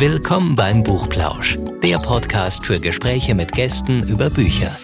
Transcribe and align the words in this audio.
Willkommen 0.00 0.56
beim 0.56 0.82
Buchplausch, 0.82 1.58
der 1.82 1.98
Podcast 1.98 2.64
für 2.64 2.80
Gespräche 2.80 3.34
mit 3.34 3.52
Gästen 3.52 4.02
über 4.08 4.30
Bücher. 4.30 4.74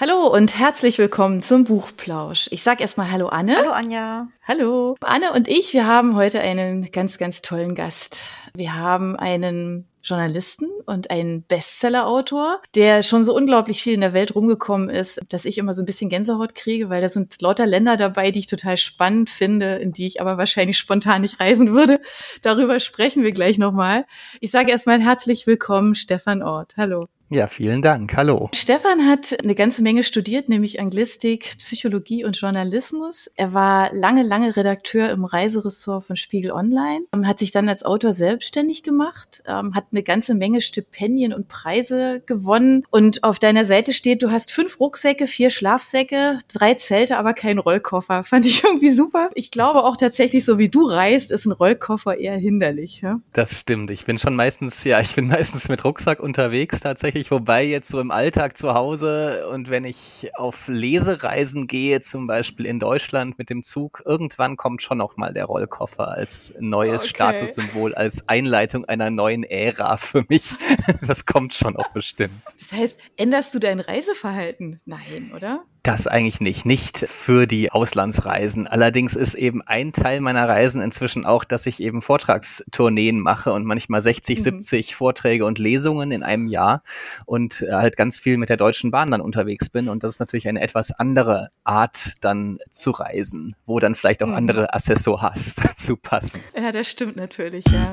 Hallo 0.00 0.28
und 0.32 0.56
herzlich 0.56 0.96
willkommen 0.98 1.42
zum 1.42 1.64
Buchplausch. 1.64 2.46
Ich 2.52 2.62
sag 2.62 2.80
erstmal 2.80 3.10
Hallo 3.10 3.26
Anne. 3.26 3.56
Hallo 3.56 3.72
Anja. 3.72 4.28
Hallo. 4.46 4.94
Anne 5.00 5.32
und 5.32 5.48
ich, 5.48 5.72
wir 5.72 5.88
haben 5.88 6.14
heute 6.14 6.40
einen 6.40 6.92
ganz, 6.92 7.18
ganz 7.18 7.42
tollen 7.42 7.74
Gast. 7.74 8.18
Wir 8.54 8.76
haben 8.76 9.16
einen 9.16 9.88
Journalisten 10.04 10.66
und 10.86 11.10
einen 11.10 11.42
Bestseller-Autor, 11.42 12.60
der 12.74 13.02
schon 13.02 13.24
so 13.24 13.34
unglaublich 13.34 13.82
viel 13.82 13.94
in 13.94 14.02
der 14.02 14.12
Welt 14.12 14.34
rumgekommen 14.34 14.90
ist, 14.90 15.20
dass 15.28 15.44
ich 15.44 15.58
immer 15.58 15.74
so 15.74 15.82
ein 15.82 15.86
bisschen 15.86 16.10
Gänsehaut 16.10 16.54
kriege, 16.54 16.90
weil 16.90 17.02
da 17.02 17.08
sind 17.08 17.40
lauter 17.40 17.66
Länder 17.66 17.96
dabei, 17.96 18.30
die 18.30 18.40
ich 18.40 18.46
total 18.46 18.76
spannend 18.76 19.30
finde, 19.30 19.76
in 19.76 19.92
die 19.92 20.06
ich 20.06 20.20
aber 20.20 20.38
wahrscheinlich 20.38 20.78
spontan 20.78 21.22
nicht 21.22 21.40
reisen 21.40 21.72
würde. 21.72 22.00
Darüber 22.42 22.78
sprechen 22.80 23.22
wir 23.22 23.32
gleich 23.32 23.58
nochmal. 23.58 24.04
Ich 24.40 24.50
sage 24.50 24.70
erstmal 24.70 25.00
herzlich 25.00 25.46
willkommen, 25.46 25.94
Stefan 25.94 26.42
Ort. 26.42 26.74
Hallo. 26.76 27.08
Ja, 27.34 27.48
vielen 27.48 27.82
Dank. 27.82 28.16
Hallo. 28.16 28.48
Stefan 28.54 29.08
hat 29.08 29.36
eine 29.42 29.56
ganze 29.56 29.82
Menge 29.82 30.04
studiert, 30.04 30.48
nämlich 30.48 30.78
Anglistik, 30.78 31.56
Psychologie 31.58 32.24
und 32.24 32.40
Journalismus. 32.40 33.28
Er 33.34 33.52
war 33.52 33.92
lange, 33.92 34.22
lange 34.22 34.56
Redakteur 34.56 35.10
im 35.10 35.24
Reiseressort 35.24 36.04
von 36.04 36.14
Spiegel 36.14 36.52
Online, 36.52 37.06
ähm, 37.12 37.26
hat 37.26 37.40
sich 37.40 37.50
dann 37.50 37.68
als 37.68 37.84
Autor 37.84 38.12
selbstständig 38.12 38.84
gemacht, 38.84 39.42
ähm, 39.48 39.74
hat 39.74 39.86
eine 39.90 40.04
ganze 40.04 40.36
Menge 40.36 40.60
Stipendien 40.60 41.32
und 41.32 41.48
Preise 41.48 42.22
gewonnen. 42.24 42.84
Und 42.92 43.24
auf 43.24 43.40
deiner 43.40 43.64
Seite 43.64 43.94
steht, 43.94 44.22
du 44.22 44.30
hast 44.30 44.52
fünf 44.52 44.78
Rucksäcke, 44.78 45.26
vier 45.26 45.50
Schlafsäcke, 45.50 46.38
drei 46.46 46.74
Zelte, 46.74 47.18
aber 47.18 47.34
keinen 47.34 47.58
Rollkoffer. 47.58 48.22
Fand 48.24 48.46
ich 48.46 48.62
irgendwie 48.62 48.90
super. 48.90 49.30
Ich 49.34 49.50
glaube 49.50 49.82
auch 49.82 49.96
tatsächlich, 49.96 50.44
so 50.44 50.60
wie 50.60 50.68
du 50.68 50.86
reist, 50.86 51.32
ist 51.32 51.46
ein 51.46 51.52
Rollkoffer 51.52 52.16
eher 52.16 52.36
hinderlich. 52.36 53.00
Ja? 53.00 53.18
Das 53.32 53.58
stimmt. 53.58 53.90
Ich 53.90 54.04
bin 54.04 54.18
schon 54.18 54.36
meistens, 54.36 54.84
ja, 54.84 55.00
ich 55.00 55.16
bin 55.16 55.26
meistens 55.26 55.68
mit 55.68 55.84
Rucksack 55.84 56.20
unterwegs 56.20 56.78
tatsächlich 56.78 57.23
tatsächlich, 57.24 57.30
wobei 57.30 57.64
jetzt 57.64 57.88
so 57.88 58.00
im 58.00 58.10
Alltag 58.10 58.56
zu 58.56 58.74
Hause 58.74 59.48
und 59.48 59.70
wenn 59.70 59.84
ich 59.84 60.30
auf 60.34 60.68
Lesereisen 60.68 61.66
gehe, 61.66 62.00
zum 62.00 62.26
Beispiel 62.26 62.66
in 62.66 62.78
Deutschland 62.78 63.38
mit 63.38 63.50
dem 63.50 63.62
Zug, 63.62 64.02
irgendwann 64.04 64.56
kommt 64.56 64.82
schon 64.82 64.98
noch 64.98 65.16
mal 65.16 65.32
der 65.32 65.46
Rollkoffer 65.46 66.08
als 66.08 66.54
neues 66.60 67.02
okay. 67.02 67.08
Statussymbol, 67.10 67.94
als 67.94 68.28
Einleitung 68.28 68.84
einer 68.84 69.10
neuen 69.10 69.44
Ära 69.44 69.96
für 69.96 70.24
mich. 70.28 70.54
Das 71.06 71.26
kommt 71.26 71.54
schon 71.54 71.76
auch 71.76 71.88
bestimmt. 71.92 72.34
Das 72.58 72.72
heißt, 72.72 72.96
änderst 73.16 73.54
du 73.54 73.58
dein 73.58 73.80
Reiseverhalten? 73.80 74.80
Nein, 74.84 75.32
oder? 75.34 75.64
Das 75.84 76.06
eigentlich 76.06 76.40
nicht, 76.40 76.64
nicht 76.64 76.96
für 76.96 77.46
die 77.46 77.70
Auslandsreisen. 77.70 78.66
Allerdings 78.66 79.14
ist 79.14 79.34
eben 79.34 79.60
ein 79.60 79.92
Teil 79.92 80.22
meiner 80.22 80.48
Reisen 80.48 80.80
inzwischen 80.80 81.26
auch, 81.26 81.44
dass 81.44 81.66
ich 81.66 81.78
eben 81.78 82.00
Vortragstourneen 82.00 83.20
mache 83.20 83.52
und 83.52 83.66
manchmal 83.66 84.00
60, 84.00 84.38
mhm. 84.38 84.42
70 84.62 84.94
Vorträge 84.94 85.44
und 85.44 85.58
Lesungen 85.58 86.10
in 86.10 86.22
einem 86.22 86.48
Jahr 86.48 86.82
und 87.26 87.60
äh, 87.60 87.70
halt 87.70 87.98
ganz 87.98 88.18
viel 88.18 88.38
mit 88.38 88.48
der 88.48 88.56
Deutschen 88.56 88.92
Bahn 88.92 89.10
dann 89.10 89.20
unterwegs 89.20 89.68
bin. 89.68 89.90
Und 89.90 90.04
das 90.04 90.14
ist 90.14 90.20
natürlich 90.20 90.48
eine 90.48 90.62
etwas 90.62 90.90
andere 90.90 91.50
Art 91.64 92.14
dann 92.22 92.60
zu 92.70 92.90
reisen, 92.90 93.54
wo 93.66 93.78
dann 93.78 93.94
vielleicht 93.94 94.22
auch 94.22 94.28
mhm. 94.28 94.36
andere 94.36 94.72
Accessoires 94.72 95.54
dazu 95.62 95.98
passen. 95.98 96.40
Ja, 96.56 96.72
das 96.72 96.88
stimmt 96.88 97.16
natürlich, 97.16 97.66
ja. 97.66 97.92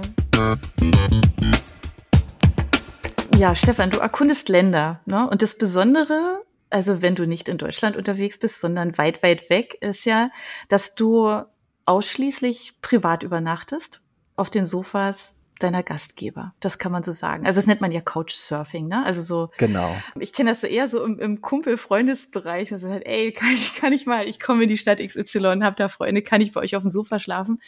Ja, 3.36 3.54
Stefan, 3.54 3.90
du 3.90 3.98
erkundest 3.98 4.48
Länder. 4.48 5.02
Ne? 5.06 5.30
Und 5.30 5.42
das 5.42 5.58
Besondere 5.58 6.42
also 6.72 7.02
wenn 7.02 7.16
du 7.16 7.28
nicht 7.28 7.50
in 7.50 7.58
Deutschland 7.58 7.96
unterwegs 7.96 8.40
bist, 8.40 8.60
sondern 8.60 8.98
weit, 8.98 9.24
weit 9.24 9.50
weg, 9.50 9.78
ist 9.82 10.06
ja, 10.06 10.30
dass 10.70 10.96
du 10.96 11.44
ausschließlich 11.86 12.82
privat 12.82 13.24
übernachtest 13.24 14.02
auf 14.36 14.50
den 14.50 14.66
Sofas 14.66 15.36
deiner 15.60 15.84
Gastgeber. 15.84 16.54
Das 16.60 16.80
kann 16.80 16.92
man 16.92 17.04
so 17.04 17.12
sagen. 17.12 17.46
Also 17.46 17.58
das 17.58 17.68
nennt 17.68 17.82
man 17.82 17.92
ja 17.92 18.02
Couchsurfing, 18.02 18.88
ne? 18.88 19.06
Also 19.06 19.22
so. 19.22 19.50
Genau. 19.58 19.96
Ich 20.20 20.34
kenne 20.34 20.52
das 20.52 20.62
so 20.62 20.68
eher 20.68 20.88
so 20.88 21.04
im, 21.04 21.20
im 21.20 21.42
Kumpel-Freundesbereich. 21.42 22.72
Also 22.74 22.90
halt, 22.90 23.06
ey, 23.06 23.32
kann 23.32 23.54
ich, 23.54 23.76
kann 23.76 23.94
ich 23.94 24.06
mal, 24.06 24.28
ich 24.28 24.40
komme 24.40 24.64
in 24.64 24.70
die 24.70 24.78
Stadt 24.78 25.00
XY, 25.06 25.60
hab 25.62 25.76
da 25.76 25.90
Freunde, 25.90 26.22
kann 26.22 26.42
ich 26.42 26.52
bei 26.52 26.62
euch 26.62 26.76
auf 26.76 26.84
dem 26.84 26.92
Sofa 26.92 27.20
schlafen? 27.20 27.60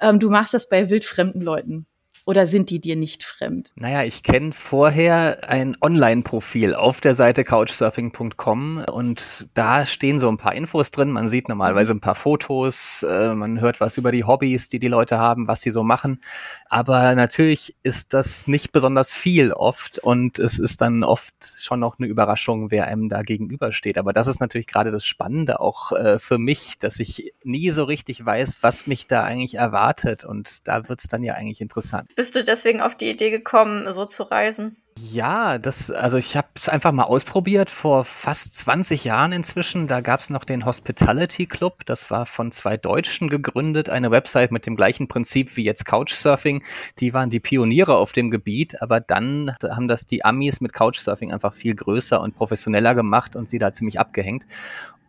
Ähm, 0.00 0.18
du 0.18 0.30
machst 0.30 0.54
das 0.54 0.68
bei 0.68 0.90
wildfremden 0.90 1.40
Leuten. 1.40 1.86
Oder 2.26 2.46
sind 2.46 2.70
die 2.70 2.80
dir 2.80 2.96
nicht 2.96 3.24
fremd? 3.24 3.72
Naja, 3.76 4.04
ich 4.04 4.22
kenne 4.22 4.52
vorher 4.52 5.48
ein 5.48 5.76
Online-Profil 5.80 6.74
auf 6.74 7.00
der 7.00 7.14
Seite 7.14 7.44
couchsurfing.com 7.44 8.84
und 8.92 9.48
da 9.54 9.86
stehen 9.86 10.18
so 10.18 10.28
ein 10.28 10.36
paar 10.36 10.54
Infos 10.54 10.90
drin. 10.90 11.10
Man 11.10 11.28
sieht 11.28 11.48
normalerweise 11.48 11.92
ein 11.92 12.00
paar 12.00 12.14
Fotos, 12.14 13.02
äh, 13.02 13.34
man 13.34 13.60
hört 13.60 13.80
was 13.80 13.96
über 13.96 14.12
die 14.12 14.24
Hobbys, 14.24 14.68
die 14.68 14.78
die 14.78 14.88
Leute 14.88 15.18
haben, 15.18 15.48
was 15.48 15.62
sie 15.62 15.70
so 15.70 15.82
machen. 15.82 16.20
Aber 16.68 17.14
natürlich 17.14 17.74
ist 17.82 18.12
das 18.12 18.46
nicht 18.46 18.72
besonders 18.72 19.14
viel 19.14 19.52
oft 19.52 19.98
und 19.98 20.38
es 20.38 20.58
ist 20.58 20.80
dann 20.80 21.02
oft 21.04 21.34
schon 21.42 21.80
noch 21.80 21.98
eine 21.98 22.08
Überraschung, 22.08 22.70
wer 22.70 22.86
einem 22.86 23.08
da 23.08 23.22
gegenübersteht. 23.22 23.98
Aber 23.98 24.12
das 24.12 24.26
ist 24.26 24.40
natürlich 24.40 24.66
gerade 24.66 24.90
das 24.90 25.06
Spannende 25.06 25.60
auch 25.60 25.92
äh, 25.92 26.18
für 26.18 26.38
mich, 26.38 26.78
dass 26.78 27.00
ich 27.00 27.32
nie 27.42 27.70
so 27.70 27.84
richtig 27.84 28.24
weiß, 28.24 28.58
was 28.60 28.86
mich 28.86 29.06
da 29.06 29.24
eigentlich 29.24 29.54
erwartet. 29.54 30.24
Und 30.24 30.68
da 30.68 30.88
wird's 30.88 31.08
dann 31.08 31.22
ja 31.22 31.34
eigentlich 31.34 31.60
interessant. 31.60 32.09
Bist 32.16 32.34
du 32.34 32.44
deswegen 32.44 32.80
auf 32.80 32.94
die 32.94 33.10
Idee 33.10 33.30
gekommen, 33.30 33.90
so 33.92 34.04
zu 34.04 34.24
reisen? 34.24 34.76
Ja, 34.98 35.58
das, 35.58 35.90
also 35.90 36.18
ich 36.18 36.36
habe 36.36 36.48
es 36.56 36.68
einfach 36.68 36.92
mal 36.92 37.04
ausprobiert 37.04 37.70
vor 37.70 38.04
fast 38.04 38.54
20 38.56 39.04
Jahren 39.04 39.32
inzwischen. 39.32 39.86
Da 39.86 40.00
gab 40.00 40.20
es 40.20 40.28
noch 40.28 40.44
den 40.44 40.66
Hospitality 40.66 41.46
Club. 41.46 41.86
Das 41.86 42.10
war 42.10 42.26
von 42.26 42.52
zwei 42.52 42.76
Deutschen 42.76 43.30
gegründet, 43.30 43.88
eine 43.88 44.10
Website 44.10 44.52
mit 44.52 44.66
dem 44.66 44.76
gleichen 44.76 45.08
Prinzip 45.08 45.56
wie 45.56 45.64
jetzt 45.64 45.86
Couchsurfing. 45.86 46.62
Die 46.98 47.14
waren 47.14 47.30
die 47.30 47.40
Pioniere 47.40 47.96
auf 47.96 48.12
dem 48.12 48.30
Gebiet, 48.30 48.82
aber 48.82 49.00
dann 49.00 49.54
haben 49.62 49.88
das 49.88 50.06
die 50.06 50.24
Amis 50.24 50.60
mit 50.60 50.72
Couchsurfing 50.72 51.32
einfach 51.32 51.54
viel 51.54 51.74
größer 51.74 52.20
und 52.20 52.34
professioneller 52.34 52.94
gemacht 52.94 53.36
und 53.36 53.48
sie 53.48 53.58
da 53.58 53.72
ziemlich 53.72 53.98
abgehängt. 53.98 54.44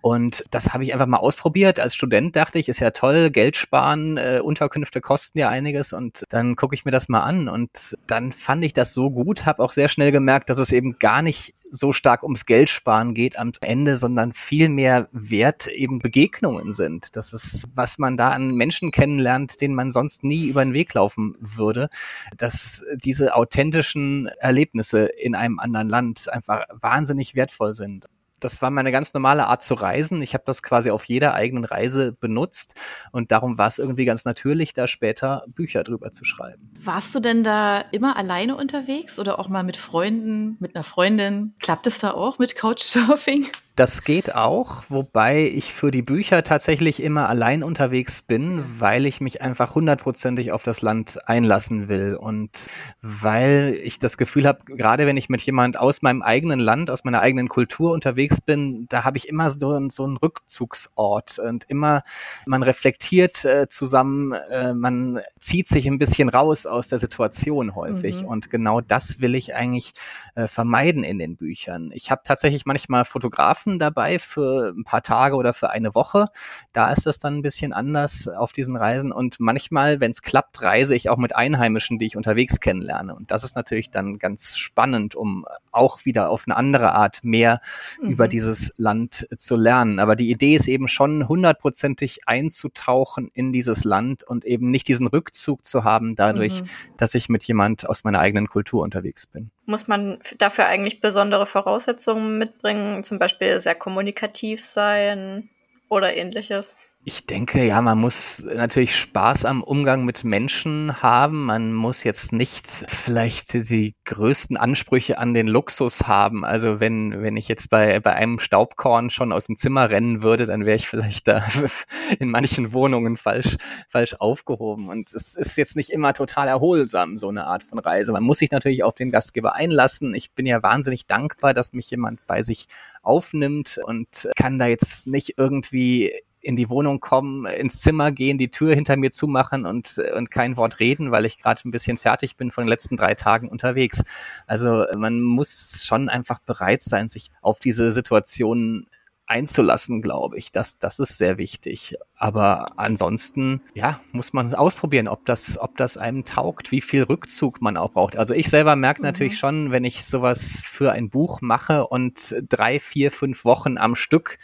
Und 0.02 0.44
das 0.50 0.74
habe 0.74 0.84
ich 0.84 0.94
einfach 0.94 1.06
mal 1.06 1.18
ausprobiert. 1.18 1.80
Als 1.80 1.94
Student 1.94 2.36
dachte 2.36 2.58
ich, 2.58 2.68
ist 2.70 2.80
ja 2.80 2.90
toll, 2.90 3.30
Geld 3.30 3.56
sparen, 3.56 4.18
äh, 4.18 4.42
Unterkünfte 4.44 5.00
kosten 5.00 5.38
ja 5.38 5.50
einiges 5.50 5.94
und 5.94 6.24
dann 6.30 6.56
gucke 6.56 6.74
ich 6.74 6.86
mir 6.86 6.92
das 6.92 7.08
mal 7.08 7.22
an. 7.22 7.48
Und 7.48 7.96
dann 8.08 8.32
fand 8.32 8.66
ich 8.66 8.74
das 8.74 8.94
so 8.94 9.12
gut, 9.12 9.46
habe 9.46 9.64
auch 9.64 9.72
sehr 9.72 9.88
schnell 9.88 10.12
gemerkt, 10.12 10.50
dass 10.50 10.58
es 10.58 10.72
eben 10.72 10.98
gar 10.98 11.22
nicht 11.22 11.54
so 11.70 11.94
stark 11.94 12.24
ums 12.24 12.46
Geld 12.46 12.70
sparen 12.70 13.14
geht 13.14 13.40
am 13.40 13.52
Ende, 13.62 13.96
sondern 13.96 14.34
viel 14.34 14.68
mehr 14.68 15.08
wert 15.14 15.68
eben 15.68 16.00
Begegnungen 16.00 16.74
sind. 16.74 17.16
Das 17.16 17.32
ist, 17.32 17.68
was 17.74 17.98
man 17.98 18.18
da 18.18 18.32
an 18.32 18.56
Menschen 18.56 18.92
kennenlernt, 18.92 19.62
denen 19.62 19.76
man 19.76 19.92
sonst 19.92 20.24
nie 20.24 20.48
über 20.48 20.66
den 20.66 20.74
Weg 20.74 20.94
laufen 20.94 21.36
würde, 21.40 21.90
dass 22.36 22.84
diese 22.96 23.36
authentischen 23.36 24.28
Erlebnisse 24.40 25.06
in 25.06 25.34
einem 25.34 25.60
anderen 25.60 25.88
Land 25.88 26.28
einfach 26.28 26.66
wahnsinnig 26.72 27.36
wertvoll 27.36 27.74
sind 27.74 28.08
das 28.44 28.62
war 28.62 28.70
meine 28.72 28.92
ganz 28.92 29.14
normale 29.14 29.48
Art 29.48 29.64
zu 29.64 29.74
reisen. 29.76 30.22
Ich 30.22 30.34
habe 30.34 30.44
das 30.46 30.62
quasi 30.64 30.92
auf 30.92 31.06
jeder 31.06 31.34
eigenen 31.34 31.64
Reise 31.64 32.12
benutzt 32.12 32.76
und 33.12 33.32
darum 33.32 33.58
war 33.58 33.68
es 33.68 33.80
irgendwie 33.80 34.06
ganz 34.06 34.26
natürlich, 34.26 34.74
da 34.74 34.88
später 34.88 35.46
Bücher 35.48 35.84
drüber 35.84 36.12
zu 36.12 36.26
schreiben. 36.26 36.72
Warst 36.80 37.16
du 37.16 37.20
denn 37.20 37.44
da 37.44 37.80
immer 37.92 38.18
alleine 38.18 38.56
unterwegs 38.58 39.20
oder 39.20 39.40
auch 39.40 39.48
mal 39.48 39.64
mit 39.64 39.78
Freunden, 39.78 40.58
mit 40.60 40.76
einer 40.76 40.84
Freundin? 40.84 41.54
Klappt 41.60 41.88
es 41.88 42.00
da 42.00 42.12
auch 42.12 42.40
mit 42.40 42.56
Couchsurfing? 42.56 43.48
Das 43.82 44.04
geht 44.04 44.36
auch, 44.36 44.84
wobei 44.90 45.48
ich 45.48 45.74
für 45.74 45.90
die 45.90 46.04
Bücher 46.04 46.44
tatsächlich 46.44 47.02
immer 47.02 47.28
allein 47.28 47.64
unterwegs 47.64 48.22
bin, 48.22 48.64
weil 48.78 49.08
ich 49.08 49.22
mich 49.22 49.42
einfach 49.42 49.74
hundertprozentig 49.74 50.52
auf 50.52 50.62
das 50.62 50.84
Land 50.84 51.28
einlassen 51.28 51.90
will 51.90 52.16
und 52.16 52.68
weil 53.02 53.76
ich 53.82 53.98
das 53.98 54.20
Gefühl 54.20 54.46
habe, 54.46 54.66
gerade 54.66 55.08
wenn 55.08 55.18
ich 55.18 55.30
mit 55.30 55.42
jemand 55.42 55.80
aus 55.80 56.04
meinem 56.04 56.22
eigenen 56.22 56.60
Land, 56.60 56.92
aus 56.92 57.06
meiner 57.06 57.22
eigenen 57.22 57.48
Kultur 57.48 57.92
unterwegs 57.92 58.40
bin, 58.40 58.86
da 58.88 59.04
habe 59.04 59.18
ich 59.18 59.28
immer 59.28 59.50
so, 59.50 59.90
so 59.90 60.04
einen 60.04 60.18
Rückzugsort 60.18 61.40
und 61.40 61.64
immer, 61.64 62.04
man 62.46 62.62
reflektiert 62.62 63.46
äh, 63.46 63.68
zusammen, 63.68 64.34
äh, 64.52 64.76
man 64.76 65.22
zieht 65.40 65.68
sich 65.68 65.88
ein 65.88 65.98
bisschen 65.98 66.30
raus 66.30 66.68
aus 66.68 66.88
der 66.88 67.00
Situation 67.00 67.74
häufig 67.74 68.22
mhm. 68.22 68.28
und 68.28 68.52
genau 68.52 68.80
das 68.80 69.22
will 69.22 69.34
ich 69.34 69.56
eigentlich 69.56 69.94
äh, 70.36 70.46
vermeiden 70.46 71.04
in 71.04 71.18
den 71.18 71.36
Büchern. 71.36 71.90
Ich 71.96 72.12
habe 72.12 72.22
tatsächlich 72.24 72.68
manchmal 72.68 73.06
Fotografen, 73.06 73.71
Fotografen 73.72 73.80
dabei 73.80 74.20
für 74.20 74.74
ein 74.76 74.84
paar 74.84 75.02
Tage 75.02 75.36
oder 75.36 75.54
für 75.54 75.70
eine 75.70 75.94
Woche. 75.96 76.28
Da 76.74 76.92
ist 76.92 77.06
das 77.06 77.20
dann 77.20 77.38
ein 77.38 77.42
bisschen 77.42 77.74
anders 77.74 78.28
auf 78.28 78.54
diesen 78.54 78.76
Reisen. 78.76 79.12
Und 79.12 79.40
manchmal, 79.40 80.00
wenn 80.00 80.12
es 80.12 80.22
klappt, 80.22 80.62
reise 80.62 80.96
ich 80.96 81.10
auch 81.10 81.18
mit 81.18 81.36
Einheimischen, 81.36 82.00
die 82.00 82.06
ich 82.06 82.18
unterwegs 82.18 82.60
kennenlerne. 82.60 83.16
Und 83.16 83.32
das 83.32 83.44
ist 83.44 83.56
natürlich 83.56 83.90
dann 83.90 84.18
ganz 84.18 84.58
spannend, 84.58 85.16
um 85.16 85.46
auch 85.72 86.06
wieder 86.06 86.30
auf 86.30 86.44
eine 86.48 86.56
andere 86.56 86.94
Art 86.94 87.24
mehr 87.24 87.62
mhm. 88.02 88.10
über 88.10 88.28
dieses 88.28 88.74
Land 88.78 89.28
zu 89.38 89.56
lernen. 89.56 90.00
Aber 90.00 90.16
die 90.16 90.30
Idee 90.30 90.56
ist 90.56 90.68
eben 90.68 90.88
schon 90.88 91.28
hundertprozentig 91.28 92.28
einzutauchen 92.28 93.30
in 93.34 93.52
dieses 93.52 93.84
Land 93.84 94.24
und 94.24 94.46
eben 94.46 94.72
nicht 94.72 94.88
diesen 94.88 95.08
Rückzug 95.08 95.66
zu 95.66 95.84
haben, 95.84 96.16
dadurch, 96.16 96.62
mhm. 96.62 96.68
dass 96.98 97.16
ich 97.16 97.30
mit 97.30 97.44
jemand 97.44 97.88
aus 97.88 98.04
meiner 98.04 98.20
eigenen 98.20 98.48
Kultur 98.48 98.84
unterwegs 98.84 99.28
bin. 99.28 99.52
Muss 99.72 99.88
man 99.88 100.20
dafür 100.38 100.66
eigentlich 100.66 101.00
besondere 101.00 101.46
Voraussetzungen 101.46 102.38
mitbringen, 102.38 103.04
zum 103.04 103.20
Beispiel 103.20 103.60
sehr 103.62 103.74
kommunikativ 103.76 104.66
sein 104.66 105.50
oder 105.92 106.16
ähnliches? 106.16 106.74
Ich 107.04 107.26
denke, 107.26 107.66
ja, 107.66 107.82
man 107.82 107.98
muss 107.98 108.44
natürlich 108.44 108.96
Spaß 108.96 109.44
am 109.44 109.62
Umgang 109.64 110.06
mit 110.06 110.24
Menschen 110.24 111.02
haben. 111.02 111.46
Man 111.46 111.74
muss 111.74 112.04
jetzt 112.04 112.32
nicht 112.32 112.68
vielleicht 112.68 113.54
die 113.70 113.96
größten 114.06 114.56
Ansprüche 114.56 115.18
an 115.18 115.34
den 115.34 115.48
Luxus 115.48 116.08
haben. 116.08 116.46
Also 116.46 116.80
wenn, 116.80 117.24
wenn 117.24 117.36
ich 117.36 117.48
jetzt 117.48 117.72
bei, 117.72 118.00
bei 118.00 118.14
einem 118.14 118.40
Staubkorn 118.40 119.10
schon 119.10 119.34
aus 119.34 119.48
dem 119.48 119.58
Zimmer 119.58 119.90
rennen 119.90 120.22
würde, 120.24 120.46
dann 120.46 120.66
wäre 120.66 120.78
ich 120.78 120.88
vielleicht 120.88 121.28
da 121.28 121.44
in 122.20 122.30
manchen 122.30 122.72
Wohnungen 122.72 123.18
falsch, 123.18 123.58
falsch 123.90 124.14
aufgehoben. 124.20 124.88
Und 124.88 125.12
es 125.14 125.36
ist 125.36 125.58
jetzt 125.58 125.76
nicht 125.76 125.90
immer 125.90 126.14
total 126.14 126.48
erholsam, 126.48 127.18
so 127.18 127.28
eine 127.28 127.48
Art 127.48 127.64
von 127.64 127.80
Reise. 127.80 128.14
Man 128.14 128.24
muss 128.24 128.38
sich 128.38 128.52
natürlich 128.52 128.84
auf 128.84 128.96
den 128.96 129.12
Gastgeber 129.12 129.56
einlassen. 129.56 130.14
Ich 130.14 130.34
bin 130.34 130.46
ja 130.46 130.64
wahnsinnig 130.64 131.08
dankbar, 131.08 131.54
dass 131.54 131.74
mich 131.74 131.90
jemand 131.90 132.26
bei 132.28 132.44
sich 132.44 132.68
aufnimmt 133.02 133.80
und 133.86 134.30
kann 134.36 134.60
da 134.60 134.68
jetzt 134.68 135.08
nicht 135.08 135.36
irgendwie 135.38 136.14
in 136.42 136.56
die 136.56 136.70
Wohnung 136.70 137.00
kommen, 137.00 137.46
ins 137.46 137.82
Zimmer 137.82 138.12
gehen, 138.12 138.38
die 138.38 138.50
Tür 138.50 138.74
hinter 138.74 138.98
mir 138.98 139.12
zumachen 139.12 139.66
und, 139.66 140.02
und 140.16 140.32
kein 140.32 140.58
Wort 140.58 140.80
reden, 140.80 141.12
weil 141.12 141.26
ich 141.26 141.42
gerade 141.42 141.62
ein 141.66 141.72
bisschen 141.72 141.98
fertig 141.98 142.36
bin 142.36 142.52
von 142.52 142.64
den 142.64 142.70
letzten 142.70 142.98
drei 142.98 143.14
Tagen 143.14 143.48
unterwegs. 143.48 144.04
Also 144.48 144.86
man 144.98 145.22
muss 145.22 145.84
schon 145.86 146.10
einfach 146.10 146.40
bereit 146.40 146.82
sein, 146.82 147.08
sich 147.08 147.30
auf 147.42 147.60
diese 147.60 147.92
Situation 147.92 148.88
einzulassen, 149.28 150.02
glaube 150.02 150.38
ich. 150.38 150.52
Das, 150.52 150.80
das 150.80 151.00
ist 151.00 151.18
sehr 151.18 151.38
wichtig. 151.38 151.96
Aber 152.22 152.74
ansonsten, 152.78 153.62
ja, 153.74 154.00
muss 154.12 154.32
man 154.32 154.54
ausprobieren, 154.54 155.08
ob 155.08 155.26
das, 155.26 155.58
ob 155.58 155.76
das 155.78 155.98
einem 155.98 156.24
taugt, 156.24 156.72
wie 156.72 156.82
viel 156.82 157.02
Rückzug 157.02 157.64
man 157.64 157.78
auch 157.78 157.94
braucht. 157.94 158.16
Also 158.16 158.36
ich 158.36 158.48
selber 158.48 158.76
merke 158.76 159.02
mhm. 159.02 159.08
natürlich 159.08 159.40
schon, 159.40 159.72
wenn 159.72 159.84
ich 159.84 160.06
sowas 160.06 160.62
für 160.64 160.92
ein 160.92 161.10
Buch 161.10 161.42
mache 161.42 161.88
und 161.88 162.36
drei, 162.48 162.80
vier, 162.80 163.10
fünf 163.10 163.44
Wochen 163.44 163.80
am 163.80 163.96
Stück 163.96 164.38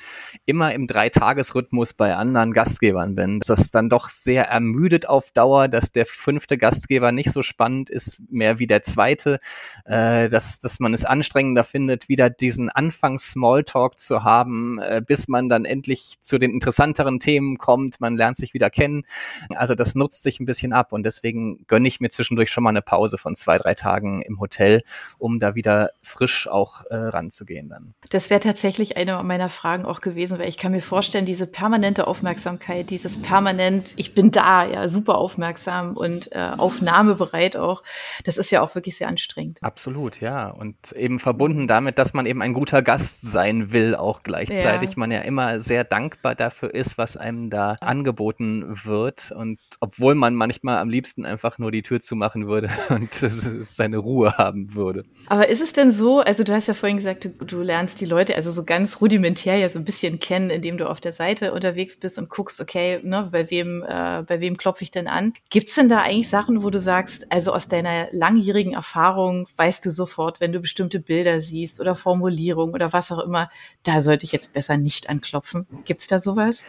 immer 0.47 0.74
im 0.74 0.88
Dreitagesrhythmus 0.88 1.94
bei 1.94 2.15
anderen 2.15 2.51
Gastgebern 2.51 3.13
bin, 3.13 3.41
dass 3.41 3.59
das 3.59 3.69
dann 3.69 3.89
doch 3.89 4.09
sehr 4.09 4.45
ermüdet 4.47 5.07
auf 5.07 5.30
Dauer, 5.30 5.68
dass 5.68 5.91
der 5.91 6.07
fünfte 6.07 6.57
Gastgeber 6.57 7.12
nicht 7.12 7.31
so 7.31 7.44
spannend 7.44 7.91
ist, 7.91 8.23
mehr 8.31 8.57
wie 8.57 8.65
der 8.65 8.81
zweite, 8.81 9.39
äh, 9.85 10.30
dass, 10.30 10.57
dass 10.57 10.80
man 10.80 10.95
es 10.95 11.06
anstrengender 11.06 11.63
findet, 11.63 12.09
wieder 12.09 12.31
diesen 12.31 12.71
Anfangs-Smalltalk 12.71 14.00
zu 14.00 14.23
haben, 14.23 14.80
äh, 14.80 15.03
bis 15.06 15.27
man 15.27 15.47
dann 15.47 15.63
endlich 15.63 16.15
zu 16.21 16.39
den 16.39 16.50
interessanteren 16.50 17.19
Themen 17.19 17.59
kommt, 17.59 17.67
man 18.00 18.16
lernt 18.16 18.38
sich 18.38 18.54
wieder 18.54 18.69
kennen. 18.69 19.04
Also 19.50 19.75
das 19.75 19.96
nutzt 19.96 20.24
sich 20.24 20.40
ein 20.40 20.46
bisschen 20.46 20.74
ab 20.74 20.94
und 20.94 21.04
deswegen 21.04 21.66
gönne 21.68 21.88
ich 21.88 22.00
mir 22.00 22.10
zwischendurch 22.10 22.50
schon 22.50 22.64
mal 22.64 22.69
eine 22.69 22.81
Pause 22.81 23.18
von 23.18 23.36
zwei, 23.36 23.58
drei 23.58 23.74
Tagen 23.74 24.22
im 24.22 24.40
Hotel, 24.40 24.81
um 25.18 25.40
da 25.40 25.56
wieder 25.56 25.92
frisch 26.02 26.48
auch 26.48 26.86
äh, 26.86 26.96
ranzugehen 26.96 27.69
dann. 27.69 27.94
Das 28.10 28.30
wäre 28.30 28.40
tatsächlich 28.40 28.98
eine 28.98 29.22
meiner 29.24 29.50
Fragen 29.50 29.86
auch 29.86 30.02
gewesen, 30.02 30.40
weil 30.40 30.50
ich 30.50 30.58
kann 30.58 30.72
mir 30.72 30.81
vorstellen, 30.81 31.25
diese 31.25 31.48
permanente 31.48 32.08
Aufmerksamkeit, 32.08 32.90
dieses 32.90 33.22
permanent, 33.22 33.94
ich 33.98 34.14
bin 34.14 34.31
da, 34.31 34.66
ja, 34.66 34.88
super 34.88 35.18
aufmerksam 35.18 35.96
und 35.96 36.31
äh, 36.31 36.52
aufnahmebereit 36.58 37.58
auch, 37.58 37.84
das 38.24 38.38
ist 38.38 38.52
ja 38.52 38.62
auch 38.62 38.75
wirklich 38.75 38.98
sehr 38.98 39.08
anstrengend. 39.08 39.60
Absolut, 39.62 40.22
ja. 40.22 40.50
Und 40.50 40.92
eben 40.94 41.19
verbunden 41.19 41.68
damit, 41.68 41.98
dass 41.98 42.14
man 42.14 42.25
eben 42.25 42.42
ein 42.42 42.54
guter 42.54 42.81
Gast 42.81 43.22
sein 43.30 43.72
will, 43.72 43.96
auch 43.96 44.24
gleichzeitig. 44.24 44.92
Ja. 44.92 44.96
Man 44.98 45.12
ja 45.12 45.19
immer 45.19 45.60
sehr 45.60 45.84
dankbar 45.84 46.36
dafür 46.36 46.74
ist, 46.74 46.98
was 46.98 47.18
einem 47.18 47.50
da 47.50 47.56
da 47.57 47.77
angeboten 47.81 48.65
wird. 48.86 49.31
Und 49.31 49.59
obwohl 49.80 50.13
man 50.13 50.36
manchmal 50.36 50.77
am 50.77 50.89
liebsten 50.89 51.25
einfach 51.25 51.57
nur 51.57 51.71
die 51.71 51.81
Tür 51.81 52.00
zumachen 52.00 52.48
würde 52.48 52.69
und 52.89 53.13
seine 53.13 53.98
Ruhe 53.98 54.38
haben 54.38 54.75
würde. 54.75 55.04
Aber 55.27 55.48
ist 55.48 55.62
es 55.62 55.74
denn 55.74 55.92
so, 55.92 56.19
also 56.19 56.44
du 56.44 56.54
hast 56.54 56.68
ja 56.68 56.75
vorhin 56.75 56.98
gesagt, 56.98 57.25
du, 57.25 57.30
du 57.30 57.62
lernst 57.62 58.00
die 58.00 58.06
Leute 58.06 58.36
also 58.36 58.51
so 58.51 58.63
ganz 58.63 59.01
rudimentär 59.01 59.57
ja 59.57 59.69
so 59.69 59.80
ein 59.80 59.86
bisschen 59.86 60.19
kennen, 60.19 60.51
indem 60.51 60.77
du 60.77 60.88
auf 60.88 61.01
der 61.01 61.12
Seite 61.12 61.54
unterwegs 61.54 62.00
bist 62.00 62.19
und 62.19 62.30
guckst, 62.30 62.62
okay, 62.62 63.00
ne, 63.04 63.30
bei 63.31 63.50
wem, 63.50 63.83
äh, 63.83 64.24
bei 64.24 64.39
wem 64.39 64.57
klopfe 64.57 64.83
ich 64.83 64.92
denn 64.92 65.07
an? 65.07 65.33
Gibt 65.50 65.69
es 65.69 65.75
denn 65.75 65.89
da 65.89 66.01
eigentlich 66.01 66.30
Sachen, 66.30 66.63
wo 66.63 66.69
du 66.69 66.80
sagst, 66.80 67.31
also 67.31 67.54
aus 67.54 67.68
deiner 67.68 68.07
langjährigen 68.12 68.74
Erfahrung 68.74 69.48
weißt 69.56 69.83
du 69.86 69.89
sofort, 69.89 70.39
wenn 70.39 70.51
du 70.51 70.59
bestimmte 70.59 71.00
Bilder 71.00 71.42
siehst 71.42 71.80
oder 71.80 71.95
Formulierungen 71.95 72.75
oder 72.75 72.94
was 72.94 73.12
auch 73.12 73.19
immer, 73.19 73.50
da 73.83 74.01
sollte 74.01 74.25
ich 74.25 74.31
jetzt 74.31 74.54
besser 74.54 74.77
nicht 74.77 75.09
anklopfen. 75.09 75.65
Gibt 75.86 76.01
es 76.01 76.07
da 76.07 76.19
sowas? 76.19 76.63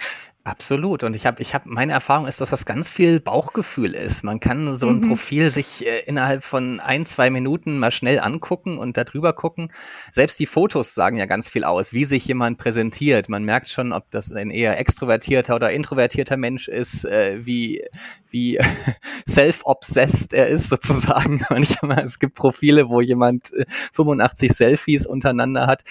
Absolut. 0.45 1.05
Und 1.05 1.15
ich 1.15 1.27
habe, 1.27 1.43
ich 1.43 1.53
habe, 1.53 1.69
meine 1.69 1.93
Erfahrung 1.93 2.27
ist, 2.27 2.41
dass 2.41 2.49
das 2.49 2.65
ganz 2.65 2.91
viel 2.91 3.21
Bauchgefühl 3.21 3.95
ist. 3.95 4.25
Man 4.25 4.41
kann 4.41 4.75
so 4.77 4.89
ein 4.89 5.01
mhm. 5.01 5.09
Profil 5.09 5.51
sich 5.51 5.87
äh, 5.87 6.01
innerhalb 6.07 6.43
von 6.43 6.81
ein, 6.81 7.05
zwei 7.05 7.29
Minuten 7.29 7.79
mal 7.79 7.91
schnell 7.91 8.19
angucken 8.19 8.79
und 8.79 8.97
da 8.97 9.05
drüber 9.05 9.35
gucken. 9.35 9.71
Selbst 10.11 10.41
die 10.41 10.47
Fotos 10.47 10.95
sagen 10.95 11.19
ja 11.19 11.27
ganz 11.27 11.51
viel 11.51 11.65
aus, 11.65 11.93
wie 11.93 12.07
sich 12.07 12.25
jemand 12.27 12.57
präsentiert. 12.57 13.29
Man 13.29 13.45
merkt 13.45 13.69
schon, 13.69 13.93
ob 13.93 14.11
das 14.11 14.33
ein 14.33 14.51
eher 14.51 14.79
extrovertierter 14.79 15.55
oder 15.55 15.71
introvertierter 15.71 16.39
Mensch 16.39 16.67
ist, 16.69 17.05
äh, 17.05 17.45
wie, 17.45 17.85
wie 18.27 18.59
self-obsessed 19.29 20.33
er 20.33 20.49
ist 20.49 20.71
sozusagen. 20.71 21.45
Manchmal, 21.51 22.05
es 22.05 22.19
gibt 22.19 22.35
Profile, 22.37 22.89
wo 22.89 23.03
jemand 23.03 23.51
85 23.93 24.49
äh, 24.49 24.53
Selfies 24.55 25.07
untereinander 25.07 25.67
hat. 25.67 25.83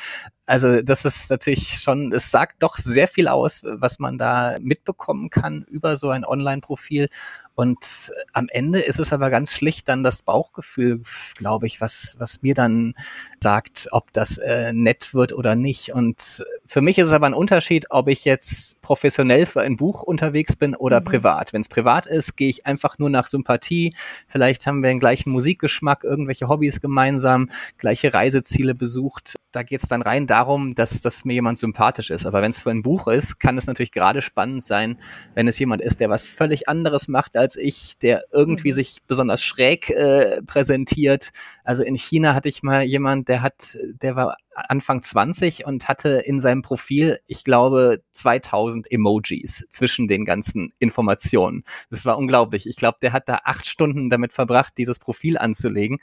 Also 0.48 0.82
das 0.82 1.04
ist 1.04 1.30
natürlich 1.30 1.80
schon, 1.80 2.14
es 2.14 2.32
sagt 2.32 2.64
doch 2.64 2.78
sehr 2.78 3.10
viel 3.10 3.28
aus, 3.28 3.64
was 3.66 4.00
man 4.00 4.18
da 4.18 4.56
mitbekommen 4.62 5.30
kann 5.30 5.64
über 5.70 5.98
so 5.98 6.10
ein 6.10 6.24
Online-Profil. 6.24 7.10
Und 7.58 8.12
am 8.34 8.50
Ende 8.52 8.80
ist 8.80 9.00
es 9.00 9.12
aber 9.12 9.32
ganz 9.32 9.52
schlicht 9.52 9.90
dann 9.90 10.04
das 10.04 10.22
Bauchgefühl, 10.22 11.02
glaube 11.38 11.66
ich, 11.66 11.82
was, 11.82 12.16
was 12.20 12.44
mir 12.44 12.54
dann 12.54 12.94
sagt, 13.42 13.88
ob 13.90 14.14
das 14.14 14.38
äh, 14.38 14.74
nett 14.74 15.16
wird 15.16 15.34
oder 15.34 15.56
nicht. 15.56 15.92
Und 15.92 16.46
für 16.68 16.82
mich 16.82 17.00
ist 17.00 17.08
es 17.08 17.14
aber 17.14 17.26
ein 17.26 17.34
Unterschied, 17.34 17.88
ob 17.90 18.10
ich 18.10 18.26
jetzt 18.26 18.80
professionell 18.84 19.48
für 19.48 19.62
ein 19.62 19.76
Buch 19.76 20.04
unterwegs 20.04 20.56
bin 20.56 20.76
oder 20.76 21.00
mhm. 21.00 21.06
privat. 21.06 21.52
Wenn 21.52 21.62
es 21.62 21.68
privat 21.68 22.06
ist, 22.06 22.38
gehe 22.38 22.50
ich 22.50 22.68
einfach 22.68 23.00
nur 23.00 23.10
nach 23.10 23.26
Sympathie. 23.26 23.96
Vielleicht 24.28 24.68
haben 24.68 24.84
wir 24.84 24.90
den 24.90 25.00
gleichen 25.00 25.32
Musikgeschmack, 25.32 26.04
irgendwelche 26.04 26.50
Hobbys 26.50 26.80
gemeinsam, 26.80 27.50
gleiche 27.80 28.14
Reiseziele 28.14 28.76
besucht. 28.76 29.34
Da 29.52 29.64
geht 29.64 29.82
es 29.82 29.90
dann 29.90 30.04
rein 30.04 30.28
darum, 30.28 30.76
dass, 30.76 31.02
dass 31.02 31.26
mir 31.26 31.34
jemand 31.34 31.58
sympathisch 31.58 32.12
ist. 32.12 32.28
Aber 32.28 32.44
wenn 32.44 32.52
es 32.52 32.62
für 32.62 32.70
ein 32.70 32.84
Buch 32.84 33.08
ist, 33.08 33.40
kann 33.40 33.58
es 33.58 33.66
natürlich 33.66 33.92
gerade 33.92 34.22
spannend 34.22 34.64
sein, 34.64 35.00
wenn 35.34 35.48
es 35.48 35.58
jemand 35.58 35.82
ist, 35.82 36.00
der 36.00 36.12
was 36.12 36.28
völlig 36.28 36.70
anderes 36.70 37.08
macht 37.08 37.36
als 37.36 37.47
als 37.48 37.56
ich, 37.56 37.98
der 38.00 38.26
irgendwie 38.34 38.72
mhm. 38.72 38.76
sich 38.76 38.98
besonders 39.08 39.42
schräg 39.42 39.90
äh, 39.90 40.42
präsentiert. 40.42 41.32
Also 41.64 41.82
in 41.84 41.96
China 41.96 42.36
hatte 42.36 42.50
ich 42.50 42.62
mal 42.62 42.84
jemand, 42.84 43.30
der 43.30 43.42
hat, 43.42 43.78
der 44.02 44.18
war 44.18 44.36
Anfang 44.54 45.02
20 45.02 45.66
und 45.66 45.88
hatte 45.88 46.10
in 46.26 46.42
seinem 46.42 46.62
Profil, 46.62 47.20
ich 47.26 47.46
glaube, 47.46 48.02
2000 48.12 48.92
Emojis 48.92 49.66
zwischen 49.70 50.10
den 50.10 50.26
ganzen 50.26 50.74
Informationen. 50.80 51.64
Das 51.90 52.04
war 52.04 52.18
unglaublich. 52.18 52.68
Ich 52.68 52.76
glaube, 52.76 52.98
der 53.02 53.14
hat 53.14 53.30
da 53.30 53.40
acht 53.46 53.66
Stunden 53.66 54.10
damit 54.10 54.34
verbracht, 54.34 54.74
dieses 54.78 55.00
Profil 55.00 55.38
anzulegen 55.38 56.00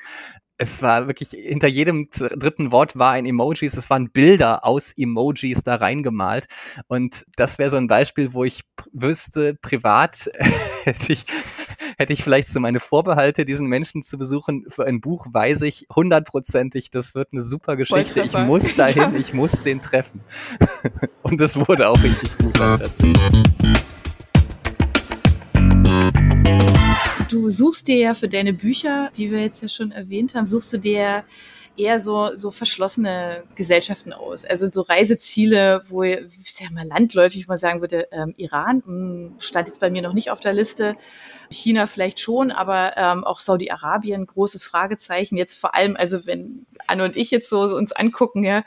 es 0.56 0.82
war 0.82 1.08
wirklich, 1.08 1.30
hinter 1.30 1.66
jedem 1.66 2.08
dritten 2.10 2.70
Wort 2.70 2.96
war 2.96 3.12
ein 3.12 3.26
Emojis, 3.26 3.76
es 3.76 3.90
waren 3.90 4.10
Bilder 4.10 4.64
aus 4.64 4.92
Emojis 4.96 5.62
da 5.64 5.76
reingemalt. 5.76 6.46
Und 6.86 7.24
das 7.36 7.58
wäre 7.58 7.70
so 7.70 7.76
ein 7.76 7.88
Beispiel, 7.88 8.32
wo 8.34 8.44
ich 8.44 8.62
wüsste, 8.92 9.54
privat 9.54 10.30
hätte 10.84 11.12
ich, 11.12 11.24
hätte 11.98 12.12
ich 12.12 12.22
vielleicht 12.22 12.48
so 12.48 12.60
meine 12.60 12.78
Vorbehalte, 12.78 13.44
diesen 13.44 13.66
Menschen 13.66 14.02
zu 14.02 14.16
besuchen. 14.16 14.64
Für 14.68 14.86
ein 14.86 15.00
Buch 15.00 15.26
weiß 15.30 15.62
ich 15.62 15.86
hundertprozentig, 15.94 16.90
das 16.90 17.14
wird 17.14 17.28
eine 17.32 17.42
super 17.42 17.76
Geschichte. 17.76 18.22
Ich 18.22 18.34
muss 18.34 18.76
dahin, 18.76 19.14
ich 19.18 19.34
muss 19.34 19.62
den 19.62 19.80
treffen. 19.80 20.20
Und 21.22 21.40
das 21.40 21.56
wurde 21.56 21.88
auch 21.88 22.02
richtig 22.02 22.38
gut 22.38 22.58
dazu. 22.60 23.12
Du 27.34 27.48
suchst 27.48 27.88
dir 27.88 27.96
ja 27.96 28.14
für 28.14 28.28
deine 28.28 28.52
Bücher, 28.52 29.10
die 29.16 29.32
wir 29.32 29.40
jetzt 29.40 29.60
ja 29.60 29.66
schon 29.66 29.90
erwähnt 29.90 30.36
haben, 30.36 30.46
suchst 30.46 30.72
du 30.72 30.78
dir 30.78 31.24
eher 31.76 31.98
so, 31.98 32.30
so 32.36 32.52
verschlossene 32.52 33.42
Gesellschaften 33.56 34.12
aus. 34.12 34.44
Also 34.44 34.70
so 34.70 34.82
Reiseziele, 34.82 35.82
wo 35.88 36.04
ich 36.04 36.28
sag 36.46 36.70
mal 36.70 36.86
landläufig 36.86 37.48
mal 37.48 37.58
sagen 37.58 37.80
würde, 37.80 38.06
ähm, 38.12 38.34
Iran 38.36 38.84
mh, 38.86 38.86
hm, 38.86 39.34
stand 39.40 39.66
jetzt 39.66 39.80
bei 39.80 39.90
mir 39.90 40.00
noch 40.00 40.12
nicht 40.12 40.30
auf 40.30 40.38
der 40.38 40.52
Liste. 40.52 40.94
China 41.50 41.88
vielleicht 41.88 42.20
schon, 42.20 42.52
aber 42.52 42.96
ähm, 42.96 43.24
auch 43.24 43.40
Saudi-Arabien, 43.40 44.26
großes 44.26 44.62
Fragezeichen. 44.62 45.36
Jetzt 45.36 45.58
vor 45.58 45.74
allem, 45.74 45.96
also 45.96 46.26
wenn 46.26 46.66
Anne 46.86 47.02
und 47.02 47.16
ich 47.16 47.32
jetzt 47.32 47.48
so, 47.48 47.66
so 47.66 47.74
uns 47.74 47.90
angucken, 47.90 48.44
ja, 48.44 48.62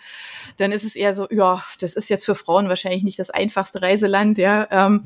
dann 0.58 0.74
ist 0.74 0.84
es 0.84 0.98
eher 0.98 1.14
so, 1.14 1.26
ja, 1.32 1.64
das 1.80 1.94
ist 1.94 2.10
jetzt 2.10 2.26
für 2.26 2.36
Frauen 2.36 2.68
wahrscheinlich 2.68 3.04
nicht 3.04 3.18
das 3.18 3.30
einfachste 3.30 3.82
Reiseland, 3.82 4.38
ja. 4.38 4.68
Ähm, 4.72 5.04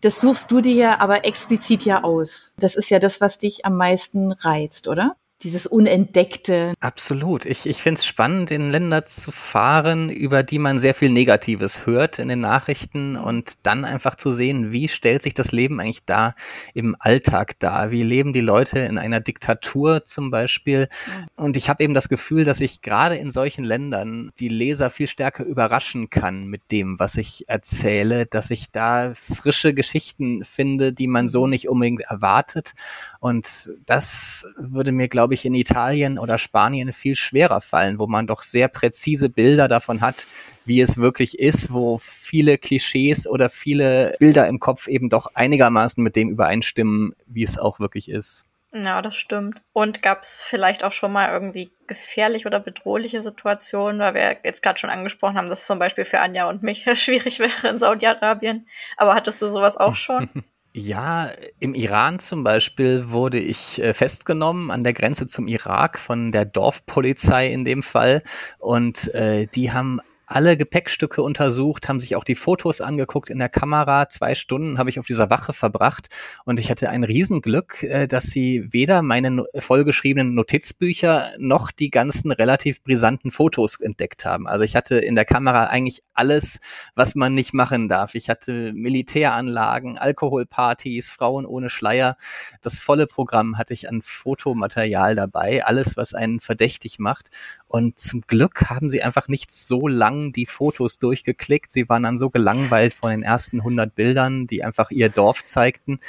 das 0.00 0.20
suchst 0.20 0.50
du 0.50 0.60
dir 0.60 1.00
aber 1.00 1.24
explizit 1.24 1.84
ja 1.84 2.02
aus. 2.02 2.52
Das 2.58 2.74
ist 2.74 2.90
ja 2.90 2.98
das, 2.98 3.20
was 3.20 3.38
dich 3.38 3.64
am 3.64 3.76
meisten 3.76 4.32
reizt, 4.32 4.88
oder? 4.88 5.16
Dieses 5.42 5.66
Unentdeckte. 5.66 6.74
Absolut. 6.80 7.46
Ich, 7.46 7.66
ich 7.66 7.78
finde 7.78 7.98
es 7.98 8.06
spannend, 8.06 8.50
in 8.50 8.70
Länder 8.70 9.06
zu 9.06 9.30
fahren, 9.30 10.10
über 10.10 10.42
die 10.42 10.58
man 10.58 10.78
sehr 10.78 10.94
viel 10.94 11.10
Negatives 11.10 11.86
hört 11.86 12.18
in 12.18 12.28
den 12.28 12.40
Nachrichten 12.40 13.16
und 13.16 13.54
dann 13.62 13.84
einfach 13.84 14.14
zu 14.14 14.32
sehen, 14.32 14.72
wie 14.72 14.88
stellt 14.88 15.22
sich 15.22 15.34
das 15.34 15.52
Leben 15.52 15.80
eigentlich 15.80 16.04
da 16.04 16.34
im 16.74 16.94
Alltag 16.98 17.58
dar? 17.58 17.90
Wie 17.90 18.02
leben 18.02 18.32
die 18.32 18.40
Leute 18.40 18.80
in 18.80 18.98
einer 18.98 19.20
Diktatur 19.20 20.04
zum 20.04 20.30
Beispiel? 20.30 20.88
Und 21.36 21.56
ich 21.56 21.68
habe 21.68 21.82
eben 21.84 21.94
das 21.94 22.08
Gefühl, 22.08 22.44
dass 22.44 22.60
ich 22.60 22.82
gerade 22.82 23.16
in 23.16 23.30
solchen 23.30 23.64
Ländern 23.64 24.32
die 24.38 24.48
Leser 24.48 24.90
viel 24.90 25.06
stärker 25.06 25.44
überraschen 25.44 26.10
kann 26.10 26.46
mit 26.46 26.70
dem, 26.70 26.98
was 26.98 27.16
ich 27.16 27.48
erzähle, 27.48 28.26
dass 28.26 28.50
ich 28.50 28.70
da 28.70 29.12
frische 29.14 29.72
Geschichten 29.72 30.44
finde, 30.44 30.92
die 30.92 31.06
man 31.06 31.28
so 31.28 31.46
nicht 31.46 31.68
unbedingt 31.68 32.02
erwartet. 32.02 32.72
Und 33.20 33.70
das 33.86 34.46
würde 34.56 34.92
mir, 34.92 35.08
glaube 35.08 35.29
ich, 35.34 35.44
in 35.44 35.54
Italien 35.54 36.18
oder 36.18 36.38
Spanien 36.38 36.92
viel 36.92 37.14
schwerer 37.14 37.60
fallen, 37.60 37.98
wo 37.98 38.06
man 38.06 38.26
doch 38.26 38.42
sehr 38.42 38.68
präzise 38.68 39.28
Bilder 39.28 39.68
davon 39.68 40.00
hat, 40.00 40.26
wie 40.64 40.80
es 40.80 40.98
wirklich 40.98 41.38
ist, 41.38 41.72
wo 41.72 41.98
viele 41.98 42.58
Klischees 42.58 43.26
oder 43.26 43.48
viele 43.48 44.16
Bilder 44.18 44.46
im 44.48 44.60
Kopf 44.60 44.88
eben 44.88 45.08
doch 45.08 45.34
einigermaßen 45.34 46.02
mit 46.02 46.16
dem 46.16 46.30
übereinstimmen, 46.30 47.12
wie 47.26 47.42
es 47.42 47.58
auch 47.58 47.80
wirklich 47.80 48.08
ist. 48.08 48.44
Ja, 48.72 49.02
das 49.02 49.16
stimmt. 49.16 49.60
Und 49.72 50.00
gab 50.00 50.22
es 50.22 50.40
vielleicht 50.40 50.84
auch 50.84 50.92
schon 50.92 51.12
mal 51.12 51.32
irgendwie 51.32 51.72
gefährliche 51.88 52.46
oder 52.46 52.60
bedrohliche 52.60 53.20
Situationen, 53.20 54.00
weil 54.00 54.14
wir 54.14 54.36
jetzt 54.44 54.62
gerade 54.62 54.78
schon 54.78 54.90
angesprochen 54.90 55.36
haben, 55.36 55.48
dass 55.48 55.62
es 55.62 55.66
zum 55.66 55.80
Beispiel 55.80 56.04
für 56.04 56.20
Anja 56.20 56.48
und 56.48 56.62
mich 56.62 56.84
schwierig 56.94 57.40
wäre 57.40 57.68
in 57.68 57.78
Saudi-Arabien. 57.78 58.68
Aber 58.96 59.14
hattest 59.14 59.42
du 59.42 59.48
sowas 59.48 59.76
auch 59.76 59.94
schon? 59.94 60.28
Ja, 60.72 61.30
im 61.58 61.74
Iran 61.74 62.20
zum 62.20 62.44
Beispiel 62.44 63.10
wurde 63.10 63.40
ich 63.40 63.82
äh, 63.82 63.92
festgenommen 63.92 64.70
an 64.70 64.84
der 64.84 64.92
Grenze 64.92 65.26
zum 65.26 65.48
Irak 65.48 65.98
von 65.98 66.30
der 66.30 66.44
Dorfpolizei 66.44 67.50
in 67.50 67.64
dem 67.64 67.82
Fall. 67.82 68.22
Und 68.58 69.12
äh, 69.14 69.48
die 69.48 69.72
haben 69.72 70.00
alle 70.30 70.56
Gepäckstücke 70.56 71.22
untersucht, 71.22 71.88
haben 71.88 71.98
sich 71.98 72.14
auch 72.14 72.22
die 72.22 72.36
Fotos 72.36 72.80
angeguckt 72.80 73.30
in 73.30 73.40
der 73.40 73.48
Kamera. 73.48 74.08
Zwei 74.08 74.36
Stunden 74.36 74.78
habe 74.78 74.88
ich 74.88 75.00
auf 75.00 75.06
dieser 75.06 75.28
Wache 75.28 75.52
verbracht 75.52 76.08
und 76.44 76.60
ich 76.60 76.70
hatte 76.70 76.88
ein 76.88 77.02
Riesenglück, 77.02 77.82
äh, 77.82 78.06
dass 78.06 78.24
sie 78.24 78.64
weder 78.70 79.02
meine 79.02 79.44
vollgeschriebenen 79.58 80.34
Notizbücher 80.34 81.32
noch 81.38 81.72
die 81.72 81.90
ganzen 81.90 82.30
relativ 82.30 82.82
brisanten 82.84 83.32
Fotos 83.32 83.80
entdeckt 83.80 84.24
haben. 84.24 84.46
Also 84.46 84.64
ich 84.64 84.76
hatte 84.76 84.98
in 84.98 85.16
der 85.16 85.24
Kamera 85.24 85.64
eigentlich 85.64 86.02
alles, 86.14 86.60
was 86.94 87.16
man 87.16 87.34
nicht 87.34 87.52
machen 87.52 87.88
darf. 87.88 88.14
Ich 88.14 88.30
hatte 88.30 88.72
Militäranlagen, 88.72 89.98
Alkoholpartys, 89.98 91.10
Frauen 91.10 91.44
ohne 91.44 91.70
Schleier. 91.70 92.16
Das 92.62 92.80
volle 92.80 93.08
Programm 93.08 93.58
hatte 93.58 93.74
ich 93.74 93.88
an 93.88 94.00
Fotomaterial 94.00 95.16
dabei, 95.16 95.64
alles, 95.64 95.96
was 95.96 96.14
einen 96.14 96.38
verdächtig 96.38 97.00
macht. 97.00 97.30
Und 97.70 98.00
zum 98.00 98.22
Glück 98.22 98.68
haben 98.68 98.90
sie 98.90 99.00
einfach 99.00 99.28
nicht 99.28 99.52
so 99.52 99.86
lang 99.86 100.32
die 100.32 100.46
Fotos 100.46 100.98
durchgeklickt. 100.98 101.70
Sie 101.70 101.88
waren 101.88 102.02
dann 102.02 102.18
so 102.18 102.28
gelangweilt 102.28 102.92
von 102.92 103.12
den 103.12 103.22
ersten 103.22 103.58
100 103.58 103.94
Bildern, 103.94 104.48
die 104.48 104.64
einfach 104.64 104.90
ihr 104.90 105.08
Dorf 105.08 105.44
zeigten, 105.44 106.00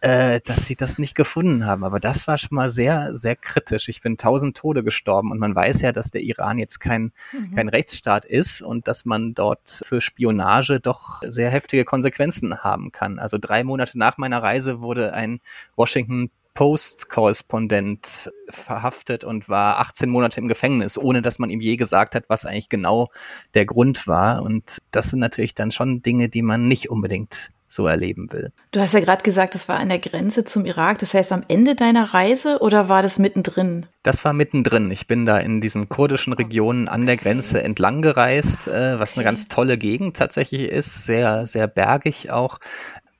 äh, 0.00 0.40
dass 0.40 0.64
sie 0.64 0.74
das 0.74 0.96
nicht 0.96 1.14
gefunden 1.14 1.66
haben. 1.66 1.84
Aber 1.84 2.00
das 2.00 2.26
war 2.28 2.38
schon 2.38 2.56
mal 2.56 2.70
sehr, 2.70 3.14
sehr 3.14 3.36
kritisch. 3.36 3.90
Ich 3.90 4.00
bin 4.00 4.16
tausend 4.16 4.56
Tode 4.56 4.82
gestorben 4.82 5.30
und 5.30 5.38
man 5.38 5.54
weiß 5.54 5.82
ja, 5.82 5.92
dass 5.92 6.10
der 6.10 6.22
Iran 6.22 6.56
jetzt 6.56 6.78
kein, 6.78 7.12
mhm. 7.32 7.56
kein 7.56 7.68
Rechtsstaat 7.68 8.24
ist 8.24 8.62
und 8.62 8.88
dass 8.88 9.04
man 9.04 9.34
dort 9.34 9.82
für 9.84 10.00
Spionage 10.00 10.80
doch 10.80 11.20
sehr 11.26 11.50
heftige 11.50 11.84
Konsequenzen 11.84 12.60
haben 12.60 12.90
kann. 12.90 13.18
Also 13.18 13.36
drei 13.38 13.64
Monate 13.64 13.98
nach 13.98 14.16
meiner 14.16 14.42
Reise 14.42 14.80
wurde 14.80 15.12
ein 15.12 15.40
Washington 15.76 16.30
Post-Korrespondent 16.54 18.30
verhaftet 18.48 19.24
und 19.24 19.48
war 19.48 19.78
18 19.78 20.10
Monate 20.10 20.40
im 20.40 20.48
Gefängnis, 20.48 20.98
ohne 20.98 21.22
dass 21.22 21.38
man 21.38 21.50
ihm 21.50 21.60
je 21.60 21.76
gesagt 21.76 22.14
hat, 22.14 22.28
was 22.28 22.44
eigentlich 22.44 22.68
genau 22.68 23.10
der 23.54 23.64
Grund 23.64 24.06
war. 24.06 24.42
Und 24.42 24.78
das 24.90 25.10
sind 25.10 25.20
natürlich 25.20 25.54
dann 25.54 25.70
schon 25.70 26.02
Dinge, 26.02 26.28
die 26.28 26.42
man 26.42 26.68
nicht 26.68 26.90
unbedingt 26.90 27.50
so 27.72 27.86
erleben 27.86 28.30
will. 28.32 28.52
Du 28.70 28.80
hast 28.80 28.92
ja 28.92 29.00
gerade 29.00 29.22
gesagt, 29.22 29.54
das 29.54 29.68
war 29.68 29.78
an 29.78 29.88
der 29.88 29.98
Grenze 29.98 30.44
zum 30.44 30.66
Irak. 30.66 30.98
Das 30.98 31.14
heißt, 31.14 31.32
am 31.32 31.42
Ende 31.48 31.74
deiner 31.74 32.14
Reise 32.14 32.58
oder 32.60 32.88
war 32.88 33.02
das 33.02 33.18
mittendrin? 33.18 33.86
Das 34.02 34.24
war 34.24 34.32
mittendrin. 34.32 34.90
Ich 34.90 35.06
bin 35.06 35.24
da 35.24 35.38
in 35.38 35.60
diesen 35.60 35.88
kurdischen 35.88 36.32
Regionen 36.32 36.88
an 36.88 37.06
der 37.06 37.16
Grenze 37.16 37.62
entlang 37.62 38.02
gereist, 38.02 38.68
äh, 38.68 38.98
was 38.98 39.16
eine 39.16 39.24
ganz 39.24 39.48
tolle 39.48 39.78
Gegend 39.78 40.16
tatsächlich 40.16 40.70
ist. 40.70 41.04
Sehr, 41.04 41.46
sehr 41.46 41.66
bergig 41.66 42.30
auch 42.30 42.58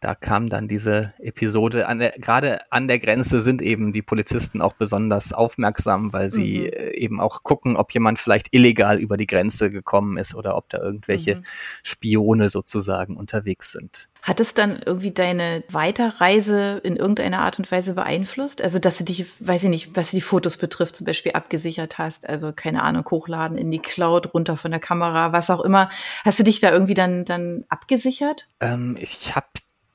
da 0.02 0.16
kam 0.16 0.48
dann 0.48 0.66
diese 0.66 1.14
Episode 1.20 1.86
an 1.86 2.00
der, 2.00 2.10
gerade 2.18 2.60
an 2.72 2.88
der 2.88 2.98
Grenze 2.98 3.40
sind 3.40 3.62
eben 3.62 3.92
die 3.92 4.02
Polizisten 4.02 4.60
auch 4.60 4.72
besonders 4.72 5.32
aufmerksam, 5.32 6.12
weil 6.12 6.28
sie 6.28 6.62
mhm. 6.62 6.66
Äh, 6.72 6.90
eben 6.96 7.20
auch 7.20 7.44
gucken, 7.44 7.76
ob 7.76 7.92
jemand 7.92 8.18
vielleicht 8.18 8.48
illegal 8.50 8.98
über 8.98 9.16
die 9.16 9.26
Grenze 9.26 9.70
gekommen 9.70 10.16
ist 10.16 10.34
oder 10.34 10.56
ob 10.56 10.68
da 10.70 10.78
irgendwelche 10.78 11.36
mhm. 11.36 11.44
Spione 11.84 12.48
sozusagen 12.48 13.16
unterwegs 13.16 13.70
sind. 13.70 14.08
Hat 14.22 14.40
es 14.40 14.54
dann 14.54 14.80
irgendwie 14.84 15.12
deine 15.12 15.64
Weiterreise 15.68 16.80
in 16.82 16.96
irgendeiner 16.96 17.40
Art 17.40 17.58
und 17.58 17.70
Weise 17.70 17.94
beeinflusst? 17.94 18.62
Also, 18.62 18.78
dass 18.78 18.98
du 18.98 19.04
dich, 19.04 19.26
weiß 19.40 19.64
ich 19.64 19.70
nicht, 19.70 19.96
was 19.96 20.10
die 20.10 20.20
Fotos 20.20 20.56
betrifft, 20.56 20.96
zum 20.96 21.06
Beispiel 21.06 21.32
abgesichert 21.32 21.98
hast, 21.98 22.28
also 22.28 22.52
keine 22.52 22.82
Ahnung, 22.82 23.04
hochladen 23.08 23.56
in 23.58 23.70
die 23.70 23.80
Cloud, 23.80 24.34
runter 24.34 24.56
von 24.56 24.70
der 24.70 24.80
Kamera, 24.80 25.32
was 25.32 25.50
auch 25.50 25.60
immer. 25.60 25.90
Hast 26.24 26.38
du 26.38 26.44
dich 26.44 26.60
da 26.60 26.70
irgendwie 26.72 26.94
dann, 26.94 27.24
dann 27.24 27.64
abgesichert? 27.68 28.46
Ähm, 28.60 28.96
ich 29.00 29.34
habe 29.34 29.46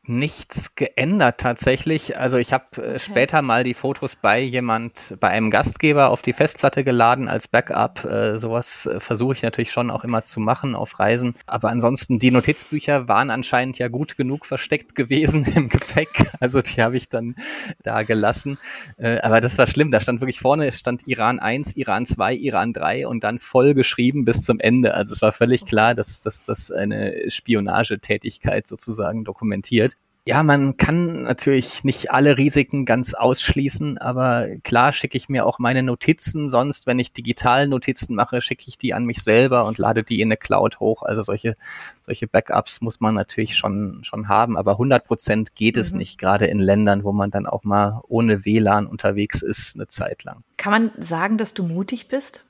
nichts 0.07 0.75
geändert 0.75 1.39
tatsächlich. 1.39 2.17
Also 2.17 2.37
ich 2.37 2.53
habe 2.53 2.65
äh, 2.77 2.79
okay. 2.79 2.99
später 2.99 3.41
mal 3.41 3.63
die 3.63 3.73
Fotos 3.73 4.15
bei 4.15 4.39
jemand, 4.39 5.15
bei 5.19 5.29
einem 5.29 5.49
Gastgeber 5.49 6.09
auf 6.09 6.21
die 6.21 6.33
Festplatte 6.33 6.83
geladen 6.83 7.27
als 7.27 7.47
Backup. 7.47 8.05
Äh, 8.05 8.37
sowas 8.37 8.85
äh, 8.85 8.99
versuche 8.99 9.33
ich 9.33 9.43
natürlich 9.43 9.71
schon 9.71 9.91
auch 9.91 10.03
immer 10.03 10.23
zu 10.23 10.39
machen 10.39 10.75
auf 10.75 10.99
Reisen. 10.99 11.35
Aber 11.45 11.69
ansonsten, 11.69 12.19
die 12.19 12.31
Notizbücher 12.31 13.07
waren 13.07 13.29
anscheinend 13.29 13.77
ja 13.79 13.89
gut 13.89 14.17
genug 14.17 14.45
versteckt 14.45 14.95
gewesen 14.95 15.45
im 15.55 15.69
Gepäck. 15.69 16.31
Also 16.39 16.61
die 16.61 16.81
habe 16.81 16.97
ich 16.97 17.09
dann 17.09 17.35
da 17.83 18.03
gelassen. 18.03 18.57
Äh, 18.97 19.19
aber 19.19 19.41
das 19.41 19.57
war 19.57 19.67
schlimm. 19.67 19.91
Da 19.91 19.99
stand 19.99 20.21
wirklich 20.21 20.39
vorne, 20.39 20.67
es 20.67 20.79
stand 20.79 21.07
Iran 21.07 21.39
1, 21.39 21.75
Iran 21.75 22.05
2, 22.05 22.35
Iran 22.35 22.73
3 22.73 23.07
und 23.07 23.23
dann 23.23 23.39
voll 23.39 23.73
geschrieben 23.73 24.25
bis 24.25 24.43
zum 24.43 24.59
Ende. 24.59 24.93
Also 24.93 25.13
es 25.13 25.21
war 25.21 25.31
völlig 25.31 25.65
klar, 25.65 25.95
dass, 25.95 26.21
dass 26.21 26.45
das 26.45 26.71
eine 26.71 27.29
Spionagetätigkeit 27.29 28.67
sozusagen 28.67 29.23
dokumentiert. 29.23 29.96
Ja, 30.27 30.43
man 30.43 30.75
kann 30.75 31.21
natürlich 31.21 31.85
nicht 31.85 32.11
alle 32.11 32.37
Risiken 32.37 32.83
ganz 32.83 33.13
ausschließen, 33.13 33.97
aber 33.97 34.57
klar 34.61 34.91
schicke 34.91 35.15
ich 35.15 35.29
mir 35.29 35.45
auch 35.45 35.57
meine 35.57 35.83
Notizen. 35.83 36.49
Sonst, 36.49 36.85
wenn 36.85 36.99
ich 36.99 37.13
digital 37.13 37.69
Notizen 37.69 38.13
mache, 38.13 38.41
schicke 38.41 38.65
ich 38.67 38.77
die 38.77 38.93
an 38.93 39.05
mich 39.05 39.23
selber 39.23 39.63
und 39.63 39.77
lade 39.77 40.03
die 40.03 40.19
in 40.19 40.27
eine 40.27 40.35
Cloud 40.35 40.81
hoch. 40.81 41.03
Also 41.03 41.21
solche, 41.21 41.55
solche 42.01 42.27
Backups 42.27 42.81
muss 42.81 42.99
man 42.99 43.15
natürlich 43.15 43.55
schon, 43.55 44.03
schon 44.03 44.27
haben. 44.27 44.57
Aber 44.57 44.73
100 44.73 45.05
Prozent 45.05 45.55
geht 45.55 45.77
es 45.77 45.93
mhm. 45.93 45.99
nicht, 45.99 46.17
gerade 46.19 46.47
in 46.47 46.59
Ländern, 46.59 47.05
wo 47.05 47.13
man 47.13 47.31
dann 47.31 47.45
auch 47.45 47.63
mal 47.63 48.01
ohne 48.09 48.43
WLAN 48.43 48.85
unterwegs 48.85 49.41
ist, 49.41 49.75
eine 49.75 49.87
Zeit 49.87 50.25
lang. 50.25 50.43
Kann 50.57 50.71
man 50.71 50.91
sagen, 50.97 51.37
dass 51.37 51.53
du 51.53 51.63
mutig 51.63 52.07
bist? 52.07 52.47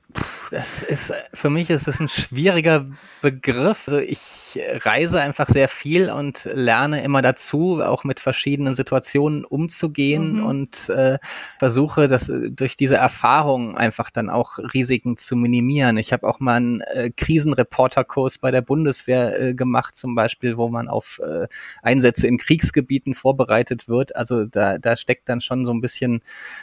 Das 0.51 0.81
ist, 0.81 1.13
für 1.33 1.49
mich 1.49 1.69
ist 1.69 1.87
es 1.87 1.99
ein 1.99 2.07
schwieriger 2.07 2.85
Begriff. 3.21 3.87
Also 3.87 3.97
ich 3.99 4.57
reise 4.57 5.19
einfach 5.19 5.47
sehr 5.47 5.67
viel 5.67 6.09
und 6.09 6.49
lerne 6.53 7.03
immer 7.03 7.21
dazu, 7.21 7.81
auch 7.83 8.05
mit 8.05 8.21
verschiedenen 8.21 8.73
Situationen 8.73 9.43
umzugehen 9.43 10.37
mhm. 10.37 10.45
und 10.45 10.89
äh, 10.89 11.17
versuche, 11.59 12.07
das 12.07 12.31
durch 12.49 12.77
diese 12.77 12.95
Erfahrung 12.95 13.75
einfach 13.77 14.09
dann 14.09 14.29
auch 14.29 14.57
Risiken 14.73 15.17
zu 15.17 15.35
minimieren. 15.35 15.97
Ich 15.97 16.13
habe 16.13 16.27
auch 16.27 16.39
mal 16.39 16.55
einen 16.55 16.81
äh, 16.81 17.09
Krisenreporterkurs 17.09 18.37
bei 18.37 18.49
der 18.49 18.61
Bundeswehr 18.61 19.39
äh, 19.39 19.53
gemacht, 19.53 19.97
zum 19.97 20.15
Beispiel, 20.15 20.55
wo 20.55 20.69
man 20.69 20.87
auf 20.87 21.19
äh, 21.21 21.47
Einsätze 21.83 22.27
in 22.27 22.37
Kriegsgebieten 22.37 23.13
vorbereitet 23.13 23.89
wird. 23.89 24.15
Also 24.15 24.45
da, 24.45 24.77
da 24.77 24.95
steckt 24.95 25.27
dann 25.27 25.41
schon 25.41 25.65
so 25.65 25.73
ein 25.73 25.81
bisschen 25.81 26.21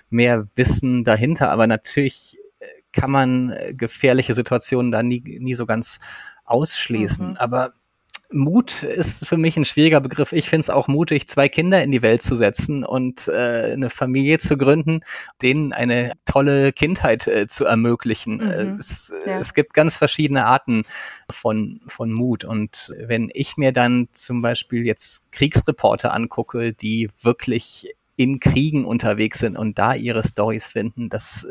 mehr 0.09 0.47
Wissen 0.57 1.05
dahinter. 1.05 1.34
Aber 1.43 1.67
natürlich 1.67 2.39
kann 2.93 3.11
man 3.11 3.51
äh, 3.51 3.75
gefährliche 3.75 4.35
Situationen 4.35 4.93
da 4.93 5.03
nie, 5.03 5.21
nie 5.21 5.55
so 5.55 5.67
ganz 5.67 5.99
ausschließen. 6.45 7.31
Mhm. 7.31 7.37
Aber 7.37 7.73
Mut 8.31 8.83
ist 8.83 9.29
für 9.29 9.37
mich 9.37 9.57
ein 9.57 9.65
schwieriger 9.65 10.01
Begriff. 10.01 10.33
Ich 10.33 10.49
finde 10.49 10.61
es 10.61 10.71
auch 10.71 10.89
mutig, 10.89 11.29
zwei 11.29 11.49
Kinder 11.49 11.83
in 11.83 11.91
die 11.91 12.03
Welt 12.03 12.23
zu 12.23 12.35
setzen 12.35 12.85
und 12.85 13.29
äh, 13.29 13.73
eine 13.73 13.91
Familie 13.91 14.39
zu 14.39 14.57
gründen, 14.57 15.01
denen 15.41 15.73
eine 15.73 16.13
tolle 16.25 16.73
Kindheit 16.73 17.27
äh, 17.27 17.47
zu 17.47 17.65
ermöglichen. 17.65 18.37
Mhm. 18.37 18.51
Äh, 18.51 18.77
es, 18.79 19.13
ja. 19.27 19.39
es, 19.39 19.55
gibt 19.55 19.75
ganz 19.75 19.97
verschiedene 19.97 20.47
Arten 20.47 20.85
von, 21.31 21.81
von 21.87 22.13
Mut. 22.13 22.45
Und 22.45 22.93
wenn 22.99 23.31
ich 23.33 23.57
mir 23.57 23.73
dann 23.73 24.09
zum 24.13 24.43
Beispiel 24.43 24.85
jetzt 24.85 25.31
Kriegsreporter 25.31 26.13
angucke, 26.13 26.73
die 26.73 27.11
wirklich 27.21 27.95
in 28.17 28.41
Kriegen 28.41 28.85
unterwegs 28.85 29.41
sind 29.41 29.57
und 29.57 29.79
da 29.79 29.95
ihre 29.95 30.23
Stories 30.23 30.67
finden, 30.67 31.09
das, 31.09 31.47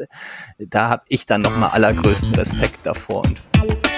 da 0.57 0.89
habe 0.89 1.03
ich 1.07 1.25
dann 1.25 1.41
nochmal 1.41 1.71
allergrößten 1.71 2.33
Respekt 2.35 2.85
davor. 2.85 3.23
Und 3.23 3.92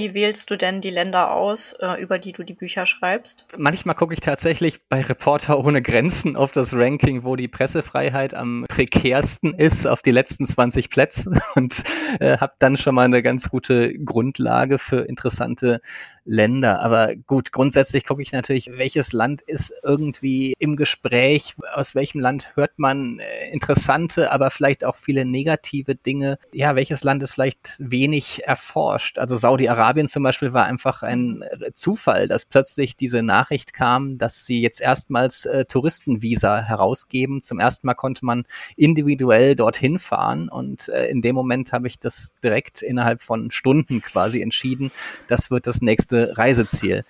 wie 0.00 0.14
wählst 0.14 0.50
du 0.50 0.56
denn 0.56 0.80
die 0.80 0.88
Länder 0.88 1.32
aus, 1.32 1.74
äh, 1.74 2.00
über 2.00 2.18
die 2.18 2.32
du 2.32 2.42
die 2.42 2.54
Bücher 2.54 2.86
schreibst? 2.86 3.44
Manchmal 3.58 3.94
gucke 3.94 4.14
ich 4.14 4.20
tatsächlich 4.20 4.80
bei 4.88 5.02
Reporter 5.02 5.62
ohne 5.62 5.82
Grenzen 5.82 6.36
auf 6.36 6.52
das 6.52 6.72
Ranking, 6.72 7.22
wo 7.22 7.36
die 7.36 7.48
Pressefreiheit 7.48 8.32
am 8.32 8.64
prekärsten 8.66 9.52
ist, 9.52 9.86
auf 9.86 10.00
die 10.00 10.10
letzten 10.10 10.46
20 10.46 10.88
Plätze 10.88 11.38
und 11.54 11.84
äh, 12.18 12.38
habe 12.38 12.54
dann 12.60 12.78
schon 12.78 12.94
mal 12.94 13.04
eine 13.04 13.22
ganz 13.22 13.50
gute 13.50 13.92
Grundlage 13.98 14.78
für 14.78 15.00
interessante 15.00 15.82
Länder. 16.24 16.80
Aber 16.80 17.14
gut, 17.14 17.52
grundsätzlich 17.52 18.06
gucke 18.06 18.22
ich 18.22 18.32
natürlich, 18.32 18.70
welches 18.72 19.12
Land 19.12 19.42
ist 19.42 19.74
irgendwie 19.82 20.54
im 20.58 20.76
Gespräch, 20.76 21.56
aus 21.74 21.94
welchem 21.94 22.20
Land 22.20 22.52
hört 22.54 22.78
man 22.78 23.18
äh, 23.18 23.50
interessante, 23.50 24.30
aber 24.30 24.50
vielleicht 24.50 24.84
auch 24.84 24.96
viele 24.96 25.24
negative 25.24 25.94
Dinge. 25.94 26.38
Ja, 26.52 26.76
welches 26.76 27.04
Land 27.04 27.22
ist 27.22 27.34
vielleicht 27.34 27.76
wenig 27.78 28.44
erforscht? 28.44 29.18
Also 29.18 29.36
Saudi-Arabien 29.36 29.89
zum 30.08 30.22
Beispiel 30.22 30.52
war 30.52 30.64
einfach 30.64 31.02
ein 31.02 31.44
Zufall, 31.74 32.28
dass 32.28 32.44
plötzlich 32.44 32.96
diese 32.96 33.22
Nachricht 33.22 33.72
kam, 33.72 34.18
dass 34.18 34.46
sie 34.46 34.60
jetzt 34.60 34.80
erstmals 34.80 35.46
äh, 35.46 35.64
Touristenvisa 35.64 36.60
herausgeben. 36.60 37.42
Zum 37.42 37.60
ersten 37.60 37.86
Mal 37.86 37.94
konnte 37.94 38.24
man 38.24 38.44
individuell 38.76 39.54
dorthin 39.54 39.98
fahren 39.98 40.48
und 40.48 40.88
äh, 40.88 41.06
in 41.06 41.22
dem 41.22 41.34
Moment 41.34 41.72
habe 41.72 41.86
ich 41.86 41.98
das 41.98 42.28
direkt 42.42 42.82
innerhalb 42.82 43.22
von 43.22 43.50
Stunden 43.50 44.00
quasi 44.00 44.42
entschieden, 44.42 44.90
das 45.28 45.50
wird 45.50 45.66
das 45.66 45.80
nächste 45.80 46.36
Reiseziel. 46.36 47.04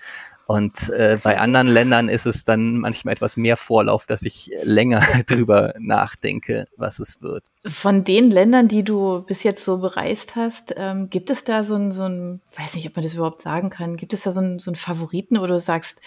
Und 0.51 0.89
äh, 0.89 1.17
bei 1.23 1.39
anderen 1.39 1.69
Ländern 1.69 2.09
ist 2.09 2.27
es 2.27 2.45
dann 2.45 2.79
manchmal 2.79 3.13
etwas 3.13 3.37
mehr 3.37 3.57
Vorlauf, 3.57 4.09
dass 4.09 4.23
ich 4.23 4.51
länger 4.65 5.01
drüber 5.29 5.75
nachdenke, 5.79 6.67
was 6.77 6.99
es 6.99 7.23
wird. 7.23 7.45
Von 7.69 8.03
den 8.03 8.33
Ländern, 8.33 8.67
die 8.67 8.83
du 8.83 9.23
bis 9.23 9.45
jetzt 9.45 9.65
so 9.65 9.79
bereist 9.79 10.35
hast, 10.35 10.75
ähm, 10.77 11.09
gibt 11.09 11.31
es 11.31 11.45
da 11.45 11.63
so 11.63 11.77
ein, 11.77 11.93
so 11.93 12.03
ein, 12.03 12.41
weiß 12.57 12.75
nicht, 12.75 12.89
ob 12.89 12.97
man 12.97 13.05
das 13.05 13.15
überhaupt 13.15 13.41
sagen 13.41 13.71
kann, 13.71 13.97
gibt 13.97 14.13
es 14.13 14.23
da 14.25 14.33
so 14.33 14.41
ein, 14.41 14.59
so 14.59 14.75
Favoriten, 14.75 15.41
wo 15.41 15.47
du 15.47 15.57
sagst, 15.57 16.01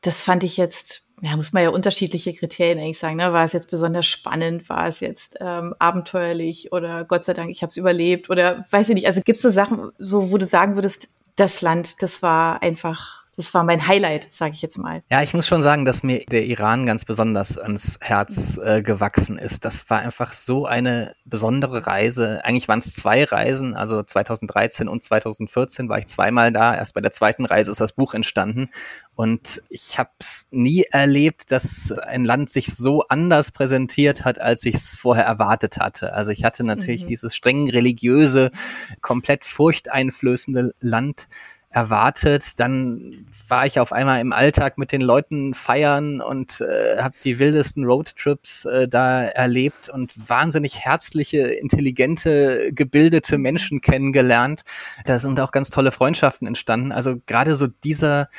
das 0.00 0.22
fand 0.22 0.42
ich 0.42 0.56
jetzt 0.56 1.02
ja, 1.20 1.36
muss 1.36 1.52
man 1.52 1.62
ja 1.62 1.68
unterschiedliche 1.68 2.32
Kriterien 2.32 2.78
eigentlich 2.78 2.98
sagen. 2.98 3.16
Ne? 3.16 3.30
War 3.34 3.44
es 3.44 3.52
jetzt 3.52 3.70
besonders 3.70 4.06
spannend? 4.06 4.70
War 4.70 4.86
es 4.86 5.00
jetzt 5.00 5.36
ähm, 5.40 5.74
abenteuerlich? 5.78 6.72
Oder 6.72 7.04
Gott 7.04 7.24
sei 7.24 7.34
Dank, 7.34 7.50
ich 7.50 7.60
habe 7.60 7.68
es 7.68 7.76
überlebt? 7.76 8.30
Oder 8.30 8.64
weiß 8.70 8.88
ich 8.88 8.94
nicht. 8.94 9.06
Also 9.06 9.20
gibt 9.20 9.36
es 9.36 9.42
so 9.42 9.50
Sachen, 9.50 9.92
so 9.98 10.30
wo 10.30 10.38
du 10.38 10.46
sagen 10.46 10.76
würdest, 10.76 11.08
das 11.36 11.60
Land, 11.60 12.02
das 12.02 12.22
war 12.22 12.62
einfach 12.62 13.25
das 13.36 13.52
war 13.52 13.64
mein 13.64 13.86
Highlight, 13.86 14.28
sage 14.32 14.54
ich 14.54 14.62
jetzt 14.62 14.78
mal. 14.78 15.02
Ja, 15.10 15.22
ich 15.22 15.34
muss 15.34 15.46
schon 15.46 15.62
sagen, 15.62 15.84
dass 15.84 16.02
mir 16.02 16.24
der 16.24 16.46
Iran 16.46 16.86
ganz 16.86 17.04
besonders 17.04 17.58
ans 17.58 17.98
Herz 18.00 18.56
äh, 18.56 18.80
gewachsen 18.80 19.36
ist. 19.38 19.66
Das 19.66 19.90
war 19.90 19.98
einfach 19.98 20.32
so 20.32 20.64
eine 20.64 21.14
besondere 21.26 21.86
Reise. 21.86 22.42
Eigentlich 22.44 22.66
waren 22.66 22.78
es 22.78 22.94
zwei 22.94 23.24
Reisen, 23.24 23.74
also 23.74 24.02
2013 24.02 24.88
und 24.88 25.04
2014 25.04 25.90
war 25.90 25.98
ich 25.98 26.06
zweimal 26.06 26.50
da. 26.50 26.74
Erst 26.74 26.94
bei 26.94 27.02
der 27.02 27.12
zweiten 27.12 27.44
Reise 27.44 27.70
ist 27.70 27.80
das 27.80 27.92
Buch 27.92 28.14
entstanden. 28.14 28.68
Und 29.14 29.62
ich 29.68 29.98
habe 29.98 30.10
es 30.18 30.48
nie 30.50 30.84
erlebt, 30.90 31.52
dass 31.52 31.92
ein 31.92 32.24
Land 32.24 32.48
sich 32.48 32.74
so 32.74 33.02
anders 33.08 33.52
präsentiert 33.52 34.24
hat, 34.24 34.40
als 34.40 34.64
ich 34.64 34.76
es 34.76 34.96
vorher 34.96 35.24
erwartet 35.24 35.76
hatte. 35.76 36.14
Also 36.14 36.32
ich 36.32 36.42
hatte 36.42 36.64
natürlich 36.64 37.04
mhm. 37.04 37.08
dieses 37.08 37.36
streng 37.36 37.68
religiöse, 37.68 38.50
komplett 39.02 39.44
furchteinflößende 39.44 40.74
Land 40.80 41.28
erwartet. 41.76 42.58
Dann 42.58 43.26
war 43.48 43.66
ich 43.66 43.78
auf 43.78 43.92
einmal 43.92 44.20
im 44.22 44.32
Alltag 44.32 44.78
mit 44.78 44.92
den 44.92 45.02
Leuten 45.02 45.52
feiern 45.52 46.22
und 46.22 46.62
äh, 46.62 46.96
habe 46.98 47.14
die 47.22 47.38
wildesten 47.38 47.84
Roadtrips 47.84 48.64
äh, 48.64 48.88
da 48.88 49.24
erlebt 49.24 49.90
und 49.90 50.14
wahnsinnig 50.28 50.80
herzliche, 50.80 51.48
intelligente, 51.48 52.72
gebildete 52.72 53.36
Menschen 53.36 53.82
kennengelernt. 53.82 54.62
Da 55.04 55.18
sind 55.18 55.38
auch 55.38 55.52
ganz 55.52 55.68
tolle 55.68 55.90
Freundschaften 55.90 56.48
entstanden. 56.48 56.92
Also 56.92 57.16
gerade 57.26 57.54
so 57.56 57.66
dieser 57.66 58.30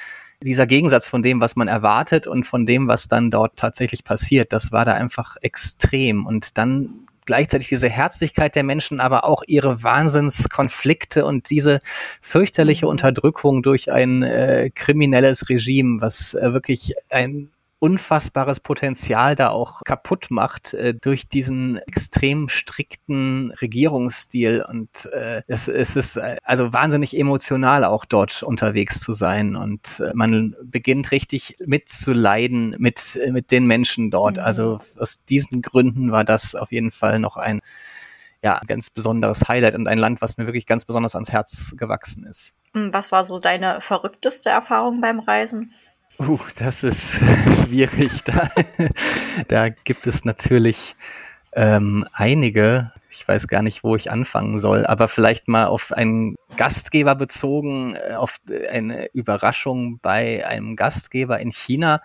dieser 0.44 0.67
Gegensatz 0.67 1.10
von 1.10 1.24
dem, 1.24 1.41
was 1.41 1.56
man 1.56 1.67
erwartet 1.67 2.27
und 2.27 2.46
von 2.46 2.67
dem, 2.67 2.88
was 2.88 3.08
dann 3.08 3.32
dort 3.32 3.56
tatsächlich 3.56 4.03
passiert, 4.03 4.53
das 4.53 4.72
war 4.72 4.86
da 4.86 4.94
einfach 4.94 5.36
extrem. 5.41 6.27
Und 6.27 6.60
dann 6.60 7.07
gleichzeitig 7.27 7.67
diese 7.67 7.89
Herzlichkeit 7.89 8.55
der 8.55 8.63
Menschen, 8.63 9.00
aber 9.00 9.25
auch 9.25 9.43
ihre 9.46 9.84
Wahnsinnskonflikte 9.84 11.25
und 11.25 11.51
diese 11.51 11.81
fürchterliche 12.22 12.86
mhm. 12.86 12.91
Unterdrückung 12.91 13.62
durch 13.62 13.91
ein 13.91 14.24
äh, 14.24 14.72
kriminelles 14.74 15.48
Regime, 15.50 16.01
was 16.01 16.34
äh, 16.34 16.53
wirklich 16.53 16.96
ein 17.10 17.51
unfassbares 17.79 18.60
Potenzial 18.60 19.36
da 19.36 19.50
auch 19.50 19.81
kaputt 19.84 20.27
macht 20.29 20.74
äh, 20.74 20.96
durch 20.96 21.29
diesen 21.29 21.77
extrem 21.77 22.50
strikten 22.50 23.51
Regierungsstil 23.62 24.65
und 24.67 25.05
äh, 25.13 25.43
es, 25.48 25.67
es 25.67 25.96
ist 25.96 26.17
äh, 26.17 26.38
also 26.43 26.74
wahnsinnig 26.74 27.17
emotional 27.17 27.84
auch 27.84 28.05
dort 28.05 28.41
unterwegs 28.41 29.00
zu 29.00 29.13
sein 29.13 29.55
und 29.55 30.00
äh, 30.00 30.12
man 30.15 30.55
beginnt 30.63 31.12
richtig 31.12 31.57
mitzuleiden 31.65 32.75
mit 32.79 33.15
äh, 33.15 33.31
mit 33.31 33.51
den 33.51 33.65
Menschen 33.65 34.10
dort. 34.10 34.38
Mhm. 34.38 34.43
Also 34.43 34.79
aus 34.98 35.24
diesen 35.25 35.62
Gründen 35.62 36.12
war 36.12 36.24
das 36.24 36.55
auf 36.55 36.72
jeden 36.72 36.91
Fall 36.91 37.19
noch 37.19 37.38
ein 37.38 37.62
ja, 38.43 38.62
ganz 38.67 38.89
besonderes 38.89 39.47
Highlight 39.47 39.75
und 39.75 39.88
ein 39.88 39.97
Land, 39.97 40.21
was 40.21 40.38
mir 40.38 40.45
wirklich 40.45 40.65
ganz 40.65 40.86
besonders 40.86 41.15
ans 41.15 41.32
Herz 41.32 41.73
gewachsen 41.75 42.25
ist. 42.25 42.56
Was 42.73 43.12
war 43.12 43.23
so 43.23 43.39
deine 43.39 43.82
verrückteste 43.82 44.49
Erfahrung 44.49 45.02
beim 45.02 45.19
Reisen? 45.19 45.71
Uh, 46.20 46.39
das 46.58 46.84
ist 46.84 47.22
schwierig. 47.63 48.24
Da, 48.24 48.50
da 49.48 49.70
gibt 49.70 50.08
es 50.08 50.26
natürlich 50.26 50.96
ähm, 51.54 52.08
einige. 52.13 52.91
Ich 53.10 53.26
weiß 53.28 53.48
gar 53.48 53.62
nicht, 53.62 53.84
wo 53.84 53.96
ich 53.96 54.12
anfangen 54.12 54.60
soll, 54.60 54.86
aber 54.86 55.08
vielleicht 55.08 55.48
mal 55.48 55.67
auf 55.67 55.91
einen 55.91 56.36
Gastgeber 56.58 57.15
bezogen, 57.15 57.96
äh, 57.96 58.15
auf 58.15 58.38
eine 58.70 59.08
Überraschung 59.13 60.00
bei 60.02 60.46
einem 60.46 60.76
Gastgeber 60.76 61.39
in 61.39 61.52
China. 61.52 62.02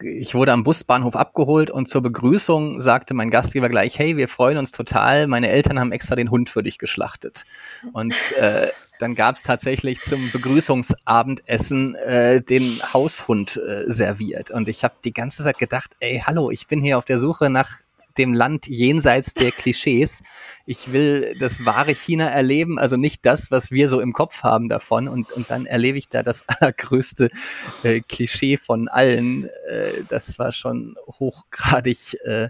Ich 0.00 0.34
wurde 0.34 0.52
am 0.52 0.62
Busbahnhof 0.62 1.16
abgeholt 1.16 1.70
und 1.70 1.88
zur 1.88 2.02
Begrüßung 2.02 2.80
sagte 2.80 3.14
mein 3.14 3.30
Gastgeber 3.30 3.68
gleich, 3.68 3.98
hey, 3.98 4.16
wir 4.16 4.28
freuen 4.28 4.58
uns 4.58 4.70
total, 4.72 5.26
meine 5.26 5.48
Eltern 5.48 5.80
haben 5.80 5.92
extra 5.92 6.14
den 6.14 6.30
Hund 6.30 6.48
für 6.48 6.62
dich 6.62 6.78
geschlachtet. 6.78 7.44
Und 7.92 8.14
äh, 8.38 8.68
dann 8.98 9.14
gab 9.14 9.36
es 9.36 9.42
tatsächlich 9.42 10.00
zum 10.00 10.30
Begrüßungsabendessen 10.30 11.94
äh, 11.96 12.40
den 12.42 12.80
Haushund 12.92 13.56
äh, 13.56 13.84
serviert. 13.90 14.50
Und 14.50 14.68
ich 14.68 14.84
habe 14.84 14.94
die 15.04 15.12
ganze 15.12 15.42
Zeit 15.44 15.58
gedacht, 15.58 15.90
ey, 16.00 16.22
hallo, 16.24 16.50
ich 16.50 16.66
bin 16.66 16.80
hier 16.80 16.98
auf 16.98 17.04
der 17.04 17.18
Suche 17.18 17.50
nach 17.50 17.70
dem 18.18 18.34
Land 18.34 18.66
jenseits 18.66 19.34
der 19.34 19.52
Klischees. 19.52 20.22
Ich 20.66 20.92
will 20.92 21.36
das 21.38 21.64
wahre 21.64 21.94
China 21.94 22.28
erleben, 22.28 22.78
also 22.78 22.96
nicht 22.96 23.24
das, 23.24 23.50
was 23.50 23.70
wir 23.70 23.88
so 23.88 24.00
im 24.00 24.12
Kopf 24.12 24.42
haben 24.42 24.68
davon. 24.68 25.08
Und, 25.08 25.32
und 25.32 25.50
dann 25.50 25.66
erlebe 25.66 25.98
ich 25.98 26.08
da 26.08 26.22
das 26.22 26.48
allergrößte 26.48 27.30
äh, 27.82 28.00
Klischee 28.00 28.56
von 28.56 28.88
allen. 28.88 29.48
Äh, 29.68 30.02
das 30.08 30.38
war 30.38 30.52
schon 30.52 30.96
hochgradig 31.18 32.18
äh, 32.24 32.48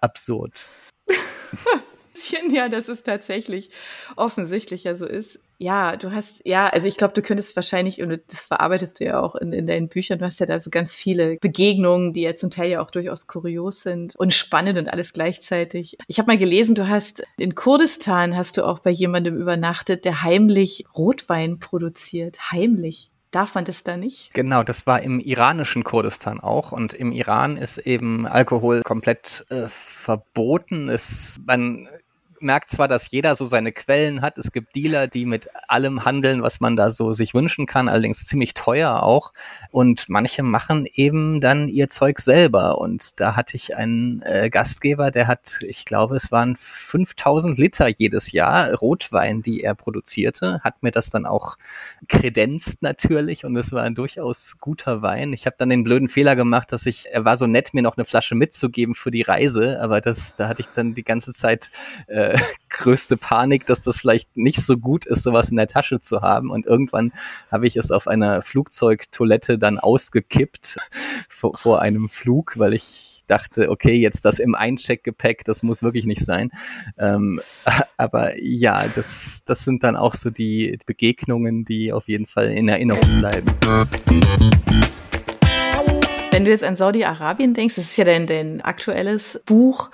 absurd. 0.00 0.68
bisschen, 2.24 2.54
ja, 2.54 2.68
dass 2.68 2.88
es 2.88 3.02
tatsächlich 3.02 3.70
offensichtlich 4.16 4.84
ja 4.84 4.94
so 4.94 5.06
ist. 5.06 5.40
Ja, 5.58 5.96
du 5.96 6.12
hast, 6.12 6.42
ja, 6.44 6.66
also 6.66 6.88
ich 6.88 6.96
glaube, 6.96 7.14
du 7.14 7.22
könntest 7.22 7.54
wahrscheinlich, 7.54 8.02
und 8.02 8.20
das 8.28 8.46
verarbeitest 8.46 8.98
du 8.98 9.04
ja 9.04 9.20
auch 9.20 9.36
in, 9.36 9.52
in 9.52 9.66
deinen 9.66 9.88
Büchern, 9.88 10.18
du 10.18 10.24
hast 10.24 10.40
ja 10.40 10.46
da 10.46 10.58
so 10.58 10.68
ganz 10.68 10.96
viele 10.96 11.36
Begegnungen, 11.36 12.12
die 12.12 12.22
ja 12.22 12.34
zum 12.34 12.50
Teil 12.50 12.70
ja 12.70 12.82
auch 12.82 12.90
durchaus 12.90 13.28
kurios 13.28 13.82
sind 13.82 14.16
und 14.16 14.34
spannend 14.34 14.78
und 14.78 14.88
alles 14.88 15.12
gleichzeitig. 15.12 15.96
Ich 16.08 16.18
habe 16.18 16.32
mal 16.32 16.38
gelesen, 16.38 16.74
du 16.74 16.88
hast 16.88 17.22
in 17.38 17.54
Kurdistan 17.54 18.36
hast 18.36 18.56
du 18.56 18.64
auch 18.64 18.80
bei 18.80 18.90
jemandem 18.90 19.36
übernachtet, 19.36 20.04
der 20.04 20.22
heimlich 20.22 20.86
Rotwein 20.96 21.60
produziert. 21.60 22.50
Heimlich. 22.50 23.10
Darf 23.34 23.56
man 23.56 23.64
das 23.64 23.82
da 23.82 23.96
nicht? 23.96 24.32
Genau, 24.32 24.62
das 24.62 24.86
war 24.86 25.02
im 25.02 25.18
iranischen 25.18 25.82
Kurdistan 25.82 26.38
auch. 26.38 26.70
Und 26.70 26.94
im 26.94 27.10
Iran 27.10 27.56
ist 27.56 27.78
eben 27.78 28.28
Alkohol 28.28 28.82
komplett 28.82 29.44
äh, 29.48 29.66
verboten. 29.66 30.88
Es, 30.88 31.38
man 31.44 31.88
merkt 32.44 32.70
zwar, 32.70 32.86
dass 32.86 33.10
jeder 33.10 33.34
so 33.34 33.44
seine 33.44 33.72
Quellen 33.72 34.22
hat. 34.22 34.38
Es 34.38 34.52
gibt 34.52 34.76
Dealer, 34.76 35.08
die 35.08 35.26
mit 35.26 35.48
allem 35.68 36.04
handeln, 36.04 36.42
was 36.42 36.60
man 36.60 36.76
da 36.76 36.90
so 36.90 37.12
sich 37.12 37.34
wünschen 37.34 37.66
kann, 37.66 37.88
allerdings 37.88 38.26
ziemlich 38.26 38.54
teuer 38.54 39.02
auch. 39.02 39.32
Und 39.70 40.08
manche 40.08 40.42
machen 40.42 40.86
eben 40.94 41.40
dann 41.40 41.68
ihr 41.68 41.88
Zeug 41.88 42.20
selber. 42.20 42.78
Und 42.78 43.20
da 43.20 43.34
hatte 43.34 43.56
ich 43.56 43.76
einen 43.76 44.22
äh, 44.22 44.50
Gastgeber, 44.50 45.10
der 45.10 45.26
hat, 45.26 45.58
ich 45.62 45.84
glaube, 45.84 46.16
es 46.16 46.30
waren 46.30 46.56
5000 46.56 47.58
Liter 47.58 47.88
jedes 47.88 48.32
Jahr 48.32 48.72
Rotwein, 48.74 49.42
die 49.42 49.62
er 49.62 49.74
produzierte, 49.74 50.60
hat 50.62 50.82
mir 50.82 50.90
das 50.90 51.10
dann 51.10 51.26
auch 51.26 51.56
kredenzt 52.08 52.82
natürlich 52.82 53.44
und 53.44 53.56
es 53.56 53.72
war 53.72 53.82
ein 53.82 53.94
durchaus 53.94 54.56
guter 54.60 55.02
Wein. 55.02 55.32
Ich 55.32 55.46
habe 55.46 55.56
dann 55.58 55.70
den 55.70 55.84
blöden 55.84 56.08
Fehler 56.08 56.36
gemacht, 56.36 56.72
dass 56.72 56.86
ich, 56.86 57.06
er 57.10 57.24
war 57.24 57.36
so 57.36 57.46
nett, 57.46 57.74
mir 57.74 57.82
noch 57.82 57.96
eine 57.96 58.04
Flasche 58.04 58.34
mitzugeben 58.34 58.94
für 58.94 59.10
die 59.10 59.22
Reise, 59.22 59.80
aber 59.80 60.00
das, 60.00 60.34
da 60.34 60.48
hatte 60.48 60.60
ich 60.60 60.68
dann 60.68 60.94
die 60.94 61.04
ganze 61.04 61.32
Zeit 61.32 61.70
äh, 62.06 62.33
größte 62.68 63.16
Panik, 63.16 63.66
dass 63.66 63.82
das 63.82 63.98
vielleicht 63.98 64.36
nicht 64.36 64.60
so 64.60 64.76
gut 64.76 65.06
ist, 65.06 65.22
sowas 65.22 65.50
in 65.50 65.56
der 65.56 65.66
Tasche 65.66 66.00
zu 66.00 66.20
haben. 66.22 66.50
Und 66.50 66.66
irgendwann 66.66 67.12
habe 67.50 67.66
ich 67.66 67.76
es 67.76 67.90
auf 67.90 68.08
einer 68.08 68.42
Flugzeugtoilette 68.42 69.58
dann 69.58 69.78
ausgekippt 69.78 70.76
vor, 71.28 71.56
vor 71.56 71.82
einem 71.82 72.08
Flug, 72.08 72.58
weil 72.58 72.74
ich 72.74 73.22
dachte, 73.26 73.70
okay, 73.70 73.94
jetzt 73.94 74.24
das 74.24 74.38
im 74.38 74.54
Eincheckgepäck, 74.54 75.44
das 75.44 75.62
muss 75.62 75.82
wirklich 75.82 76.04
nicht 76.04 76.24
sein. 76.24 76.50
Ähm, 76.98 77.40
aber 77.96 78.32
ja, 78.42 78.84
das, 78.94 79.42
das 79.44 79.64
sind 79.64 79.82
dann 79.84 79.96
auch 79.96 80.14
so 80.14 80.30
die 80.30 80.78
Begegnungen, 80.86 81.64
die 81.64 81.92
auf 81.92 82.08
jeden 82.08 82.26
Fall 82.26 82.50
in 82.50 82.68
Erinnerung 82.68 83.16
bleiben. 83.16 83.46
Wenn 86.30 86.44
du 86.44 86.50
jetzt 86.50 86.64
an 86.64 86.74
Saudi-Arabien 86.74 87.54
denkst, 87.54 87.76
das 87.76 87.84
ist 87.84 87.96
ja 87.96 88.04
dein, 88.04 88.26
dein 88.26 88.60
aktuelles 88.60 89.40
Buch, 89.46 89.90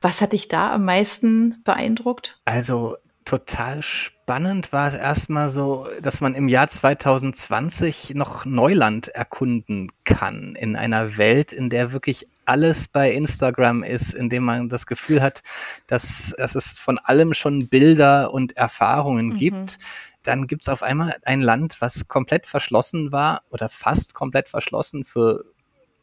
was 0.00 0.20
hat 0.20 0.32
dich 0.32 0.48
da 0.48 0.74
am 0.74 0.84
meisten 0.84 1.62
beeindruckt? 1.64 2.40
Also 2.44 2.96
total 3.24 3.82
spannend 3.82 4.72
war 4.72 4.88
es 4.88 4.94
erstmal 4.94 5.50
so, 5.50 5.86
dass 6.00 6.22
man 6.22 6.34
im 6.34 6.48
Jahr 6.48 6.66
2020 6.66 8.14
noch 8.14 8.46
Neuland 8.46 9.08
erkunden 9.08 9.92
kann 10.04 10.54
in 10.54 10.76
einer 10.76 11.18
Welt, 11.18 11.52
in 11.52 11.68
der 11.68 11.92
wirklich 11.92 12.26
alles 12.46 12.88
bei 12.88 13.12
Instagram 13.12 13.82
ist, 13.82 14.14
in 14.14 14.30
dem 14.30 14.44
man 14.44 14.70
das 14.70 14.86
Gefühl 14.86 15.20
hat, 15.20 15.42
dass, 15.86 16.34
dass 16.38 16.54
es 16.54 16.80
von 16.80 16.98
allem 16.98 17.34
schon 17.34 17.68
Bilder 17.68 18.32
und 18.32 18.56
Erfahrungen 18.56 19.26
mhm. 19.26 19.36
gibt. 19.36 19.78
Dann 20.22 20.46
gibt's 20.46 20.70
auf 20.70 20.82
einmal 20.82 21.16
ein 21.24 21.42
Land, 21.42 21.76
was 21.80 22.08
komplett 22.08 22.46
verschlossen 22.46 23.12
war 23.12 23.42
oder 23.50 23.68
fast 23.68 24.14
komplett 24.14 24.48
verschlossen 24.48 25.04
für 25.04 25.44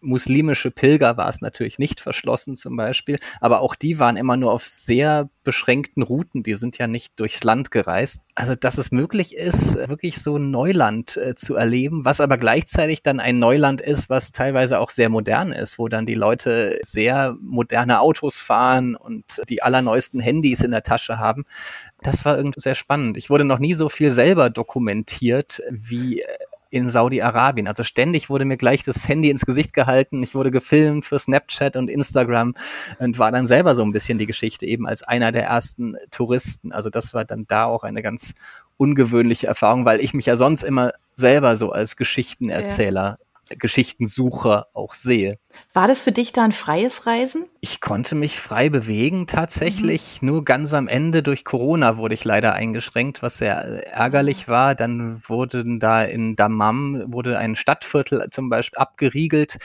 muslimische 0.01 0.71
Pilger 0.71 1.17
war 1.17 1.29
es 1.29 1.41
natürlich 1.41 1.79
nicht 1.79 1.99
verschlossen 1.99 2.55
zum 2.55 2.75
Beispiel, 2.75 3.17
aber 3.41 3.61
auch 3.61 3.75
die 3.75 3.99
waren 3.99 4.17
immer 4.17 4.37
nur 4.37 4.51
auf 4.51 4.63
sehr 4.63 5.29
beschränkten 5.43 6.03
Routen, 6.03 6.43
die 6.43 6.55
sind 6.55 6.77
ja 6.77 6.87
nicht 6.87 7.19
durchs 7.19 7.43
Land 7.43 7.71
gereist. 7.71 8.23
Also, 8.33 8.55
dass 8.55 8.77
es 8.77 8.91
möglich 8.91 9.35
ist, 9.35 9.75
wirklich 9.87 10.21
so 10.21 10.37
Neuland 10.37 11.17
äh, 11.17 11.35
zu 11.35 11.55
erleben, 11.55 12.03
was 12.03 12.19
aber 12.19 12.37
gleichzeitig 12.37 13.03
dann 13.03 13.19
ein 13.19 13.39
Neuland 13.39 13.81
ist, 13.81 14.09
was 14.09 14.31
teilweise 14.31 14.79
auch 14.79 14.89
sehr 14.89 15.09
modern 15.09 15.51
ist, 15.51 15.79
wo 15.79 15.87
dann 15.87 16.05
die 16.05 16.15
Leute 16.15 16.79
sehr 16.81 17.35
moderne 17.39 18.01
Autos 18.01 18.37
fahren 18.37 18.95
und 18.95 19.41
die 19.49 19.61
allerneuesten 19.61 20.19
Handys 20.19 20.61
in 20.61 20.71
der 20.71 20.83
Tasche 20.83 21.19
haben. 21.19 21.45
Das 22.01 22.25
war 22.25 22.37
irgendwie 22.37 22.61
sehr 22.61 22.75
spannend. 22.75 23.17
Ich 23.17 23.29
wurde 23.29 23.45
noch 23.45 23.59
nie 23.59 23.73
so 23.73 23.89
viel 23.89 24.11
selber 24.11 24.49
dokumentiert 24.49 25.61
wie 25.69 26.21
äh, 26.21 26.27
in 26.75 26.89
Saudi-Arabien. 26.89 27.67
Also 27.67 27.83
ständig 27.83 28.29
wurde 28.29 28.43
mir 28.43 28.57
gleich 28.57 28.83
das 28.83 29.07
Handy 29.07 29.29
ins 29.29 29.45
Gesicht 29.45 29.73
gehalten. 29.73 30.21
Ich 30.21 30.35
wurde 30.35 30.51
gefilmt 30.51 31.05
für 31.05 31.17
Snapchat 31.17 31.77
und 31.77 31.89
Instagram 31.89 32.53
und 32.99 33.17
war 33.17 33.31
dann 33.31 33.47
selber 33.47 33.75
so 33.75 33.83
ein 33.83 33.93
bisschen 33.93 34.17
die 34.17 34.25
Geschichte 34.25 34.65
eben 34.65 34.85
als 34.85 35.01
einer 35.01 35.31
der 35.31 35.45
ersten 35.45 35.95
Touristen. 36.11 36.73
Also 36.73 36.89
das 36.89 37.13
war 37.13 37.23
dann 37.23 37.47
da 37.47 37.65
auch 37.65 37.83
eine 37.83 38.01
ganz 38.01 38.33
ungewöhnliche 38.75 39.47
Erfahrung, 39.47 39.85
weil 39.85 40.01
ich 40.01 40.13
mich 40.13 40.25
ja 40.25 40.35
sonst 40.35 40.63
immer 40.63 40.91
selber 41.13 41.55
so 41.55 41.71
als 41.71 41.95
Geschichtenerzähler 41.95 43.19
Geschichtensucher 43.49 44.67
auch 44.73 44.93
sehe. 44.93 45.37
War 45.73 45.87
das 45.87 46.01
für 46.01 46.11
dich 46.11 46.31
da 46.31 46.43
ein 46.43 46.51
freies 46.51 47.05
Reisen? 47.05 47.45
Ich 47.59 47.81
konnte 47.81 48.15
mich 48.15 48.39
frei 48.39 48.69
bewegen 48.69 49.27
tatsächlich. 49.27 50.21
Mhm. 50.21 50.27
Nur 50.27 50.45
ganz 50.45 50.73
am 50.73 50.87
Ende 50.87 51.23
durch 51.23 51.43
Corona 51.43 51.97
wurde 51.97 52.13
ich 52.13 52.23
leider 52.23 52.53
eingeschränkt, 52.53 53.21
was 53.21 53.37
sehr 53.37 53.55
ärgerlich 53.91 54.45
ah. 54.45 54.51
war. 54.51 54.75
Dann 54.75 55.21
wurden 55.27 55.79
da 55.79 56.03
in 56.03 56.35
Dammam 56.35 57.03
wurde 57.07 57.37
ein 57.37 57.55
Stadtviertel 57.55 58.29
zum 58.31 58.49
Beispiel 58.49 58.79
abgeriegelt 58.79 59.57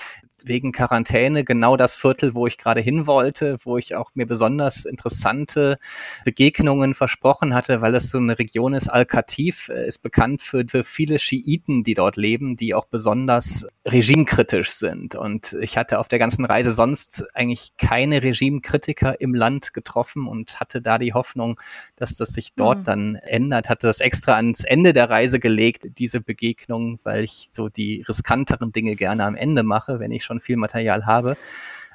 wegen 0.46 0.72
Quarantäne 0.72 1.44
genau 1.44 1.76
das 1.76 1.96
Viertel, 1.96 2.34
wo 2.34 2.46
ich 2.46 2.58
gerade 2.58 2.80
hin 2.80 3.06
wollte, 3.06 3.56
wo 3.64 3.78
ich 3.78 3.94
auch 3.94 4.10
mir 4.14 4.26
besonders 4.26 4.84
interessante 4.84 5.78
Begegnungen 6.24 6.94
versprochen 6.94 7.54
hatte, 7.54 7.80
weil 7.80 7.94
es 7.94 8.10
so 8.10 8.18
eine 8.18 8.38
Region 8.38 8.74
ist. 8.74 8.88
Al-Katif 8.88 9.68
äh, 9.68 9.86
ist 9.86 9.98
bekannt 9.98 10.42
für, 10.42 10.64
für 10.68 10.84
viele 10.84 11.18
Schiiten, 11.18 11.84
die 11.84 11.94
dort 11.94 12.16
leben, 12.16 12.56
die 12.56 12.74
auch 12.74 12.86
besonders 12.86 13.66
regimekritisch 13.86 14.70
sind. 14.70 15.14
Und 15.14 15.56
ich 15.60 15.76
hatte 15.80 15.98
auf 15.98 16.08
der 16.08 16.18
ganzen 16.18 16.44
Reise 16.44 16.70
sonst 16.70 17.24
eigentlich 17.34 17.76
keine 17.76 18.22
Regimekritiker 18.22 19.20
im 19.20 19.34
Land 19.34 19.74
getroffen 19.74 20.28
und 20.28 20.60
hatte 20.60 20.80
da 20.80 20.98
die 20.98 21.14
Hoffnung, 21.14 21.60
dass 21.96 22.16
das 22.16 22.30
sich 22.30 22.54
dort 22.54 22.80
mhm. 22.80 22.84
dann 22.84 23.14
ändert. 23.16 23.68
Hatte 23.68 23.86
das 23.86 24.00
extra 24.00 24.36
ans 24.36 24.62
Ende 24.62 24.92
der 24.92 25.10
Reise 25.10 25.40
gelegt, 25.40 25.98
diese 25.98 26.20
Begegnung, 26.20 26.98
weil 27.02 27.24
ich 27.24 27.48
so 27.52 27.68
die 27.68 28.04
riskanteren 28.08 28.72
Dinge 28.72 28.94
gerne 28.94 29.24
am 29.24 29.34
Ende 29.34 29.62
mache, 29.62 29.98
wenn 29.98 30.12
ich 30.12 30.24
schon 30.24 30.38
viel 30.38 30.56
Material 30.56 31.06
habe. 31.06 31.36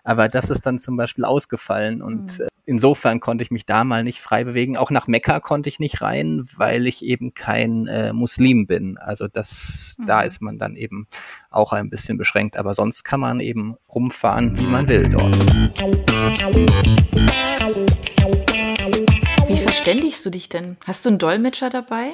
Aber 0.06 0.30
das 0.30 0.52
ist 0.52 0.65
dann 0.68 0.78
zum 0.78 0.98
Beispiel 0.98 1.26
ausgefallen 1.26 2.04
und 2.04 2.39
mhm. 2.39 2.48
insofern 2.65 3.20
konnte 3.20 3.44
ich 3.44 3.50
mich 3.50 3.65
da 3.65 3.84
mal 3.84 4.04
nicht 4.04 4.22
frei 4.22 4.44
bewegen. 4.44 4.78
Auch 4.78 4.91
nach 4.91 5.08
Mekka 5.08 5.39
konnte 5.39 5.68
ich 5.68 5.80
nicht 5.80 6.02
rein, 6.02 6.44
weil 6.56 6.86
ich 6.86 7.04
eben 7.04 7.34
kein 7.34 7.88
äh, 7.88 8.13
Muslim 8.13 8.68
bin. 8.68 9.00
Also 9.00 9.28
das, 9.28 9.96
mhm. 9.98 10.06
da 10.06 10.22
ist 10.22 10.44
man 10.44 10.60
dann 10.60 10.76
eben 10.76 11.08
auch 11.50 11.74
ein 11.74 11.89
bisschen 11.89 12.20
beschränkt. 12.20 12.56
Aber 12.56 12.76
sonst 12.76 13.04
kann 13.04 13.20
man 13.20 13.39
eben 13.39 13.78
rumfahren, 13.94 14.56
wie 14.60 14.68
man 14.68 14.88
will 14.88 15.10
dort. 15.10 15.36
Wie 19.48 19.58
verständigst 19.58 20.24
du 20.24 20.30
dich 20.30 20.50
denn? 20.50 20.78
Hast 20.86 21.04
du 21.06 21.10
einen 21.10 21.18
Dolmetscher 21.18 21.72
dabei? 21.72 22.13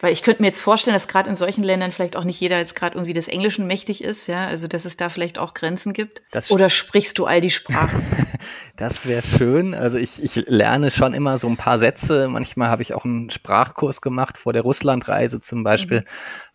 Weil 0.00 0.12
ich 0.12 0.22
könnte 0.22 0.42
mir 0.42 0.48
jetzt 0.48 0.60
vorstellen, 0.60 0.94
dass 0.94 1.08
gerade 1.08 1.30
in 1.30 1.36
solchen 1.36 1.64
Ländern 1.64 1.90
vielleicht 1.90 2.16
auch 2.16 2.24
nicht 2.24 2.38
jeder 2.38 2.58
jetzt 2.58 2.76
gerade 2.76 2.96
irgendwie 2.96 3.14
des 3.14 3.28
Englischen 3.28 3.66
mächtig 3.66 4.04
ist, 4.04 4.26
ja, 4.26 4.46
also 4.46 4.68
dass 4.68 4.84
es 4.84 4.96
da 4.96 5.08
vielleicht 5.08 5.38
auch 5.38 5.54
Grenzen 5.54 5.94
gibt. 5.94 6.22
Das 6.32 6.50
Oder 6.50 6.68
sprichst 6.68 7.18
du 7.18 7.24
all 7.24 7.40
die 7.40 7.50
Sprachen? 7.50 8.04
das 8.76 9.06
wäre 9.06 9.22
schön. 9.22 9.74
Also 9.74 9.96
ich, 9.96 10.22
ich 10.22 10.34
lerne 10.46 10.90
schon 10.90 11.14
immer 11.14 11.38
so 11.38 11.46
ein 11.46 11.56
paar 11.56 11.78
Sätze. 11.78 12.28
Manchmal 12.28 12.68
habe 12.68 12.82
ich 12.82 12.94
auch 12.94 13.04
einen 13.04 13.30
Sprachkurs 13.30 14.02
gemacht. 14.02 14.36
Vor 14.36 14.52
der 14.52 14.62
Russlandreise 14.62 15.40
zum 15.40 15.64
Beispiel 15.64 16.00
mhm. 16.00 16.04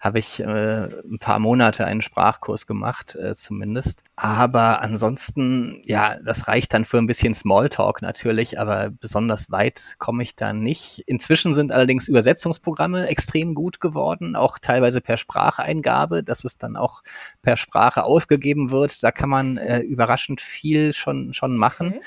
Habe 0.02 0.18
ich 0.18 0.40
äh, 0.40 0.44
ein 0.46 1.20
paar 1.20 1.38
Monate 1.38 1.86
einen 1.86 2.02
Sprachkurs 2.02 2.66
gemacht, 2.66 3.16
äh, 3.16 3.36
zumindest. 3.36 4.04
Aber 4.16 4.82
ansonsten, 4.82 5.80
ja, 5.86 6.18
das 6.26 6.48
reicht 6.48 6.74
dann 6.74 6.86
für 6.86 6.98
ein 6.98 7.06
bisschen 7.06 7.36
Smalltalk 7.36 8.02
natürlich, 8.02 8.60
aber 8.60 8.90
besonders 8.90 9.52
weit 9.52 9.96
komme 10.00 10.24
ich 10.24 10.36
da 10.36 10.54
nicht. 10.54 11.04
Inzwischen 11.06 11.54
sind 11.54 11.72
allerdings 11.72 12.08
Übersetzungsprogramme 12.08 13.08
extrem 13.10 13.54
gut 13.54 13.80
geworden, 13.80 14.36
auch 14.36 14.58
teilweise 14.58 15.02
per 15.02 15.18
Spracheingabe, 15.18 16.24
dass 16.24 16.46
es 16.46 16.58
dann 16.58 16.78
auch 16.78 17.04
per 17.44 17.56
Sprache 17.56 18.04
ausgegeben 18.04 18.72
wird. 18.72 19.04
Da 19.04 19.12
kann 19.12 19.30
man 19.30 19.58
äh, 19.58 19.80
überraschend 19.82 20.42
viel 20.42 20.94
schon, 20.94 21.34
schon 21.34 21.56
machen. 21.56 21.88
Okay. 21.98 22.02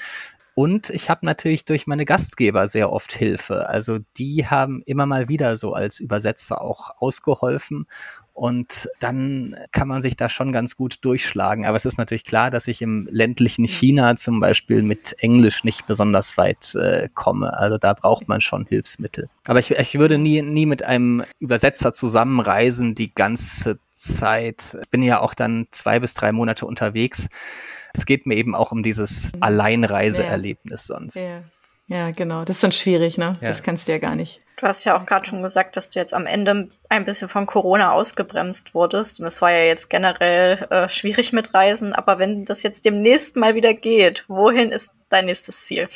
Und 0.54 0.90
ich 0.90 1.10
habe 1.10 1.26
natürlich 1.26 1.64
durch 1.64 1.86
meine 1.86 2.04
Gastgeber 2.04 2.68
sehr 2.68 2.92
oft 2.92 3.12
Hilfe. 3.12 3.68
Also 3.68 3.98
die 4.16 4.46
haben 4.46 4.82
immer 4.86 5.04
mal 5.04 5.28
wieder 5.28 5.56
so 5.56 5.72
als 5.72 5.98
Übersetzer 5.98 6.62
auch 6.62 6.90
ausgeholfen 6.98 7.86
und 8.34 8.88
dann 8.98 9.56
kann 9.70 9.86
man 9.86 10.02
sich 10.02 10.16
da 10.16 10.28
schon 10.28 10.50
ganz 10.50 10.76
gut 10.76 10.98
durchschlagen. 11.02 11.66
Aber 11.66 11.76
es 11.76 11.84
ist 11.84 11.98
natürlich 11.98 12.24
klar, 12.24 12.50
dass 12.50 12.66
ich 12.66 12.82
im 12.82 13.08
ländlichen 13.10 13.64
China 13.64 14.16
zum 14.16 14.40
Beispiel 14.40 14.82
mit 14.82 15.14
Englisch 15.20 15.62
nicht 15.62 15.86
besonders 15.86 16.36
weit 16.36 16.74
äh, 16.74 17.08
komme. 17.14 17.56
Also 17.56 17.78
da 17.78 17.92
braucht 17.92 18.26
man 18.26 18.40
schon 18.40 18.66
Hilfsmittel. 18.66 19.28
Aber 19.44 19.60
ich, 19.60 19.70
ich 19.70 19.98
würde 20.00 20.18
nie, 20.18 20.42
nie 20.42 20.66
mit 20.66 20.84
einem 20.84 21.22
Übersetzer 21.38 21.92
zusammenreisen 21.92 22.96
die 22.96 23.14
ganze 23.14 23.78
Zeit. 23.92 24.78
Ich 24.82 24.90
bin 24.90 25.04
ja 25.04 25.20
auch 25.20 25.34
dann 25.34 25.68
zwei 25.70 26.00
bis 26.00 26.14
drei 26.14 26.32
Monate 26.32 26.66
unterwegs. 26.66 27.28
Es 27.94 28.06
geht 28.06 28.26
mir 28.26 28.34
eben 28.34 28.54
auch 28.54 28.72
um 28.72 28.82
dieses 28.82 29.32
mhm. 29.32 29.42
Alleinreiseerlebnis 29.42 30.86
sonst. 30.86 31.16
Ja. 31.16 31.42
Ja, 31.86 32.12
genau. 32.12 32.44
Das 32.44 32.56
ist 32.56 32.64
dann 32.64 32.72
schwierig, 32.72 33.18
ne? 33.18 33.36
Ja. 33.40 33.48
Das 33.48 33.62
kannst 33.62 33.86
du 33.86 33.92
ja 33.92 33.98
gar 33.98 34.14
nicht. 34.14 34.40
Du 34.56 34.66
hast 34.66 34.84
ja 34.84 34.96
auch 34.96 35.04
gerade 35.04 35.26
schon 35.26 35.42
gesagt, 35.42 35.76
dass 35.76 35.90
du 35.90 35.98
jetzt 35.98 36.14
am 36.14 36.26
Ende 36.26 36.70
ein 36.88 37.04
bisschen 37.04 37.28
von 37.28 37.44
Corona 37.44 37.92
ausgebremst 37.92 38.74
wurdest. 38.74 39.20
Und 39.20 39.26
es 39.26 39.42
war 39.42 39.50
ja 39.50 39.64
jetzt 39.64 39.90
generell 39.90 40.66
äh, 40.70 40.88
schwierig 40.88 41.32
mit 41.32 41.52
Reisen. 41.52 41.92
Aber 41.92 42.18
wenn 42.18 42.46
das 42.46 42.62
jetzt 42.62 42.86
demnächst 42.86 43.36
mal 43.36 43.54
wieder 43.54 43.74
geht, 43.74 44.24
wohin 44.28 44.70
ist 44.70 44.92
dein 45.10 45.26
nächstes 45.26 45.66
Ziel? 45.66 45.88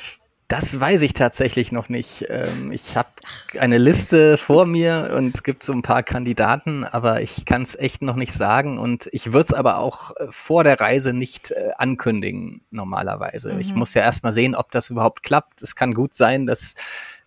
Das 0.49 0.81
weiß 0.81 1.03
ich 1.03 1.13
tatsächlich 1.13 1.73
noch 1.73 1.91
nicht. 1.91 2.25
Ähm, 2.31 2.73
ich 2.73 2.97
habe 2.97 3.11
eine 3.59 3.77
Liste 3.77 4.39
vor 4.39 4.65
mir 4.65 5.13
und 5.15 5.37
es 5.37 5.43
gibt 5.43 5.63
so 5.63 5.75
ein 5.75 5.83
paar 5.83 6.03
Kandidaten, 6.03 6.85
aber 6.85 7.21
ich 7.21 7.45
kann 7.45 7.61
es 7.61 7.77
echt 7.77 8.01
noch 8.01 8.17
nicht 8.17 8.33
sagen 8.33 8.79
und 8.79 9.11
ich 9.13 9.35
würde 9.35 9.45
es 9.45 9.53
aber 9.53 9.77
auch 9.77 10.17
äh, 10.17 10.27
vor 10.31 10.65
der 10.65 10.81
Reise 10.81 11.13
nicht 11.13 11.51
äh, 11.51 11.73
ankündigen 11.77 12.63
normalerweise. 12.71 13.53
Mhm. 13.53 13.61
Ich 13.61 13.75
muss 13.75 13.93
ja 13.93 14.01
erstmal 14.01 14.33
sehen, 14.33 14.55
ob 14.55 14.71
das 14.71 14.89
überhaupt 14.89 15.23
klappt. 15.23 15.61
Es 15.61 15.77
kann 15.77 15.93
gut 15.93 16.15
sein, 16.15 16.47
dass 16.47 16.75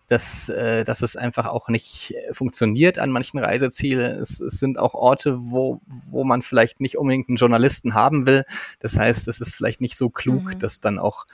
dass, 0.08 0.48
äh, 0.50 0.84
dass 0.84 1.00
es 1.00 1.16
einfach 1.16 1.46
auch 1.46 1.68
nicht 1.68 2.14
funktioniert 2.32 2.98
an 2.98 3.10
manchen 3.10 3.38
Reisezielen. 3.38 4.18
Es, 4.20 4.40
es 4.40 4.58
sind 4.58 4.78
auch 4.78 4.92
Orte, 4.92 5.36
wo, 5.38 5.80
wo 5.86 6.24
man 6.24 6.42
vielleicht 6.42 6.80
nicht 6.80 6.98
unbedingt 6.98 7.28
einen 7.28 7.36
Journalisten 7.36 7.94
haben 7.94 8.26
will. 8.26 8.44
Das 8.80 8.98
heißt, 8.98 9.26
es 9.28 9.40
ist 9.40 9.54
vielleicht 9.54 9.80
nicht 9.80 9.96
so 9.96 10.10
klug, 10.10 10.44
mhm. 10.44 10.58
das 10.58 10.80
dann 10.80 10.98
auch 10.98 11.26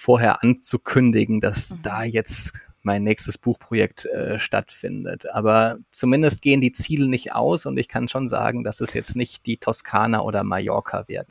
vorher 0.00 0.42
anzukündigen, 0.42 1.40
dass 1.40 1.70
mhm. 1.70 1.82
da 1.82 2.04
jetzt 2.04 2.66
mein 2.82 3.02
nächstes 3.02 3.36
Buchprojekt 3.36 4.06
äh, 4.06 4.38
stattfindet. 4.38 5.30
Aber 5.30 5.76
zumindest 5.92 6.40
gehen 6.40 6.62
die 6.62 6.72
Ziele 6.72 7.06
nicht 7.06 7.34
aus 7.34 7.66
und 7.66 7.76
ich 7.76 7.88
kann 7.88 8.08
schon 8.08 8.26
sagen, 8.26 8.64
dass 8.64 8.80
es 8.80 8.94
jetzt 8.94 9.14
nicht 9.14 9.44
die 9.44 9.58
Toskana 9.58 10.22
oder 10.22 10.42
Mallorca 10.42 11.06
wird. 11.06 11.26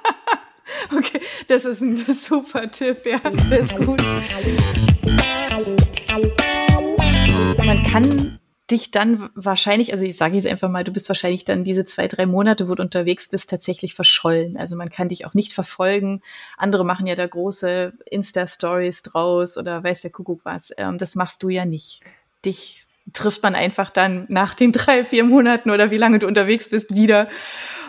okay, 0.96 1.18
das 1.48 1.64
ist 1.64 1.80
ein 1.80 1.96
super 2.08 2.70
Tipp, 2.70 2.98
ja, 3.04 3.18
das 3.18 3.72
ist 3.72 3.76
gut. 3.76 4.00
Man 7.64 7.82
kann 7.82 8.38
dich 8.70 8.90
dann 8.90 9.30
wahrscheinlich, 9.34 9.92
also 9.92 10.04
ich 10.04 10.16
sage 10.16 10.36
jetzt 10.36 10.46
einfach 10.46 10.70
mal, 10.70 10.84
du 10.84 10.92
bist 10.92 11.08
wahrscheinlich 11.08 11.44
dann 11.44 11.64
diese 11.64 11.84
zwei, 11.84 12.08
drei 12.08 12.24
Monate, 12.24 12.68
wo 12.68 12.74
du 12.74 12.82
unterwegs 12.82 13.28
bist, 13.28 13.50
tatsächlich 13.50 13.94
verschollen. 13.94 14.56
Also 14.56 14.74
man 14.74 14.88
kann 14.88 15.10
dich 15.10 15.26
auch 15.26 15.34
nicht 15.34 15.52
verfolgen. 15.52 16.22
Andere 16.56 16.84
machen 16.84 17.06
ja 17.06 17.14
da 17.14 17.26
große 17.26 17.92
Insta-Stories 18.10 19.02
draus 19.02 19.58
oder 19.58 19.84
weiß 19.84 20.00
der 20.02 20.10
Kuckuck 20.10 20.44
was. 20.44 20.72
Ähm, 20.78 20.96
das 20.96 21.14
machst 21.14 21.42
du 21.42 21.50
ja 21.50 21.66
nicht. 21.66 22.00
Dich 22.44 22.84
trifft 23.12 23.42
man 23.42 23.54
einfach 23.54 23.90
dann 23.90 24.26
nach 24.28 24.54
den 24.54 24.72
drei, 24.72 25.04
vier 25.04 25.24
Monaten 25.24 25.70
oder 25.70 25.90
wie 25.90 25.98
lange 25.98 26.18
du 26.18 26.26
unterwegs 26.26 26.68
bist 26.68 26.94
wieder 26.94 27.28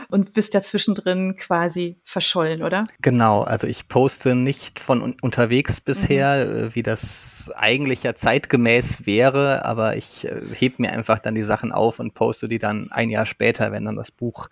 und 0.09 0.33
bist 0.33 0.53
ja 0.53 0.61
zwischendrin 0.61 1.35
quasi 1.35 1.97
verschollen, 2.03 2.63
oder? 2.63 2.85
Genau, 3.01 3.41
also 3.41 3.67
ich 3.67 3.87
poste 3.87 4.35
nicht 4.35 4.79
von 4.79 5.01
un 5.01 5.15
unterwegs 5.21 5.81
bisher, 5.81 6.45
mhm. 6.45 6.75
Wie 6.75 6.83
das 6.83 7.51
eigentlich 7.55 8.03
ja 8.03 8.15
zeitgemäß 8.15 9.05
wäre, 9.05 9.65
aber 9.65 9.97
ich 9.97 10.25
äh, 10.25 10.41
heb 10.53 10.79
mir 10.79 10.91
einfach 10.91 11.19
dann 11.19 11.35
die 11.35 11.43
Sachen 11.43 11.71
auf 11.71 11.99
und 11.99 12.13
poste 12.13 12.47
die 12.47 12.59
dann 12.59 12.91
ein 12.91 13.09
Jahr 13.09 13.25
später, 13.25 13.71
wenn 13.71 13.85
dann 13.85 13.95
das 13.95 14.11
Buch 14.11 14.47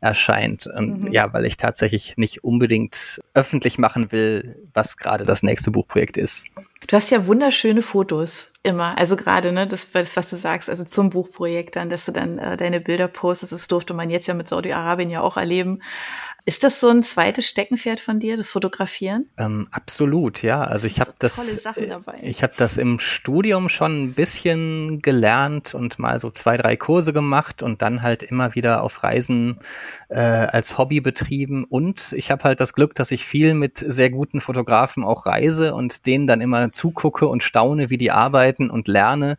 erscheint. 0.00 0.66
Und 0.66 1.04
mhm. 1.04 1.12
ja, 1.12 1.32
weil 1.32 1.46
ich 1.46 1.56
tatsächlich 1.56 2.16
nicht 2.16 2.44
unbedingt 2.44 3.20
öffentlich 3.34 3.78
machen 3.78 4.12
will, 4.12 4.56
was 4.74 4.96
gerade 4.96 5.24
das 5.24 5.42
nächste 5.42 5.70
Buchprojekt 5.70 6.16
ist. 6.16 6.48
Du 6.86 6.96
hast 6.96 7.10
ja 7.10 7.26
wunderschöne 7.26 7.82
Fotos 7.82 8.52
immer. 8.68 8.96
Also 8.98 9.16
gerade, 9.16 9.50
ne, 9.50 9.66
das, 9.66 9.90
das, 9.90 10.16
was 10.16 10.30
du 10.30 10.36
sagst, 10.36 10.70
also 10.70 10.84
zum 10.84 11.10
Buchprojekt 11.10 11.76
dann, 11.76 11.88
dass 11.88 12.06
du 12.06 12.12
dann 12.12 12.38
äh, 12.38 12.56
deine 12.56 12.80
Bilder 12.80 13.08
postest, 13.08 13.52
das 13.52 13.66
durfte 13.66 13.94
man 13.94 14.10
jetzt 14.10 14.28
ja 14.28 14.34
mit 14.34 14.48
Saudi-Arabien 14.48 15.10
ja 15.10 15.22
auch 15.22 15.36
erleben. 15.36 15.82
Ist 16.48 16.64
das 16.64 16.80
so 16.80 16.88
ein 16.88 17.02
zweites 17.02 17.46
Steckenpferd 17.46 18.00
von 18.00 18.20
dir, 18.20 18.38
das 18.38 18.48
Fotografieren? 18.48 19.28
Ähm, 19.36 19.68
absolut, 19.70 20.42
ja. 20.42 20.62
Also 20.62 20.86
ich 20.86 20.98
habe 20.98 21.12
das, 21.18 21.66
äh, 21.66 21.92
ich 22.22 22.42
habe 22.42 22.54
das 22.56 22.78
im 22.78 22.98
Studium 22.98 23.68
schon 23.68 24.04
ein 24.04 24.14
bisschen 24.14 25.02
gelernt 25.02 25.74
und 25.74 25.98
mal 25.98 26.18
so 26.20 26.30
zwei, 26.30 26.56
drei 26.56 26.74
Kurse 26.74 27.12
gemacht 27.12 27.62
und 27.62 27.82
dann 27.82 28.00
halt 28.00 28.22
immer 28.22 28.54
wieder 28.54 28.82
auf 28.82 29.02
Reisen 29.02 29.58
äh, 30.08 30.20
als 30.20 30.78
Hobby 30.78 31.02
betrieben. 31.02 31.64
Und 31.64 32.14
ich 32.14 32.30
habe 32.30 32.44
halt 32.44 32.60
das 32.60 32.72
Glück, 32.72 32.94
dass 32.94 33.10
ich 33.10 33.26
viel 33.26 33.52
mit 33.52 33.76
sehr 33.76 34.08
guten 34.08 34.40
Fotografen 34.40 35.04
auch 35.04 35.26
reise 35.26 35.74
und 35.74 36.06
denen 36.06 36.26
dann 36.26 36.40
immer 36.40 36.72
zugucke 36.72 37.28
und 37.28 37.42
staune, 37.42 37.90
wie 37.90 37.98
die 37.98 38.10
arbeiten 38.10 38.70
und 38.70 38.88
lerne. 38.88 39.36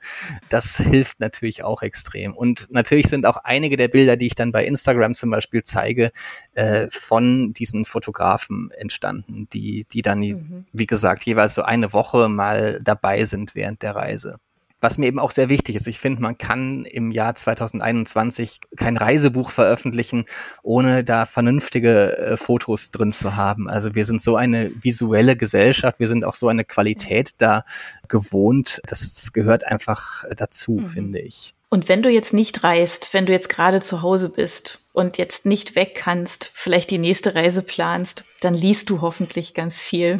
Das 0.49 0.77
hilft 0.77 1.19
natürlich 1.19 1.63
auch 1.63 1.81
extrem. 1.81 2.35
Und 2.35 2.67
natürlich 2.69 3.07
sind 3.07 3.25
auch 3.25 3.37
einige 3.37 3.77
der 3.77 3.87
Bilder, 3.87 4.15
die 4.15 4.27
ich 4.27 4.35
dann 4.35 4.51
bei 4.51 4.63
Instagram 4.63 5.15
zum 5.15 5.31
Beispiel 5.31 5.63
zeige, 5.63 6.11
äh, 6.53 6.87
von 6.99 7.53
diesen 7.53 7.85
Fotografen 7.85 8.71
entstanden, 8.71 9.47
die, 9.53 9.85
die 9.91 10.01
dann, 10.01 10.19
mhm. 10.19 10.65
wie 10.71 10.85
gesagt, 10.85 11.23
jeweils 11.23 11.55
so 11.55 11.61
eine 11.61 11.93
Woche 11.93 12.29
mal 12.29 12.79
dabei 12.83 13.25
sind 13.25 13.55
während 13.55 13.81
der 13.81 13.95
Reise. 13.95 14.37
Was 14.81 14.97
mir 14.97 15.07
eben 15.07 15.19
auch 15.19 15.31
sehr 15.31 15.49
wichtig 15.49 15.75
ist, 15.75 15.87
ich 15.87 15.99
finde, 15.99 16.21
man 16.21 16.37
kann 16.37 16.85
im 16.85 17.11
Jahr 17.11 17.35
2021 17.35 18.61
kein 18.77 18.95
Reisebuch 18.95 19.51
veröffentlichen, 19.51 20.23
ohne 20.63 21.03
da 21.03 21.25
vernünftige 21.25 22.17
äh, 22.17 22.37
Fotos 22.37 22.91
drin 22.91 23.11
zu 23.11 23.35
haben. 23.35 23.69
Also 23.69 23.93
wir 23.93 24.05
sind 24.05 24.21
so 24.21 24.37
eine 24.37 24.71
visuelle 24.81 25.35
Gesellschaft, 25.35 25.99
wir 25.99 26.07
sind 26.07 26.23
auch 26.23 26.35
so 26.35 26.47
eine 26.47 26.63
Qualität 26.63 27.31
da 27.39 27.65
gewohnt. 28.07 28.81
Das, 28.87 29.15
das 29.15 29.33
gehört 29.33 29.65
einfach 29.65 30.23
dazu, 30.37 30.73
mhm. 30.73 30.85
finde 30.85 31.19
ich. 31.19 31.55
Und 31.69 31.89
wenn 31.89 32.01
du 32.01 32.09
jetzt 32.09 32.33
nicht 32.33 32.63
reist, 32.63 33.13
wenn 33.13 33.25
du 33.25 33.33
jetzt 33.33 33.49
gerade 33.49 33.81
zu 33.81 34.01
Hause 34.01 34.29
bist 34.29 34.79
und 34.99 35.17
jetzt 35.17 35.45
nicht 35.45 35.75
weg 35.75 35.95
kannst, 35.95 36.51
vielleicht 36.53 36.91
die 36.91 36.97
nächste 36.97 37.33
Reise 37.33 37.61
planst, 37.61 38.25
dann 38.41 38.53
liest 38.53 38.89
du 38.89 38.99
hoffentlich 38.99 39.53
ganz 39.53 39.81
viel. 39.81 40.17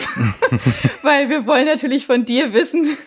Weil 1.03 1.29
wir 1.29 1.45
wollen 1.45 1.65
natürlich 1.65 2.05
von 2.05 2.23
dir 2.23 2.53
wissen, 2.53 2.97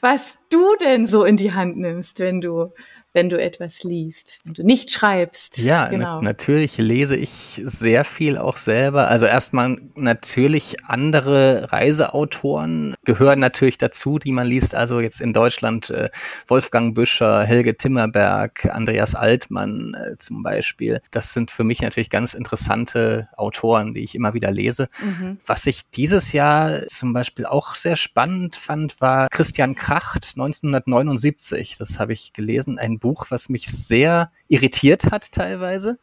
was 0.00 0.38
du 0.48 0.74
denn 0.80 1.06
so 1.06 1.24
in 1.24 1.36
die 1.36 1.52
Hand 1.52 1.76
nimmst, 1.76 2.18
wenn 2.18 2.40
du 2.40 2.72
wenn 3.18 3.28
du 3.30 3.42
etwas 3.42 3.82
liest, 3.82 4.38
wenn 4.44 4.54
du 4.54 4.62
nicht 4.62 4.92
schreibst. 4.92 5.58
Ja, 5.58 5.88
genau. 5.88 6.22
natürlich 6.22 6.78
lese 6.78 7.16
ich 7.16 7.60
sehr 7.64 8.04
viel 8.04 8.38
auch 8.38 8.56
selber. 8.56 9.08
Also 9.08 9.26
erstmal 9.26 9.76
natürlich 9.96 10.76
andere 10.84 11.72
Reiseautoren 11.72 12.94
gehören 13.04 13.40
natürlich 13.40 13.76
dazu, 13.76 14.20
die 14.20 14.30
man 14.30 14.46
liest. 14.46 14.72
Also 14.72 15.00
jetzt 15.00 15.20
in 15.20 15.32
Deutschland 15.32 15.90
äh, 15.90 16.10
Wolfgang 16.46 16.94
Büscher, 16.94 17.42
Helge 17.42 17.76
Timmerberg, 17.76 18.66
Andreas 18.66 19.16
Altmann 19.16 19.94
äh, 19.94 20.16
zum 20.18 20.44
Beispiel. 20.44 21.00
Das 21.10 21.32
sind 21.34 21.50
für 21.50 21.64
mich 21.64 21.82
natürlich 21.82 22.10
ganz 22.10 22.34
interessante 22.34 23.28
Autoren, 23.36 23.94
die 23.94 24.04
ich 24.04 24.14
immer 24.14 24.32
wieder 24.32 24.52
lese. 24.52 24.88
Mhm. 25.02 25.38
Was 25.44 25.66
ich 25.66 25.90
dieses 25.90 26.32
Jahr 26.32 26.86
zum 26.86 27.12
Beispiel 27.12 27.46
auch 27.46 27.74
sehr 27.74 27.96
spannend 27.96 28.54
fand, 28.54 29.00
war 29.00 29.26
Christian 29.30 29.74
Kracht 29.74 30.34
1979. 30.36 31.78
Das 31.80 31.98
habe 31.98 32.12
ich 32.12 32.32
gelesen. 32.32 32.78
Ein 32.78 33.00
Buch, 33.00 33.07
was 33.28 33.48
mich 33.48 33.66
sehr 33.68 34.30
irritiert 34.48 35.10
hat 35.10 35.32
teilweise, 35.32 35.98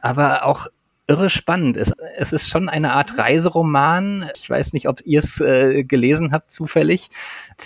aber 0.00 0.44
auch 0.44 0.68
irre 1.08 1.30
spannend 1.30 1.76
ist. 1.76 1.92
Es 2.16 2.32
ist 2.32 2.48
schon 2.48 2.68
eine 2.68 2.92
Art 2.92 3.18
Reiseroman. 3.18 4.30
Ich 4.36 4.48
weiß 4.48 4.72
nicht, 4.72 4.88
ob 4.88 5.00
ihr 5.04 5.18
es 5.18 5.40
äh, 5.40 5.82
gelesen 5.82 6.32
habt 6.32 6.50
zufällig. 6.50 7.08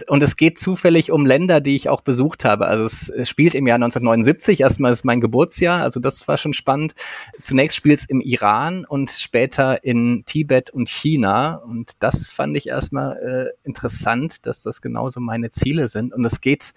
Und 0.09 0.23
es 0.23 0.37
geht 0.37 0.59
zufällig 0.59 1.13
um 1.13 1.27
Länder, 1.27 1.61
die 1.61 1.77
ich 1.77 1.89
auch 1.89 2.01
besucht 2.01 2.45
habe. 2.45 2.67
Also 2.67 2.85
es 2.85 3.29
spielt 3.29 3.55
im 3.55 3.67
Jahr 3.67 3.77
1979. 3.77 4.61
Erstmal 4.61 4.93
ist 4.93 5.05
mein 5.05 5.21
Geburtsjahr. 5.21 5.83
Also 5.83 6.01
das 6.01 6.27
war 6.27 6.39
schon 6.39 6.55
spannend. 6.55 6.95
Zunächst 7.39 7.77
spielt 7.77 8.01
es 8.01 8.07
im 8.07 8.21
Iran 8.21 8.85
und 8.87 9.11
später 9.11 9.85
in 9.85 10.25
Tibet 10.25 10.71
und 10.71 10.89
China. 10.89 11.57
Und 11.57 11.93
das 12.01 12.29
fand 12.29 12.57
ich 12.57 12.69
erstmal 12.69 13.17
äh, 13.19 13.67
interessant, 13.67 14.47
dass 14.47 14.63
das 14.63 14.81
genauso 14.81 15.21
meine 15.21 15.51
Ziele 15.51 15.89
sind. 15.89 16.15
Und 16.15 16.25
es 16.25 16.41
geht 16.41 16.73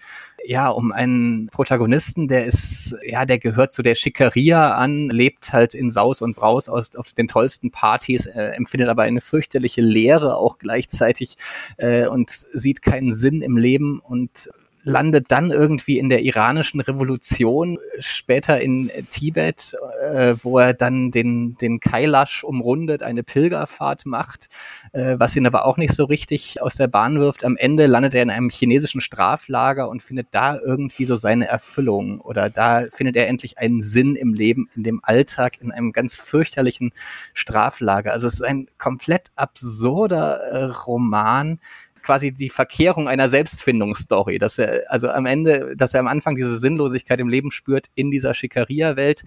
ja, 0.45 0.69
um 0.69 0.91
einen 0.91 1.47
Protagonisten, 1.47 2.27
der 2.27 2.45
ist, 2.45 2.95
ja, 3.05 3.25
der 3.25 3.39
gehört 3.39 3.71
zu 3.71 3.81
der 3.81 3.95
Schickeria 3.95 4.71
an, 4.71 5.09
lebt 5.09 5.53
halt 5.53 5.73
in 5.73 5.91
Saus 5.91 6.21
und 6.21 6.35
Braus 6.35 6.69
aus, 6.69 6.95
auf 6.95 7.13
den 7.13 7.27
tollsten 7.27 7.71
Partys, 7.71 8.25
äh, 8.25 8.51
empfindet 8.51 8.89
aber 8.89 9.03
eine 9.03 9.21
fürchterliche 9.21 9.81
Leere 9.81 10.37
auch 10.37 10.57
gleichzeitig 10.57 11.35
äh, 11.77 12.07
und 12.07 12.29
sieht 12.29 12.81
keinen 12.81 13.13
Sinn 13.13 13.41
im 13.41 13.57
Leben 13.57 13.99
und 13.99 14.49
landet 14.83 15.25
dann 15.29 15.51
irgendwie 15.51 15.99
in 15.99 16.09
der 16.09 16.21
iranischen 16.21 16.79
Revolution, 16.79 17.77
später 17.99 18.61
in 18.61 18.89
Tibet, 19.09 19.75
äh, 20.01 20.35
wo 20.41 20.57
er 20.57 20.73
dann 20.73 21.11
den, 21.11 21.55
den 21.55 21.79
Kailash 21.79 22.43
umrundet, 22.43 23.03
eine 23.03 23.23
Pilgerfahrt 23.23 24.05
macht, 24.05 24.47
äh, 24.93 25.15
was 25.17 25.35
ihn 25.35 25.45
aber 25.45 25.65
auch 25.65 25.77
nicht 25.77 25.93
so 25.93 26.05
richtig 26.05 26.61
aus 26.61 26.75
der 26.75 26.87
Bahn 26.87 27.19
wirft. 27.19 27.43
Am 27.43 27.57
Ende 27.57 27.87
landet 27.87 28.15
er 28.15 28.23
in 28.23 28.29
einem 28.29 28.49
chinesischen 28.49 29.01
Straflager 29.01 29.89
und 29.89 30.01
findet 30.01 30.27
da 30.31 30.57
irgendwie 30.57 31.05
so 31.05 31.15
seine 31.15 31.47
Erfüllung 31.47 32.21
oder 32.21 32.49
da 32.49 32.85
findet 32.89 33.15
er 33.17 33.27
endlich 33.27 33.57
einen 33.57 33.81
Sinn 33.81 34.15
im 34.15 34.33
Leben, 34.33 34.69
in 34.75 34.83
dem 34.83 35.01
Alltag, 35.03 35.61
in 35.61 35.71
einem 35.71 35.91
ganz 35.91 36.15
fürchterlichen 36.15 36.93
Straflager. 37.33 38.13
Also 38.13 38.27
es 38.27 38.35
ist 38.35 38.43
ein 38.43 38.67
komplett 38.77 39.27
absurder 39.35 40.37
äh, 40.39 40.63
Roman, 40.65 41.59
quasi 42.03 42.31
die 42.33 42.49
Verkehrung 42.49 43.07
einer 43.07 43.29
Selbstfindungsstory, 43.29 44.37
dass 44.37 44.57
er 44.57 44.83
also 44.87 45.09
am 45.09 45.25
Ende, 45.25 45.75
dass 45.75 45.93
er 45.93 45.99
am 45.99 46.07
Anfang 46.07 46.35
diese 46.35 46.57
Sinnlosigkeit 46.57 47.19
im 47.19 47.29
Leben 47.29 47.51
spürt 47.51 47.87
in 47.95 48.11
dieser 48.11 48.33
Schikaria-Welt, 48.33 49.23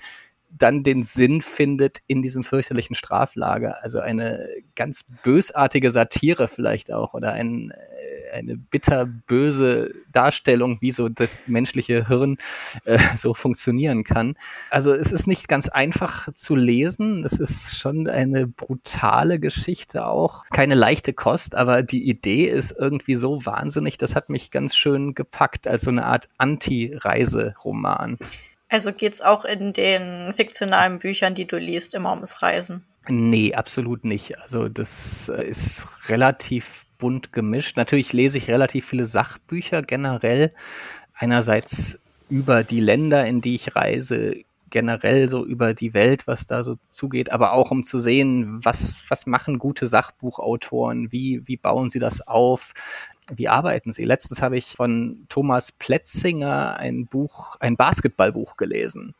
dann 0.50 0.82
den 0.82 1.04
Sinn 1.04 1.40
findet 1.40 1.98
in 2.06 2.22
diesem 2.22 2.44
fürchterlichen 2.44 2.94
Straflager. 2.94 3.82
Also 3.82 4.00
eine 4.00 4.46
ganz 4.74 5.04
bösartige 5.22 5.90
Satire 5.90 6.48
vielleicht 6.48 6.92
auch 6.92 7.14
oder 7.14 7.32
ein 7.32 7.72
eine 8.32 8.56
bitterböse 8.56 9.92
Darstellung, 10.10 10.78
wie 10.80 10.92
so 10.92 11.08
das 11.08 11.38
menschliche 11.46 12.08
Hirn 12.08 12.38
äh, 12.84 12.98
so 13.16 13.34
funktionieren 13.34 14.04
kann. 14.04 14.34
Also 14.70 14.92
es 14.92 15.12
ist 15.12 15.26
nicht 15.26 15.48
ganz 15.48 15.68
einfach 15.68 16.32
zu 16.34 16.56
lesen. 16.56 17.24
Es 17.24 17.38
ist 17.38 17.78
schon 17.78 18.08
eine 18.08 18.46
brutale 18.46 19.38
Geschichte 19.38 20.06
auch. 20.06 20.44
Keine 20.50 20.74
leichte 20.74 21.12
Kost, 21.12 21.54
aber 21.54 21.82
die 21.82 22.08
Idee 22.08 22.46
ist 22.46 22.74
irgendwie 22.78 23.16
so 23.16 23.44
wahnsinnig. 23.44 23.98
Das 23.98 24.16
hat 24.16 24.28
mich 24.28 24.50
ganz 24.50 24.76
schön 24.76 25.14
gepackt 25.14 25.66
als 25.66 25.82
so 25.82 25.90
eine 25.90 26.06
Art 26.06 26.28
Anti-Reiseroman. 26.38 28.18
Also 28.68 28.92
geht's 28.92 29.20
auch 29.20 29.44
in 29.44 29.74
den 29.74 30.32
fiktionalen 30.32 30.98
Büchern, 30.98 31.34
die 31.34 31.46
du 31.46 31.58
liest, 31.58 31.92
immer 31.92 32.10
ums 32.12 32.40
Reisen? 32.40 32.86
Nee, 33.08 33.54
absolut 33.54 34.04
nicht. 34.04 34.38
Also 34.38 34.68
das 34.68 35.28
äh, 35.28 35.44
ist 35.44 36.08
relativ 36.08 36.86
bunt 36.98 37.32
gemischt. 37.32 37.76
Natürlich 37.76 38.12
lese 38.12 38.38
ich 38.38 38.48
relativ 38.48 38.86
viele 38.86 39.06
Sachbücher 39.06 39.82
generell. 39.82 40.52
Einerseits 41.14 41.98
über 42.28 42.62
die 42.64 42.80
Länder, 42.80 43.26
in 43.26 43.40
die 43.40 43.56
ich 43.56 43.74
reise, 43.74 44.36
generell 44.70 45.28
so 45.28 45.44
über 45.44 45.74
die 45.74 45.94
Welt, 45.94 46.26
was 46.26 46.46
da 46.46 46.62
so 46.62 46.76
zugeht, 46.88 47.30
aber 47.30 47.52
auch 47.52 47.70
um 47.70 47.84
zu 47.84 48.00
sehen, 48.00 48.64
was, 48.64 49.04
was 49.08 49.26
machen 49.26 49.58
gute 49.58 49.86
Sachbuchautoren, 49.86 51.12
wie, 51.12 51.42
wie 51.46 51.58
bauen 51.58 51.90
sie 51.90 51.98
das 51.98 52.26
auf, 52.26 52.72
wie 53.34 53.48
arbeiten 53.48 53.92
sie. 53.92 54.04
Letztens 54.04 54.40
habe 54.40 54.56
ich 54.56 54.66
von 54.68 55.26
Thomas 55.28 55.72
Pletzinger 55.72 56.76
ein 56.76 57.06
Buch, 57.06 57.56
ein 57.60 57.76
Basketballbuch 57.76 58.56
gelesen 58.56 59.14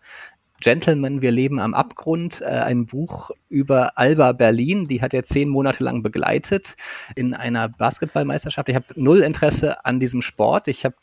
Gentlemen, 0.63 1.23
wir 1.23 1.33
leben 1.33 1.59
am 1.59 1.75
Abgrund, 1.75 2.41
äh, 2.41 2.45
ein 2.45 2.87
Buch 2.87 3.33
über 3.49 3.99
Alba 3.99 4.31
Berlin. 4.31 4.87
Die 4.87 5.03
hat 5.03 5.13
er 5.13 5.25
zehn 5.25 5.49
Monate 5.49 5.83
lang 5.83 6.03
begleitet 6.03 6.77
in 7.17 7.35
einer 7.35 7.69
Basketballmeisterschaft. 7.69 8.69
Ich 8.69 8.77
habe 8.77 8.87
null 8.95 9.23
Interesse 9.23 9.85
an 9.85 9.99
diesem 9.99 10.23
Sport. 10.23 10.69
Ich 10.69 10.85
habe 10.85 10.95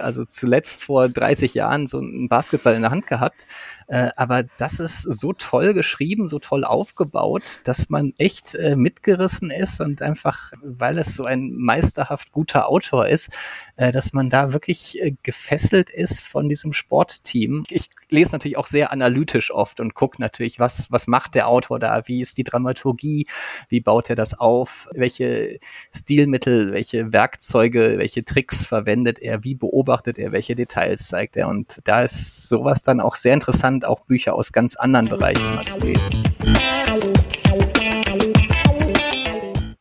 also 0.00 0.24
zuletzt 0.24 0.84
vor 0.84 1.08
30 1.08 1.52
Jahren 1.54 1.88
so 1.88 1.98
einen 1.98 2.28
Basketball 2.28 2.74
in 2.74 2.82
der 2.82 2.92
Hand 2.92 3.08
gehabt. 3.08 3.46
Äh, 3.88 4.10
aber 4.16 4.44
das 4.56 4.78
ist 4.78 5.02
so 5.02 5.32
toll 5.32 5.74
geschrieben, 5.74 6.28
so 6.28 6.38
toll 6.38 6.64
aufgebaut, 6.64 7.60
dass 7.64 7.90
man 7.90 8.12
echt 8.18 8.54
äh, 8.54 8.76
mitgerissen 8.76 9.50
ist 9.50 9.80
und 9.80 10.00
einfach, 10.00 10.52
weil 10.62 10.96
es 10.96 11.16
so 11.16 11.24
ein 11.24 11.54
meisterhaft 11.54 12.30
guter 12.30 12.68
Autor 12.68 13.08
ist, 13.08 13.30
dass 13.76 14.12
man 14.12 14.28
da 14.28 14.52
wirklich 14.52 15.00
gefesselt 15.22 15.90
ist 15.90 16.20
von 16.20 16.48
diesem 16.48 16.72
Sportteam. 16.72 17.62
Ich 17.70 17.90
lese 18.10 18.32
natürlich 18.32 18.56
auch 18.56 18.66
sehr 18.66 18.92
analytisch 18.92 19.07
oft 19.50 19.80
und 19.80 19.94
gucke 19.94 20.20
natürlich, 20.20 20.58
was, 20.58 20.90
was 20.90 21.06
macht 21.06 21.34
der 21.34 21.48
Autor 21.48 21.78
da, 21.78 22.02
wie 22.06 22.20
ist 22.20 22.38
die 22.38 22.44
Dramaturgie, 22.44 23.26
wie 23.68 23.80
baut 23.80 24.10
er 24.10 24.16
das 24.16 24.38
auf, 24.38 24.88
welche 24.94 25.58
Stilmittel, 25.94 26.72
welche 26.72 27.12
Werkzeuge, 27.12 27.94
welche 27.98 28.24
Tricks 28.24 28.66
verwendet 28.66 29.18
er, 29.18 29.44
wie 29.44 29.54
beobachtet 29.54 30.18
er, 30.18 30.32
welche 30.32 30.54
Details 30.54 31.08
zeigt 31.08 31.36
er. 31.36 31.48
Und 31.48 31.80
da 31.84 32.02
ist 32.02 32.48
sowas 32.48 32.82
dann 32.82 33.00
auch 33.00 33.14
sehr 33.14 33.34
interessant, 33.34 33.84
auch 33.84 34.00
Bücher 34.00 34.34
aus 34.34 34.52
ganz 34.52 34.76
anderen 34.76 35.08
Bereichen 35.08 35.54
mal 35.54 35.66
zu 35.66 35.78
lesen. 35.78 36.22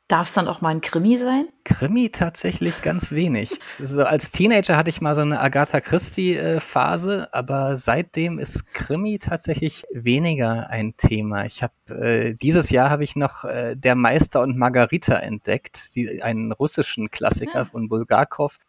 Darf 0.08 0.30
es 0.30 0.34
dann 0.34 0.48
auch 0.48 0.62
mal 0.62 0.70
ein 0.70 0.80
Krimi 0.80 1.18
sein? 1.18 1.50
Krimi 1.66 2.10
tatsächlich 2.10 2.82
ganz 2.82 3.12
wenig. 3.12 3.52
Also 3.78 4.06
als 4.06 4.32
Teenager 4.32 4.78
hatte 4.78 4.90
ich 4.90 5.02
mal 5.02 5.16
so 5.16 5.22
eine 5.22 5.42
Agatha 5.42 5.82
Christie-Phase, 5.82 7.28
aber 7.34 7.76
seitdem 7.76 8.40
ist 8.40 8.74
Krimi 8.74 9.20
tatsächlich 9.20 9.84
weniger 9.92 10.70
ein 10.70 10.96
Thema. 10.96 11.46
Ich 11.46 11.62
habe 11.62 11.74
äh, 11.90 12.34
dieses 12.36 12.70
Jahr 12.70 12.90
habe 12.90 13.04
ich 13.04 13.18
noch 13.18 13.44
äh, 13.44 13.76
Der 13.76 13.96
Meister 13.96 14.40
und 14.40 14.56
Margarita 14.56 15.16
entdeckt, 15.16 15.94
die, 15.96 16.24
einen 16.24 16.54
russischen 16.54 17.12
Klassiker 17.12 17.60
ja. 17.60 17.66
von 17.66 17.90
Bulgakov. 17.90 18.60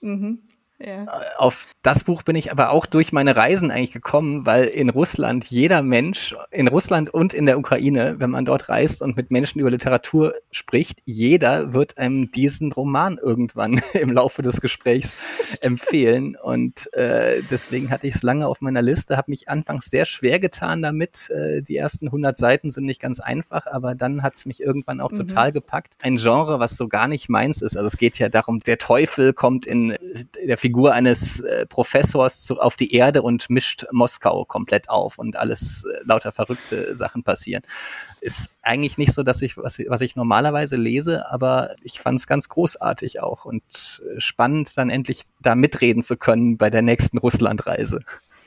Mhm. 0.00 0.38
Ja. 0.80 1.06
Auf 1.38 1.66
das 1.82 2.04
Buch 2.04 2.22
bin 2.22 2.36
ich 2.36 2.52
aber 2.52 2.70
auch 2.70 2.86
durch 2.86 3.12
meine 3.12 3.34
Reisen 3.34 3.72
eigentlich 3.72 3.90
gekommen, 3.90 4.46
weil 4.46 4.64
in 4.66 4.90
Russland 4.90 5.44
jeder 5.46 5.82
Mensch, 5.82 6.36
in 6.52 6.68
Russland 6.68 7.10
und 7.10 7.34
in 7.34 7.46
der 7.46 7.58
Ukraine, 7.58 8.16
wenn 8.18 8.30
man 8.30 8.44
dort 8.44 8.68
reist 8.68 9.02
und 9.02 9.16
mit 9.16 9.32
Menschen 9.32 9.58
über 9.58 9.70
Literatur 9.70 10.34
spricht, 10.52 11.00
jeder 11.04 11.72
wird 11.72 11.98
einem 11.98 12.30
diesen 12.30 12.70
Roman 12.70 13.18
irgendwann 13.18 13.80
im 13.94 14.12
Laufe 14.12 14.42
des 14.42 14.60
Gesprächs 14.60 15.16
empfehlen. 15.62 16.36
Und 16.36 16.92
äh, 16.94 17.42
deswegen 17.50 17.90
hatte 17.90 18.06
ich 18.06 18.14
es 18.14 18.22
lange 18.22 18.46
auf 18.46 18.60
meiner 18.60 18.82
Liste, 18.82 19.16
habe 19.16 19.32
mich 19.32 19.48
anfangs 19.48 19.86
sehr 19.86 20.04
schwer 20.04 20.38
getan 20.38 20.80
damit. 20.80 21.28
Äh, 21.30 21.62
die 21.62 21.76
ersten 21.76 22.06
100 22.06 22.36
Seiten 22.36 22.70
sind 22.70 22.84
nicht 22.84 23.00
ganz 23.00 23.18
einfach, 23.18 23.66
aber 23.66 23.96
dann 23.96 24.22
hat 24.22 24.36
es 24.36 24.46
mich 24.46 24.60
irgendwann 24.60 25.00
auch 25.00 25.10
mhm. 25.10 25.26
total 25.26 25.50
gepackt. 25.50 25.94
Ein 26.00 26.18
Genre, 26.18 26.60
was 26.60 26.76
so 26.76 26.86
gar 26.86 27.08
nicht 27.08 27.28
meins 27.28 27.62
ist. 27.62 27.76
Also 27.76 27.88
es 27.88 27.96
geht 27.96 28.20
ja 28.20 28.28
darum, 28.28 28.60
der 28.60 28.78
Teufel 28.78 29.32
kommt 29.32 29.66
in 29.66 29.96
der 30.46 30.56
Figur 30.56 30.67
eines 30.92 31.40
äh, 31.40 31.66
Professors 31.66 32.44
zu, 32.44 32.60
auf 32.60 32.76
die 32.76 32.92
Erde 32.94 33.22
und 33.22 33.50
mischt 33.50 33.86
Moskau 33.92 34.44
komplett 34.44 34.88
auf 34.88 35.18
und 35.18 35.36
alles 35.36 35.84
äh, 35.84 36.00
lauter 36.04 36.32
verrückte 36.32 36.94
Sachen 36.94 37.22
passieren. 37.22 37.62
Ist 38.20 38.50
eigentlich 38.62 38.98
nicht 38.98 39.14
so, 39.14 39.22
dass 39.22 39.42
ich, 39.42 39.56
was, 39.56 39.78
was 39.86 40.00
ich 40.00 40.16
normalerweise 40.16 40.76
lese, 40.76 41.30
aber 41.30 41.74
ich 41.82 42.00
fand 42.00 42.18
es 42.18 42.26
ganz 42.26 42.48
großartig 42.48 43.20
auch 43.20 43.44
und 43.44 43.62
äh, 43.64 44.20
spannend, 44.20 44.76
dann 44.76 44.90
endlich 44.90 45.24
da 45.40 45.54
mitreden 45.54 46.02
zu 46.02 46.16
können 46.16 46.56
bei 46.56 46.70
der 46.70 46.82
nächsten 46.82 47.18
Russlandreise. 47.18 48.00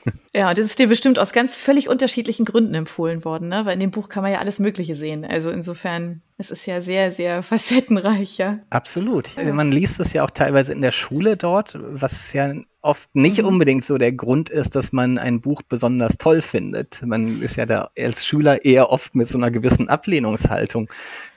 Ja, 0.34 0.54
das 0.54 0.66
ist 0.66 0.78
dir 0.78 0.88
bestimmt 0.88 1.18
aus 1.18 1.32
ganz 1.32 1.54
völlig 1.54 1.88
unterschiedlichen 1.88 2.44
Gründen 2.44 2.74
empfohlen 2.74 3.24
worden, 3.24 3.48
ne? 3.48 3.66
Weil 3.66 3.74
in 3.74 3.80
dem 3.80 3.90
Buch 3.90 4.08
kann 4.08 4.22
man 4.22 4.32
ja 4.32 4.38
alles 4.38 4.58
Mögliche 4.58 4.94
sehen. 4.94 5.24
Also 5.24 5.50
insofern, 5.50 6.22
es 6.38 6.50
ist 6.50 6.66
ja 6.66 6.80
sehr, 6.80 7.12
sehr 7.12 7.42
facettenreich, 7.42 8.38
ja. 8.38 8.58
Absolut. 8.70 9.36
Ja. 9.36 9.52
Man 9.52 9.70
liest 9.70 10.00
es 10.00 10.12
ja 10.12 10.24
auch 10.24 10.30
teilweise 10.30 10.72
in 10.72 10.82
der 10.82 10.90
Schule 10.90 11.36
dort, 11.36 11.78
was 11.80 12.32
ja 12.32 12.54
oft 12.80 13.14
nicht 13.14 13.40
mhm. 13.40 13.48
unbedingt 13.48 13.84
so 13.84 13.96
der 13.96 14.12
Grund 14.12 14.48
ist, 14.48 14.74
dass 14.74 14.92
man 14.92 15.16
ein 15.16 15.40
Buch 15.40 15.62
besonders 15.62 16.18
toll 16.18 16.42
findet. 16.42 17.02
Man 17.06 17.40
ist 17.40 17.56
ja 17.56 17.64
da 17.64 17.90
als 17.96 18.26
Schüler 18.26 18.64
eher 18.64 18.90
oft 18.90 19.14
mit 19.14 19.28
so 19.28 19.38
einer 19.38 19.52
gewissen 19.52 19.88
Ablehnungshaltung 19.88 20.88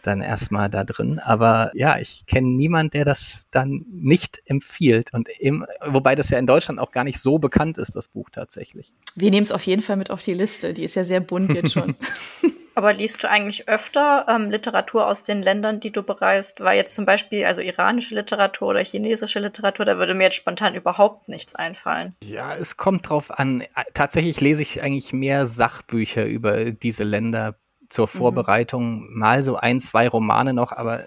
dann 0.02 0.22
erstmal 0.22 0.70
da 0.70 0.84
drin. 0.84 1.20
Aber 1.20 1.72
ja, 1.76 2.00
ich 2.00 2.26
kenne 2.26 2.48
niemand, 2.48 2.96
der 2.96 3.06
das 3.06 3.46
dann 3.52 3.86
nicht 3.92 4.42
empfiehlt. 4.46 5.14
Und 5.14 5.30
im, 5.40 5.66
wobei 5.86 6.16
das 6.16 6.30
ja 6.32 6.40
in 6.40 6.48
Deutschland 6.48 6.80
auch 6.80 6.92
gar 6.92 7.04
nicht 7.04 7.20
so 7.20 7.38
bekannt 7.38 7.78
ist, 7.78 7.96
das 7.96 8.08
Buch 8.08 8.30
tatsächlich. 8.32 8.92
Wir 9.16 9.30
nehmen 9.30 9.44
es 9.44 9.52
auf 9.52 9.64
jeden 9.64 9.84
Fall 9.84 9.98
mit 9.98 10.10
auf 10.10 10.24
die 10.24 10.34
Liste. 10.34 10.74
Die 10.74 10.84
ist 10.84 10.96
ja 10.96 11.04
sehr 11.04 11.20
bunt 11.20 11.54
jetzt 11.54 11.74
schon. 11.74 11.96
Aber 12.76 12.94
liest 12.94 13.24
du 13.24 13.30
eigentlich 13.30 13.70
öfter 13.70 14.26
ähm, 14.28 14.52
Literatur 14.52 15.08
aus 15.08 15.24
den 15.24 15.42
Ländern, 15.42 15.80
die 15.80 15.92
du 15.92 16.04
bereist? 16.04 16.60
Weil 16.60 16.76
jetzt 16.76 16.94
zum 16.94 17.06
Beispiel 17.06 17.46
also 17.46 17.62
iranische 17.62 18.14
Literatur 18.16 18.68
oder 18.68 18.84
chinesische 18.84 19.40
Literatur, 19.40 19.86
da 19.86 19.98
würde 19.98 20.14
mir 20.14 20.26
jetzt 20.26 20.36
spontan 20.36 20.76
überhaupt 20.76 21.30
nichts 21.30 21.56
einfallen. 21.56 22.16
Ja, 22.22 22.54
es 22.54 22.76
kommt 22.76 23.10
drauf 23.10 23.40
an. 23.40 23.64
Tatsächlich 23.94 24.42
lese 24.42 24.62
ich 24.62 24.84
eigentlich 24.84 25.14
mehr 25.14 25.46
Sachbücher 25.46 26.26
über 26.26 26.66
diese 26.72 27.06
Länder 27.06 27.56
zur 27.88 28.08
mhm. 28.08 28.18
Vorbereitung. 28.18 29.04
Mhm. 29.04 29.20
Mal 29.20 29.44
so 29.44 29.56
ein, 29.56 29.80
zwei 29.80 30.10
Romane 30.10 30.54
noch, 30.54 30.74
aber 30.74 31.06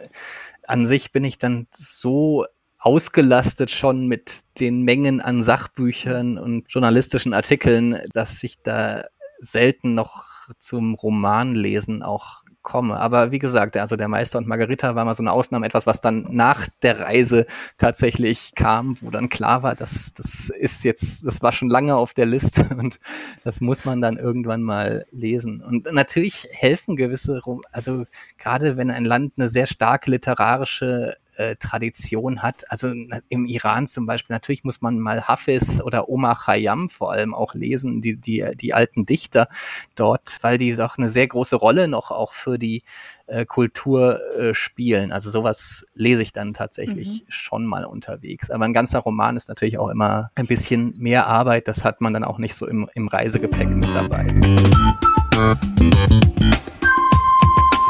an 0.67 0.87
sich 0.87 1.13
bin 1.13 1.25
ich 1.25 1.37
dann 1.37 1.67
so 1.71 2.47
ausgelastet 2.79 3.71
schon 3.71 4.07
mit 4.07 4.41
den 4.59 4.83
Mengen 4.83 5.21
an 5.21 5.43
Sachbüchern 5.43 6.39
und 6.39 6.73
journalistischen 6.73 7.35
Artikeln, 7.35 8.01
dass 8.13 8.43
ich 8.43 8.63
da 8.63 9.05
selten 9.39 9.95
noch 9.95 10.38
zum 10.59 10.95
Romanlesen 10.95 12.03
auch 12.03 12.43
komme. 12.63 12.99
Aber 13.01 13.33
wie 13.33 13.39
gesagt, 13.39 13.77
also 13.77 13.97
der 13.97 14.09
Meister 14.09 14.39
und 14.39 14.47
Margarita 14.47 14.95
war 14.95 15.05
mal 15.05 15.15
so 15.15 15.23
eine 15.23 15.33
Ausnahme, 15.33 15.65
etwas, 15.65 15.87
was 15.87 16.01
dann 16.01 16.27
nach 16.31 16.69
der 16.83 17.01
Reise 17.01 17.47
tatsächlich 17.79 18.53
kam, 18.55 18.95
wo 19.01 19.11
dann 19.11 19.31
klar 19.31 19.63
war, 19.63 19.75
dass 19.75 20.13
das 20.13 20.51
ist 20.51 20.85
jetzt, 20.85 21.25
das 21.25 21.41
war 21.41 21.53
schon 21.53 21.71
lange 21.71 21.97
auf 21.97 22.13
der 22.13 22.27
Liste 22.27 22.69
und 22.77 23.01
das 23.43 23.61
muss 23.61 23.85
man 23.85 24.03
dann 24.03 24.19
irgendwann 24.19 24.63
mal 24.63 25.07
lesen. 25.11 25.63
Und 25.63 25.91
natürlich 25.93 26.47
helfen 26.53 26.97
gewisse, 26.97 27.41
also 27.73 28.05
gerade 28.37 28.77
wenn 28.77 28.91
ein 28.91 29.07
Land 29.07 29.33
eine 29.37 29.49
sehr 29.49 29.67
starke 29.67 30.11
literarische 30.11 31.17
äh, 31.39 31.57
Tradition 31.57 32.43
hat. 32.43 32.71
Also 32.71 32.93
im 33.29 33.47
Iran 33.47 33.87
zum 33.87 34.07
Beispiel, 34.07 34.35
natürlich 34.35 34.65
muss 34.65 34.81
man 34.81 34.99
mal 34.99 35.23
Hafiz 35.29 35.81
oder 35.81 36.09
Omar 36.09 36.37
Khayyam 36.37 36.89
vor 36.89 37.13
allem 37.13 37.35
auch 37.35 37.55
lesen, 37.55 38.01
die, 38.01 38.17
die, 38.17 38.45
die 38.55 38.75
alten 38.75 39.07
Dichter 39.07 39.49
dort, 39.95 40.39
weil 40.43 40.59
die 40.59 40.75
doch 40.75 40.99
eine 40.99 41.09
sehr 41.09 41.27
große 41.27 41.57
Rolle 41.57 41.89
noch 41.89 42.11
auch 42.11 42.33
für 42.33 42.59
die 42.59 42.83
äh, 43.27 43.45
Kultur 43.45 44.21
äh, 44.37 44.55
spielen. 44.55 45.13
Also 45.13 45.31
sowas 45.31 45.87
lese 45.95 46.23
ich 46.23 46.33
dann 46.33 46.55
tatsächlich 46.55 47.23
mhm. 47.23 47.27
schon 47.29 47.67
mal 47.67 47.85
unterwegs. 47.85 48.51
Aber 48.51 48.65
ein 48.65 48.73
ganzer 48.73 49.01
Roman 49.01 49.37
ist 49.37 49.49
natürlich 49.49 49.79
auch 49.79 49.89
immer 49.89 50.31
ein 50.35 50.47
bisschen 50.47 50.95
mehr 50.99 51.27
Arbeit. 51.27 51.69
Das 51.69 51.85
hat 51.85 52.01
man 52.01 52.13
dann 52.13 52.25
auch 52.25 52.39
nicht 52.39 52.55
so 52.55 52.67
im, 52.67 52.89
im 52.95 53.07
Reisegepäck 53.07 53.69
mit 53.69 53.89
dabei. 53.95 54.27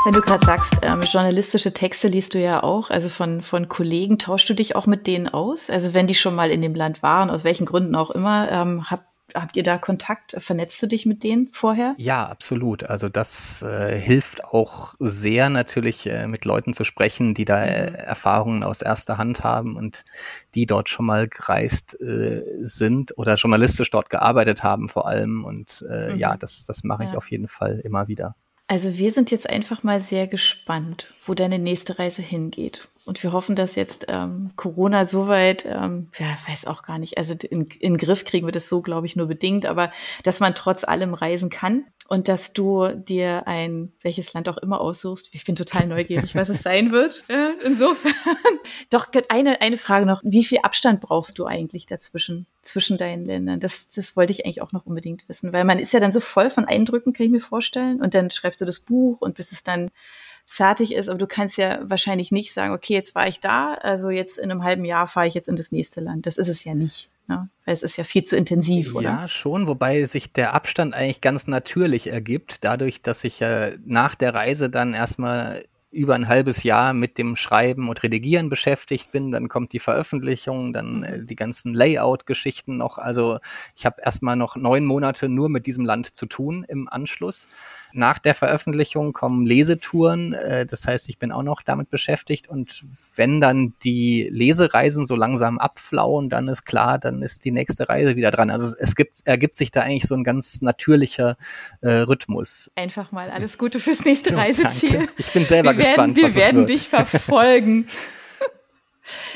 Wenn 0.09 0.14
du 0.14 0.23
gerade 0.23 0.47
sagst, 0.47 0.79
ähm, 0.81 1.03
journalistische 1.03 1.75
Texte 1.75 2.09
liest 2.09 2.33
du 2.33 2.40
ja 2.40 2.62
auch, 2.62 2.88
also 2.88 3.11
von, 3.11 3.42
von 3.42 3.68
Kollegen, 3.68 4.18
tauschst 4.18 4.49
du 4.49 4.55
dich 4.55 4.75
auch 4.75 4.87
mit 4.87 5.07
denen 5.07 5.29
aus? 5.29 5.68
Also 5.68 5.92
wenn 5.92 6.07
die 6.07 6.14
schon 6.14 6.35
mal 6.35 6.51
in 6.51 6.62
dem 6.62 6.75
Land 6.75 7.03
waren, 7.03 7.29
aus 7.29 7.44
welchen 7.44 7.66
Gründen 7.66 7.94
auch 7.94 8.11
immer, 8.12 8.51
ähm, 8.51 8.90
habt 8.90 9.05
Habt 9.35 9.59
ihr 9.59 9.62
da 9.62 9.77
Kontakt? 9.77 10.35
Vernetzt 10.38 10.83
du 10.83 10.87
dich 10.87 11.05
mit 11.05 11.23
denen 11.23 11.49
vorher? 11.49 11.94
Ja, 11.99 12.27
absolut. 12.27 12.85
Also 12.85 13.11
das 13.11 13.61
äh, 13.61 13.94
hilft 14.01 14.42
auch 14.42 14.94
sehr 15.01 15.51
natürlich 15.51 16.07
äh, 16.07 16.27
mit 16.27 16.47
Leuten 16.47 16.73
zu 16.73 16.85
sprechen, 16.85 17.35
die 17.35 17.44
da 17.44 17.62
äh, 17.62 17.90
mhm. 17.90 17.94
Erfahrungen 17.97 18.62
aus 18.62 18.81
erster 18.81 19.18
Hand 19.18 19.44
haben 19.44 19.77
und 19.77 20.07
die 20.55 20.64
dort 20.64 20.88
schon 20.88 21.05
mal 21.05 21.29
gereist 21.29 22.01
äh, 22.01 22.42
sind 22.62 23.18
oder 23.18 23.35
journalistisch 23.35 23.90
dort 23.90 24.09
gearbeitet 24.09 24.62
haben 24.62 24.88
vor 24.88 25.07
allem. 25.07 25.44
Und 25.44 25.85
äh, 25.90 26.14
mhm. 26.14 26.18
ja, 26.18 26.38
das, 26.38 26.64
das 26.64 26.83
mache 26.83 27.05
ich 27.05 27.11
ja. 27.11 27.18
auf 27.18 27.31
jeden 27.31 27.49
Fall 27.49 27.81
immer 27.85 28.09
wieder. 28.09 28.35
Also 28.69 28.99
wir 28.99 29.11
sind 29.11 29.31
jetzt 29.31 29.49
einfach 29.49 29.83
mal 29.83 29.99
sehr 29.99 30.27
gespannt, 30.27 31.07
wo 31.25 31.33
deine 31.33 31.59
nächste 31.59 31.99
Reise 31.99 32.21
hingeht. 32.21 32.89
Und 33.09 33.23
wir 33.23 33.33
hoffen, 33.33 33.57
dass 33.57 33.75
jetzt 33.75 34.05
ähm, 34.09 34.51
Corona 34.57 35.07
soweit, 35.07 35.64
ähm, 35.64 36.11
ja, 36.18 36.27
weiß 36.47 36.66
auch 36.66 36.83
gar 36.83 36.99
nicht, 36.99 37.16
also 37.16 37.35
in, 37.49 37.66
in 37.81 37.97
Griff 37.97 38.27
kriegen 38.27 38.47
wir 38.47 38.53
das 38.53 38.68
so, 38.68 38.83
glaube 38.83 39.07
ich, 39.07 39.16
nur 39.16 39.27
bedingt, 39.27 39.64
aber 39.64 39.90
dass 40.25 40.40
man 40.40 40.55
trotz 40.55 40.85
allem 40.85 41.14
reisen 41.14 41.49
kann 41.49 41.87
und 42.09 42.29
dass 42.29 42.53
du 42.53 42.88
dir 42.88 43.47
ein, 43.47 43.92
welches 44.03 44.35
Land 44.35 44.47
auch 44.51 44.59
immer 44.59 44.83
aussuchst. 44.83 45.31
Ich 45.33 45.47
bin 45.47 45.57
total 45.57 45.87
neugierig, 45.87 46.35
was 46.35 46.51
es 46.51 46.62
sein 46.62 46.92
wird. 46.92 47.25
Ja, 47.29 47.53
insofern. 47.64 48.12
Doch, 48.90 49.09
eine, 49.29 49.61
eine 49.62 49.79
Frage 49.79 50.05
noch. 50.05 50.21
Wie 50.25 50.44
viel 50.44 50.59
Abstand 50.62 51.01
brauchst 51.01 51.38
du 51.38 51.47
eigentlich 51.47 51.87
dazwischen, 51.87 52.47
zwischen 52.62 52.99
deinen 52.99 53.25
Ländern? 53.25 53.61
Das, 53.61 53.90
das 53.90 54.16
wollte 54.16 54.33
ich 54.33 54.44
eigentlich 54.44 54.61
auch 54.61 54.73
noch 54.73 54.87
unbedingt 54.87 55.29
wissen, 55.29 55.53
weil 55.53 55.64
man 55.64 55.79
ist 55.79 55.92
ja 55.92 56.01
dann 56.01 56.12
so 56.12 56.21
voll 56.21 56.51
von 56.51 56.66
Eindrücken, 56.66 57.12
kann 57.12 57.27
ich 57.27 57.33
mir 57.33 57.40
vorstellen. 57.40 58.01
Und 58.01 58.14
dann 58.14 58.31
schreibst 58.31 58.61
du 58.61 58.64
das 58.64 58.81
Buch 58.81 59.21
und 59.21 59.35
bis 59.35 59.53
es 59.53 59.62
dann 59.62 59.90
fertig 60.51 60.95
ist, 60.95 61.11
aber 61.11 61.19
du 61.19 61.27
kannst 61.27 61.59
ja 61.59 61.79
wahrscheinlich 61.83 62.33
nicht 62.33 62.55
sagen, 62.55 62.73
okay, 62.73 62.95
jetzt 62.95 63.15
war 63.15 63.29
ich 63.29 63.39
da, 63.39 63.75
also 63.75 64.09
jetzt 64.09 64.39
in 64.39 64.51
einem 64.51 64.65
halben 64.65 64.87
Jahr 64.87 65.07
fahre 65.07 65.27
ich 65.27 65.35
jetzt 65.35 65.49
in 65.49 65.57
das 65.57 65.73
nächste 65.73 66.01
Land. 66.01 66.25
Das 66.25 66.39
ist 66.39 66.49
es 66.49 66.65
ja 66.65 66.75
nicht. 66.75 67.11
Ne? 67.29 67.51
Weil 67.67 67.75
es 67.75 67.83
ist 67.83 67.99
ja 67.99 68.05
viel 68.05 68.25
zu 68.25 68.35
intensiv, 68.35 68.95
oder? 68.95 69.05
Ja, 69.05 69.29
schon, 69.29 69.69
wobei 69.69 70.07
sich 70.07 70.33
der 70.33 70.55
Abstand 70.55 70.95
eigentlich 70.95 71.21
ganz 71.21 71.47
natürlich 71.47 72.07
ergibt, 72.07 72.65
dadurch, 72.65 73.03
dass 73.03 73.25
ich 73.25 73.41
ja 73.41 73.73
nach 73.85 74.15
der 74.15 74.35
Reise 74.35 74.71
dann 74.71 74.95
erstmal 74.95 75.65
über 75.91 76.15
ein 76.15 76.29
halbes 76.29 76.65
Jahr 76.65 76.93
mit 76.93 77.17
dem 77.17 77.35
Schreiben 77.35 77.89
und 77.89 78.03
Redigieren 78.03 78.49
beschäftigt 78.49 79.11
bin. 79.11 79.31
Dann 79.31 79.49
kommt 79.49 79.73
die 79.73 79.79
Veröffentlichung, 79.79 80.73
dann 80.73 81.03
äh, 81.03 81.25
die 81.25 81.37
ganzen 81.37 81.73
Layout-Geschichten 81.73 82.77
noch. 82.77 82.99
Also 82.99 83.39
ich 83.75 83.87
habe 83.87 84.03
erstmal 84.03 84.37
noch 84.37 84.57
neun 84.57 84.85
Monate 84.85 85.29
nur 85.29 85.49
mit 85.49 85.66
diesem 85.66 85.87
Land 85.87 86.14
zu 86.14 86.27
tun 86.27 86.64
im 86.68 86.89
Anschluss. 86.89 87.49
Nach 87.99 88.20
der 88.20 88.34
Veröffentlichung 88.34 89.12
kommen 89.12 89.44
Lesetouren, 89.44 90.32
äh, 90.32 90.64
das 90.64 90.86
heißt, 90.86 91.09
ich 91.09 91.18
bin 91.18 91.32
auch 91.32 91.42
noch 91.42 91.62
damit 91.62 91.90
beschäftigt 91.90 92.49
und 92.49 92.84
wenn 93.16 93.40
dann 93.40 93.74
die 93.82 94.28
Lesereisen 94.30 95.05
so 95.05 95.16
langsam 95.16 95.59
abflauen, 95.59 96.28
dann 96.28 96.46
ist 96.46 96.64
klar, 96.64 97.01
dann 97.01 97.22
ist 97.22 97.44
die 97.44 97.51
nächste 97.51 97.88
Reise 97.88 98.14
wieder 98.14 98.30
dran. 98.30 98.51
Also 98.51 98.76
es 98.78 98.94
gibt, 98.94 99.16
ergibt 99.24 99.57
sich 99.57 99.72
da 99.72 99.82
eigentlich 99.82 100.07
so 100.07 100.14
ein 100.14 100.22
ganz 100.22 100.62
natürlicher 100.62 101.36
äh, 101.80 101.88
Rhythmus. 101.88 102.70
Einfach 102.76 103.11
mal 103.11 103.30
alles 103.30 103.59
Gute 103.59 103.80
fürs 103.80 104.05
nächste 104.05 104.36
Reiseziel. 104.36 104.92
Danke. 104.92 105.12
Ich 105.16 105.32
bin 105.32 105.44
selber 105.44 105.76
wir 105.76 105.84
gespannt. 105.84 106.16
Werden, 106.16 106.34
wir 106.34 106.40
werden 106.40 106.66
dich 106.66 106.88
verfolgen. 106.88 107.88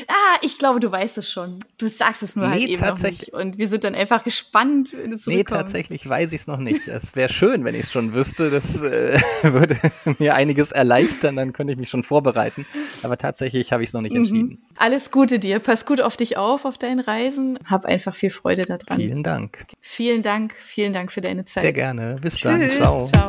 Ah, 0.09 0.37
ich 0.43 0.59
glaube, 0.59 0.81
du 0.81 0.91
weißt 0.91 1.19
es 1.19 1.31
schon. 1.31 1.59
Du 1.79 1.87
sagst 1.89 2.23
es 2.23 2.37
nur 2.37 2.47
Nee, 2.47 2.53
halt 2.53 2.63
eben 2.65 2.73
noch 2.81 2.89
tatsächlich. 2.89 3.21
nicht. 3.33 3.35
Und 3.35 3.59
wir 3.59 3.69
sind 3.69 3.85
dann 3.85 3.95
einfach 3.95 4.23
gespannt, 4.25 4.93
wenn 4.93 5.11
du 5.11 5.17
Nee, 5.17 5.23
zurückkommst. 5.23 5.49
tatsächlich 5.51 6.09
weiß 6.09 6.33
ich 6.33 6.41
es 6.43 6.47
noch 6.47 6.59
nicht. 6.59 6.89
Es 6.89 7.17
wäre 7.17 7.29
schön, 7.29 7.65
wenn 7.65 7.75
ich 7.75 7.83
es 7.83 7.93
schon 7.93 8.13
wüsste. 8.15 8.51
Das 8.51 8.83
äh, 8.83 9.19
würde 9.43 9.77
mir 10.19 10.35
einiges 10.35 10.73
erleichtern, 10.73 11.37
dann 11.37 11.53
könnte 11.53 11.73
ich 11.73 11.79
mich 11.79 11.89
schon 11.89 12.03
vorbereiten. 12.03 12.67
Aber 13.03 13.17
tatsächlich 13.17 13.73
habe 13.73 13.83
ich 13.83 13.89
es 13.91 13.93
noch 13.95 14.01
nicht 14.03 14.15
entschieden. 14.15 14.49
Mhm. 14.49 14.59
Alles 14.77 15.11
Gute 15.11 15.39
dir. 15.39 15.59
Pass 15.59 15.87
gut 15.87 16.01
auf 16.01 16.17
dich 16.17 16.37
auf, 16.37 16.65
auf 16.65 16.79
deinen 16.79 17.01
Reisen. 17.01 17.59
Hab 17.65 17.85
einfach 17.87 18.15
viel 18.15 18.31
Freude 18.31 18.63
daran. 18.63 18.97
Vielen 18.99 19.23
Dank. 19.23 19.65
Vielen 19.81 20.23
Dank. 20.23 20.55
Vielen 20.65 20.93
Dank 20.93 21.13
für 21.13 21.21
deine 21.21 21.45
Zeit. 21.45 21.63
Sehr 21.63 21.73
gerne. 21.73 22.17
Bis 22.21 22.41
dann. 22.41 22.61
Tschüss. 22.61 22.77
Ciao. 22.77 23.07
Ciao. 23.07 23.29